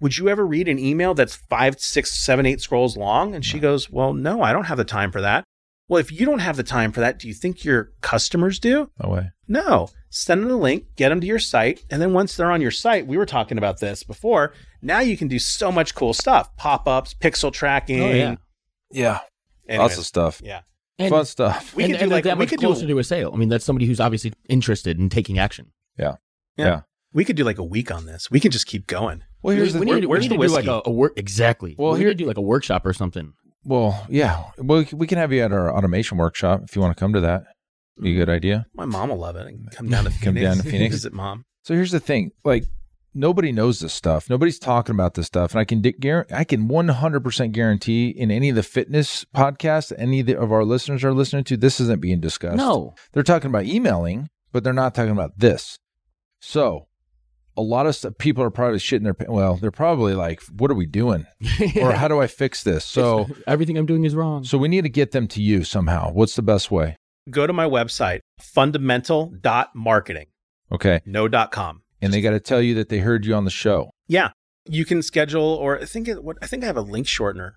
would 0.00 0.18
you 0.18 0.28
ever 0.28 0.46
read 0.46 0.68
an 0.68 0.78
email 0.78 1.14
that's 1.14 1.36
five, 1.36 1.80
six, 1.80 2.12
seven, 2.12 2.46
eight 2.46 2.60
scrolls 2.60 2.96
long? 2.96 3.34
And 3.34 3.44
she 3.44 3.58
goes, 3.58 3.90
well, 3.90 4.12
no, 4.12 4.42
I 4.42 4.52
don't 4.52 4.64
have 4.64 4.76
the 4.78 4.84
time 4.84 5.10
for 5.10 5.20
that. 5.20 5.44
Well, 5.88 6.00
if 6.00 6.10
you 6.10 6.26
don't 6.26 6.40
have 6.40 6.56
the 6.56 6.62
time 6.64 6.90
for 6.92 7.00
that, 7.00 7.18
do 7.20 7.28
you 7.28 7.34
think 7.34 7.64
your 7.64 7.92
customers 8.00 8.58
do? 8.58 8.90
no 9.02 9.10
way. 9.10 9.30
No. 9.48 9.88
Send 10.10 10.42
them 10.42 10.50
a 10.50 10.56
link, 10.56 10.84
get 10.96 11.10
them 11.10 11.20
to 11.20 11.26
your 11.26 11.38
site. 11.38 11.84
And 11.90 12.02
then 12.02 12.12
once 12.12 12.36
they're 12.36 12.50
on 12.50 12.60
your 12.60 12.70
site, 12.72 13.06
we 13.06 13.16
were 13.16 13.26
talking 13.26 13.56
about 13.58 13.78
this 13.80 14.02
before. 14.02 14.52
Now 14.82 15.00
you 15.00 15.16
can 15.16 15.28
do 15.28 15.38
so 15.38 15.70
much 15.70 15.94
cool 15.94 16.12
stuff 16.12 16.54
pop 16.56 16.88
ups, 16.88 17.14
pixel 17.14 17.52
tracking. 17.52 18.02
Oh, 18.02 18.10
yeah. 18.10 18.36
Yeah, 18.90 19.20
Anyways, 19.68 19.82
lots 19.90 19.98
of 19.98 20.06
stuff. 20.06 20.40
Yeah. 20.44 20.60
And, 20.98 21.10
Fun 21.10 21.24
stuff. 21.26 21.74
We 21.76 21.84
and, 21.84 21.92
could 21.92 21.98
do 21.98 22.02
and 22.04 22.12
like- 22.12 22.24
that 22.24 22.36
we 22.38 22.42
much 22.44 22.50
could 22.50 22.60
do- 22.60 22.66
closer 22.66 22.86
to 22.86 22.98
a 22.98 23.04
sale. 23.04 23.30
I 23.32 23.36
mean, 23.36 23.48
that's 23.48 23.64
somebody 23.64 23.86
who's 23.86 24.00
obviously 24.00 24.32
interested 24.48 24.98
in 24.98 25.08
taking 25.08 25.38
action. 25.38 25.72
We 27.16 27.24
could 27.24 27.34
do 27.34 27.42
like 27.44 27.58
a 27.58 27.64
week 27.64 27.90
on 27.90 28.06
this. 28.06 28.30
We 28.30 28.38
can 28.40 28.50
just 28.52 28.66
keep 28.66 28.86
going. 28.86 29.22
Well, 29.42 29.56
here's 29.56 29.72
we, 29.74 29.80
the 29.80 29.86
we 29.86 29.86
need, 29.86 30.00
to- 30.02 30.06
we 30.06 30.06
where's 30.06 30.22
need 30.22 30.28
the 30.38 30.42
to 30.42 30.46
do 30.48 30.52
like 30.54 30.66
whiskey? 30.66 30.80
a, 30.86 30.90
a 30.90 30.92
work 30.92 31.14
exactly. 31.16 31.74
Well, 31.78 31.86
Well, 31.88 31.94
we 31.94 32.00
here- 32.00 32.08
need 32.10 32.18
to 32.18 32.24
do 32.24 32.28
like 32.28 32.36
a 32.36 32.42
workshop 32.42 32.86
or 32.86 32.92
something. 32.92 33.32
Well, 33.64 34.06
yeah. 34.08 34.44
Well, 34.58 34.84
we 34.92 35.06
can 35.08 35.18
have 35.18 35.32
you 35.32 35.42
at 35.42 35.50
our 35.50 35.74
automation 35.76 36.18
workshop 36.18 36.60
if 36.68 36.76
you 36.76 36.82
want 36.82 36.96
to 36.96 37.00
come 37.00 37.12
to 37.14 37.20
that. 37.22 37.44
Be 38.00 38.12
a 38.12 38.14
good 38.14 38.28
idea. 38.28 38.66
My 38.74 38.84
mom 38.84 39.08
will 39.08 39.16
love 39.18 39.34
it. 39.36 39.46
And 39.46 39.68
come 39.72 39.88
down 39.88 40.04
to 40.04 40.10
Come 40.22 40.34
Phoenix. 40.34 40.42
down 40.44 40.56
to 40.58 40.62
Phoenix. 40.70 40.94
Visit 40.94 41.12
mom. 41.14 41.44
So 41.64 41.74
here's 41.74 41.90
the 41.90 41.98
thing: 42.00 42.30
like 42.44 42.64
nobody 43.14 43.50
knows 43.50 43.80
this 43.80 43.94
stuff. 43.94 44.28
Nobody's 44.28 44.58
talking 44.58 44.94
about 44.94 45.14
this 45.14 45.26
stuff, 45.26 45.52
and 45.52 45.58
I 45.60 45.64
can 45.64 45.80
di- 45.80 45.94
guar- 45.94 46.30
I 46.30 46.44
can 46.44 46.68
100% 46.68 47.52
guarantee 47.52 48.08
in 48.10 48.30
any 48.30 48.50
of 48.50 48.56
the 48.56 48.62
fitness 48.62 49.24
podcasts 49.34 49.90
any 49.96 50.20
of 50.34 50.52
our 50.52 50.64
listeners 50.64 51.02
are 51.02 51.14
listening 51.14 51.44
to, 51.44 51.56
this 51.56 51.80
isn't 51.80 52.02
being 52.02 52.20
discussed. 52.20 52.58
No, 52.58 52.94
they're 53.14 53.22
talking 53.22 53.48
about 53.48 53.64
emailing, 53.64 54.28
but 54.52 54.62
they're 54.64 54.74
not 54.74 54.94
talking 54.94 55.12
about 55.12 55.38
this. 55.38 55.78
So. 56.40 56.88
A 57.56 57.62
lot 57.62 57.86
of 57.86 57.94
stuff, 57.96 58.14
people 58.18 58.42
are 58.44 58.50
probably 58.50 58.78
shitting 58.78 59.04
their 59.04 59.14
pa- 59.14 59.30
well. 59.32 59.56
They're 59.56 59.70
probably 59.70 60.14
like, 60.14 60.42
"What 60.56 60.70
are 60.70 60.74
we 60.74 60.86
doing?" 60.86 61.26
or 61.80 61.92
"How 61.92 62.08
do 62.08 62.20
I 62.20 62.26
fix 62.26 62.62
this?" 62.62 62.84
So, 62.84 63.20
uh, 63.20 63.26
everything 63.46 63.78
I'm 63.78 63.86
doing 63.86 64.04
is 64.04 64.14
wrong. 64.14 64.44
so 64.44 64.58
we 64.58 64.68
need 64.68 64.82
to 64.82 64.90
get 64.90 65.12
them 65.12 65.26
to 65.28 65.40
you 65.42 65.64
somehow. 65.64 66.12
What's 66.12 66.36
the 66.36 66.42
best 66.42 66.70
way? 66.70 66.96
Go 67.30 67.46
to 67.46 67.52
my 67.52 67.66
website, 67.66 68.20
fundamental.marketing, 68.40 70.26
Okay, 70.72 71.00
no 71.06 71.28
dot 71.28 71.50
com. 71.52 71.82
and 72.02 72.12
they 72.12 72.20
got 72.20 72.30
to 72.30 72.40
tell 72.40 72.60
you 72.60 72.74
that 72.74 72.88
they 72.88 72.98
heard 72.98 73.24
you 73.24 73.34
on 73.34 73.44
the 73.44 73.50
show. 73.50 73.90
Yeah. 74.08 74.30
You 74.68 74.84
can 74.84 75.00
schedule, 75.02 75.42
or 75.44 75.80
I 75.80 75.84
think 75.84 76.08
it, 76.08 76.24
what 76.24 76.36
I 76.42 76.46
think 76.46 76.64
I 76.64 76.66
have 76.66 76.76
a 76.76 76.80
link 76.82 77.06
shortener. 77.06 77.52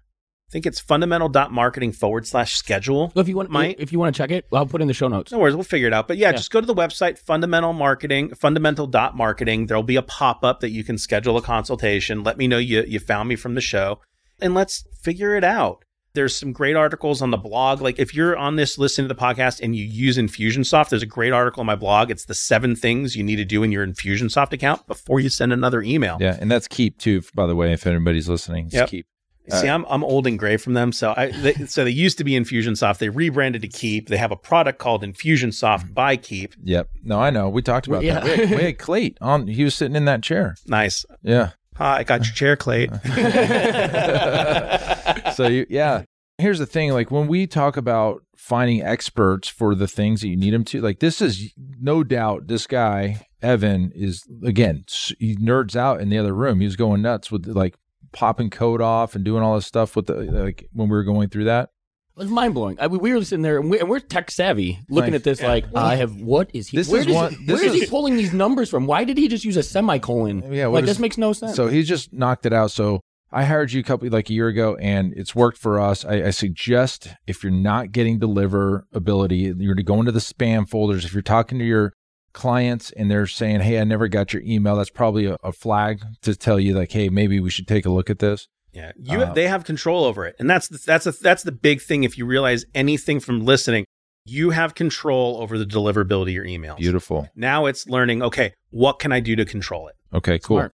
I 0.49 0.51
think 0.51 0.65
it's 0.65 0.79
fundamental.marketing 0.79 1.91
forward 1.91 2.25
slash 2.25 2.55
schedule. 2.55 3.11
So 3.13 3.19
if 3.19 3.27
you 3.27 3.35
want, 3.35 3.51
Might- 3.51 3.79
if 3.79 3.91
you 3.93 3.99
want 3.99 4.15
to 4.15 4.17
check 4.17 4.31
it, 4.31 4.45
I'll 4.51 4.65
put 4.65 4.81
in 4.81 4.87
the 4.87 4.95
show 4.95 5.07
notes. 5.07 5.31
No 5.31 5.37
worries, 5.37 5.53
we'll 5.53 5.63
figure 5.63 5.85
it 5.87 5.93
out. 5.93 6.07
But 6.07 6.17
yeah, 6.17 6.29
Yeah. 6.29 6.37
just 6.37 6.49
go 6.49 6.59
to 6.59 6.65
the 6.65 6.73
website, 6.73 7.19
fundamental 7.19 7.71
marketing, 7.71 8.33
fundamental.marketing. 8.33 9.67
There'll 9.67 9.83
be 9.83 9.95
a 9.95 10.01
pop 10.01 10.43
up 10.43 10.59
that 10.61 10.71
you 10.71 10.83
can 10.83 10.97
schedule 10.97 11.37
a 11.37 11.41
consultation. 11.43 12.23
Let 12.23 12.37
me 12.37 12.47
know 12.47 12.57
you, 12.57 12.83
you 12.87 12.99
found 12.99 13.29
me 13.29 13.35
from 13.35 13.53
the 13.55 13.61
show 13.61 13.99
and 14.41 14.55
let's 14.55 14.85
figure 15.03 15.35
it 15.35 15.43
out. 15.43 15.83
There's 16.15 16.35
some 16.35 16.51
great 16.51 16.75
articles 16.75 17.21
on 17.21 17.29
the 17.29 17.37
blog. 17.37 17.81
Like 17.81 17.99
if 17.99 18.15
you're 18.15 18.35
on 18.35 18.55
this 18.55 18.79
listening 18.79 19.07
to 19.07 19.13
the 19.13 19.19
podcast 19.21 19.61
and 19.61 19.75
you 19.75 19.85
use 19.85 20.17
Infusionsoft, 20.17 20.89
there's 20.89 21.03
a 21.03 21.05
great 21.05 21.31
article 21.31 21.59
on 21.61 21.67
my 21.67 21.75
blog. 21.75 22.09
It's 22.09 22.25
the 22.25 22.33
seven 22.33 22.75
things 22.75 23.15
you 23.15 23.23
need 23.23 23.35
to 23.35 23.45
do 23.45 23.61
in 23.61 23.71
your 23.71 23.85
Infusionsoft 23.85 24.51
account 24.53 24.87
before 24.87 25.19
you 25.19 25.29
send 25.29 25.53
another 25.53 25.83
email. 25.83 26.17
Yeah, 26.19 26.35
and 26.41 26.49
that's 26.49 26.67
Keap 26.67 26.97
too. 26.97 27.21
By 27.35 27.45
the 27.45 27.55
way, 27.55 27.71
if 27.71 27.85
anybody's 27.85 28.27
listening, 28.27 28.65
it's 28.65 28.73
Yep. 28.73 28.89
Keap. 28.89 29.05
See, 29.51 29.67
I'm 29.67 29.85
I'm 29.89 30.03
old 30.03 30.27
and 30.27 30.37
gray 30.37 30.57
from 30.57 30.73
them. 30.73 30.91
So 30.91 31.13
I 31.15 31.31
they, 31.31 31.53
so 31.65 31.83
they 31.83 31.91
used 31.91 32.17
to 32.19 32.23
be 32.23 32.33
Infusionsoft. 32.33 32.99
They 32.99 33.09
rebranded 33.09 33.61
to 33.61 33.67
Keap. 33.67 34.09
They 34.09 34.17
have 34.17 34.31
a 34.31 34.35
product 34.35 34.79
called 34.79 35.03
Infusionsoft 35.03 35.85
mm-hmm. 35.85 35.93
by 35.93 36.17
Keap. 36.17 36.55
Yep. 36.63 36.89
No, 37.03 37.19
I 37.19 37.29
know. 37.29 37.49
We 37.49 37.61
talked 37.61 37.87
about 37.87 38.03
Yeah. 38.03 38.19
that. 38.19 38.23
We 38.23 38.45
had, 38.45 38.57
we 38.57 38.63
had 38.63 38.79
Clate 38.79 39.17
on. 39.21 39.47
He 39.47 39.63
was 39.63 39.75
sitting 39.75 39.95
in 39.95 40.05
that 40.05 40.23
chair. 40.23 40.55
Nice. 40.67 41.05
Yeah. 41.21 41.51
Hi, 41.75 41.99
I 41.99 42.03
got 42.03 42.25
your 42.25 42.33
chair, 42.33 42.57
Clay. 42.57 42.87
so 45.33 45.47
you, 45.47 45.65
yeah 45.69 46.03
here's 46.39 46.59
the 46.59 46.65
thing 46.65 46.91
like 46.91 47.11
when 47.11 47.27
we 47.27 47.45
talk 47.45 47.77
about 47.77 48.23
finding 48.35 48.81
experts 48.81 49.47
for 49.47 49.75
the 49.75 49.87
things 49.87 50.21
that 50.21 50.29
you 50.29 50.37
need 50.37 50.53
them 50.53 50.63
to 50.63 50.81
like 50.81 50.99
this 50.99 51.21
is 51.21 51.53
no 51.79 52.03
doubt 52.03 52.47
this 52.47 52.65
guy 52.65 53.27
evan 53.41 53.91
is 53.93 54.23
again 54.43 54.83
he 55.19 55.35
nerds 55.35 55.75
out 55.75 56.01
in 56.01 56.09
the 56.09 56.17
other 56.17 56.33
room 56.33 56.59
he 56.59 56.65
was 56.65 56.75
going 56.75 57.01
nuts 57.01 57.29
with 57.29 57.45
like 57.45 57.75
popping 58.11 58.49
code 58.49 58.81
off 58.81 59.15
and 59.15 59.23
doing 59.23 59.43
all 59.43 59.55
this 59.55 59.65
stuff 59.65 59.95
with 59.95 60.07
the 60.07 60.15
like 60.15 60.67
when 60.73 60.89
we 60.89 60.95
were 60.95 61.03
going 61.03 61.29
through 61.29 61.45
that 61.45 61.69
It 62.15 62.19
was 62.19 62.29
mind 62.29 62.53
blowing. 62.53 62.77
I 62.79 62.87
mean, 62.87 62.99
we 62.99 63.13
were 63.13 63.23
sitting 63.23 63.43
there, 63.43 63.59
and 63.59 63.69
we're, 63.69 63.79
and 63.79 63.89
we're 63.89 63.99
tech 63.99 64.29
savvy, 64.31 64.79
looking 64.89 65.13
Like, 65.13 65.19
at 65.19 65.23
this 65.23 65.41
like, 65.41 65.65
I 65.75 65.95
have. 65.95 66.15
What 66.15 66.51
is 66.53 66.67
he? 66.67 66.77
This 66.77 66.89
where 66.89 67.01
is 67.01 67.07
does 67.07 67.15
one- 67.15 67.33
he, 67.33 67.45
this 67.45 67.61
where 67.61 67.73
is, 67.73 67.81
he 67.81 67.87
pulling 67.87 68.17
these 68.17 68.33
numbers 68.33 68.69
from? 68.69 68.85
Why 68.87 69.03
did 69.05 69.17
he 69.17 69.27
just 69.27 69.45
use 69.45 69.55
a 69.57 69.63
semicolon? 69.63 70.51
Yeah, 70.53 70.67
like 70.67 70.83
is- 70.83 70.89
this 70.89 70.99
makes 70.99 71.17
no 71.17 71.31
sense. 71.33 71.55
So 71.55 71.67
he's 71.67 71.87
just 71.87 72.11
knocked 72.11 72.45
it 72.45 72.51
out. 72.53 72.71
So 72.71 72.99
I 73.31 73.45
hired 73.45 73.71
you 73.71 73.79
a 73.79 73.83
couple 73.83 74.09
like 74.09 74.29
a 74.29 74.33
year 74.33 74.47
ago, 74.47 74.75
and 74.81 75.13
it's 75.15 75.33
worked 75.35 75.57
for 75.59 75.79
us. 75.79 76.03
I, 76.03 76.23
I 76.25 76.29
suggest 76.31 77.09
if 77.27 77.43
you're 77.43 77.51
not 77.53 77.91
getting 77.91 78.19
deliverability, 78.19 79.41
you're 79.43 79.73
going 79.73 79.77
to 79.77 79.83
go 79.83 79.99
into 79.99 80.11
the 80.11 80.19
spam 80.19 80.67
folders. 80.67 81.05
If 81.05 81.13
you're 81.13 81.21
talking 81.21 81.59
to 81.59 81.65
your 81.65 81.93
clients 82.33 82.91
and 82.91 83.09
they're 83.09 83.27
saying, 83.27 83.61
"Hey, 83.61 83.79
I 83.79 83.83
never 83.83 84.07
got 84.07 84.33
your 84.33 84.41
email," 84.43 84.75
that's 84.75 84.89
probably 84.89 85.25
a, 85.25 85.37
a 85.43 85.51
flag 85.51 86.01
to 86.21 86.35
tell 86.35 86.59
you 86.59 86.73
like, 86.73 86.91
"Hey, 86.91 87.09
maybe 87.09 87.39
we 87.39 87.49
should 87.49 87.67
take 87.67 87.85
a 87.85 87.89
look 87.89 88.09
at 88.09 88.19
this." 88.19 88.47
Yeah, 88.71 88.91
you 88.97 89.21
Uh, 89.21 89.33
they 89.33 89.47
have 89.47 89.63
control 89.63 90.05
over 90.05 90.25
it, 90.25 90.35
and 90.39 90.49
that's 90.49 90.67
the, 90.67 90.79
that's 90.85 91.05
a, 91.07 91.11
that's 91.11 91.43
the 91.43 91.51
big 91.51 91.81
thing. 91.81 92.03
If 92.03 92.17
you 92.17 92.25
realize 92.25 92.65
anything 92.75 93.19
from 93.19 93.43
listening, 93.43 93.85
you 94.25 94.51
have 94.51 94.75
control 94.75 95.41
over 95.41 95.57
the 95.57 95.65
deliverability 95.65 96.29
of 96.29 96.29
your 96.29 96.45
emails. 96.45 96.77
Beautiful. 96.77 97.29
Now 97.35 97.65
it's 97.65 97.87
learning. 97.87 98.21
Okay, 98.21 98.53
what 98.69 98.99
can 98.99 99.11
I 99.11 99.19
do 99.19 99.35
to 99.35 99.45
control 99.45 99.87
it? 99.87 99.95
Okay, 100.13 100.37
cool. 100.39 100.57
Smart. 100.57 100.71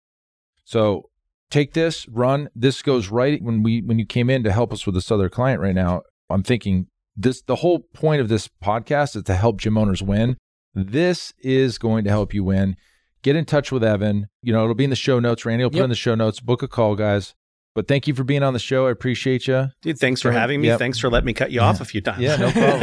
So 0.65 1.11
take 1.51 1.73
this, 1.73 2.09
run. 2.09 2.49
This 2.55 2.81
goes 2.83 3.09
right 3.09 3.43
when 3.43 3.63
we 3.63 3.83
when 3.83 3.99
you 3.99 4.07
came 4.07 4.31
in 4.31 4.45
to 4.45 4.53
help 4.53 4.73
us 4.73 4.87
with 4.87 4.95
this 4.95 5.11
other 5.11 5.29
client 5.29 5.61
right 5.61 5.75
now. 5.75 6.03
I'm 6.29 6.45
thinking 6.45 6.87
this 7.17 7.43
the 7.43 7.57
whole 7.57 7.81
point 7.93 8.21
of 8.21 8.29
this 8.29 8.49
podcast 8.63 9.17
is 9.17 9.25
to 9.25 9.35
help 9.35 9.59
gym 9.59 9.77
owners 9.77 10.03
win. 10.03 10.37
This 10.75 11.33
is 11.39 11.79
going 11.79 12.05
to 12.05 12.11
help 12.11 12.33
you 12.35 12.45
win. 12.45 12.77
Get 13.23 13.37
in 13.37 13.45
touch 13.45 13.71
with 13.73 13.85
Evan. 13.85 14.29
You 14.43 14.53
know, 14.53 14.63
it'll 14.63 14.75
be 14.75 14.85
in 14.85 14.91
the 14.91 14.97
show 14.97 15.19
notes. 15.21 15.45
Randy 15.45 15.65
will 15.65 15.71
put 15.71 15.77
Yep. 15.79 15.85
in 15.85 15.91
the 15.91 15.97
show 15.97 16.15
notes. 16.15 16.41
Book 16.41 16.63
a 16.63 16.69
call, 16.69 16.95
guys. 16.97 17.35
But 17.75 17.87
thank 17.87 18.07
you 18.09 18.15
for 18.15 18.25
being 18.25 18.43
on 18.43 18.53
the 18.53 18.59
show. 18.59 18.87
I 18.87 18.91
appreciate 18.91 19.47
you. 19.47 19.69
Dude, 19.83 19.99
thanks 19.99 20.21
for 20.23 20.33
having 20.33 20.61
me. 20.61 20.69
Yep. 20.69 20.79
Thanks 20.79 20.99
for 20.99 21.09
letting 21.11 21.27
me 21.27 21.33
cut 21.35 21.51
you 21.53 21.61
off 21.61 21.81
a 21.81 21.85
few 21.85 22.01
times. 22.01 22.21
Yeah, 22.21 22.37
no 22.37 22.51
problem. 22.53 22.83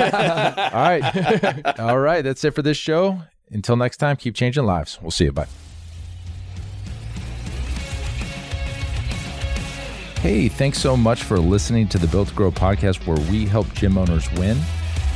All 0.73 0.81
right. 0.81 1.79
All 1.79 1.99
right. 1.99 2.21
That's 2.23 2.43
it 2.43 2.51
for 2.55 2.61
this 2.61 2.77
show. 2.77 3.21
Until 3.51 3.75
next 3.75 3.97
time, 3.97 4.15
keep 4.15 4.35
changing 4.35 4.63
lives. 4.65 4.99
We'll 5.01 5.11
see 5.11 5.25
you. 5.25 5.31
Bye. 5.31 5.47
Hey, 10.21 10.47
thanks 10.49 10.79
so 10.79 10.97
much 10.97 11.23
for 11.23 11.37
listening 11.39 11.87
to 11.89 11.97
the 11.97 12.07
Built 12.07 12.29
to 12.29 12.33
Grow 12.33 12.51
podcast 12.51 13.05
where 13.07 13.19
we 13.31 13.45
help 13.45 13.71
gym 13.73 13.97
owners 13.97 14.29
win. 14.33 14.57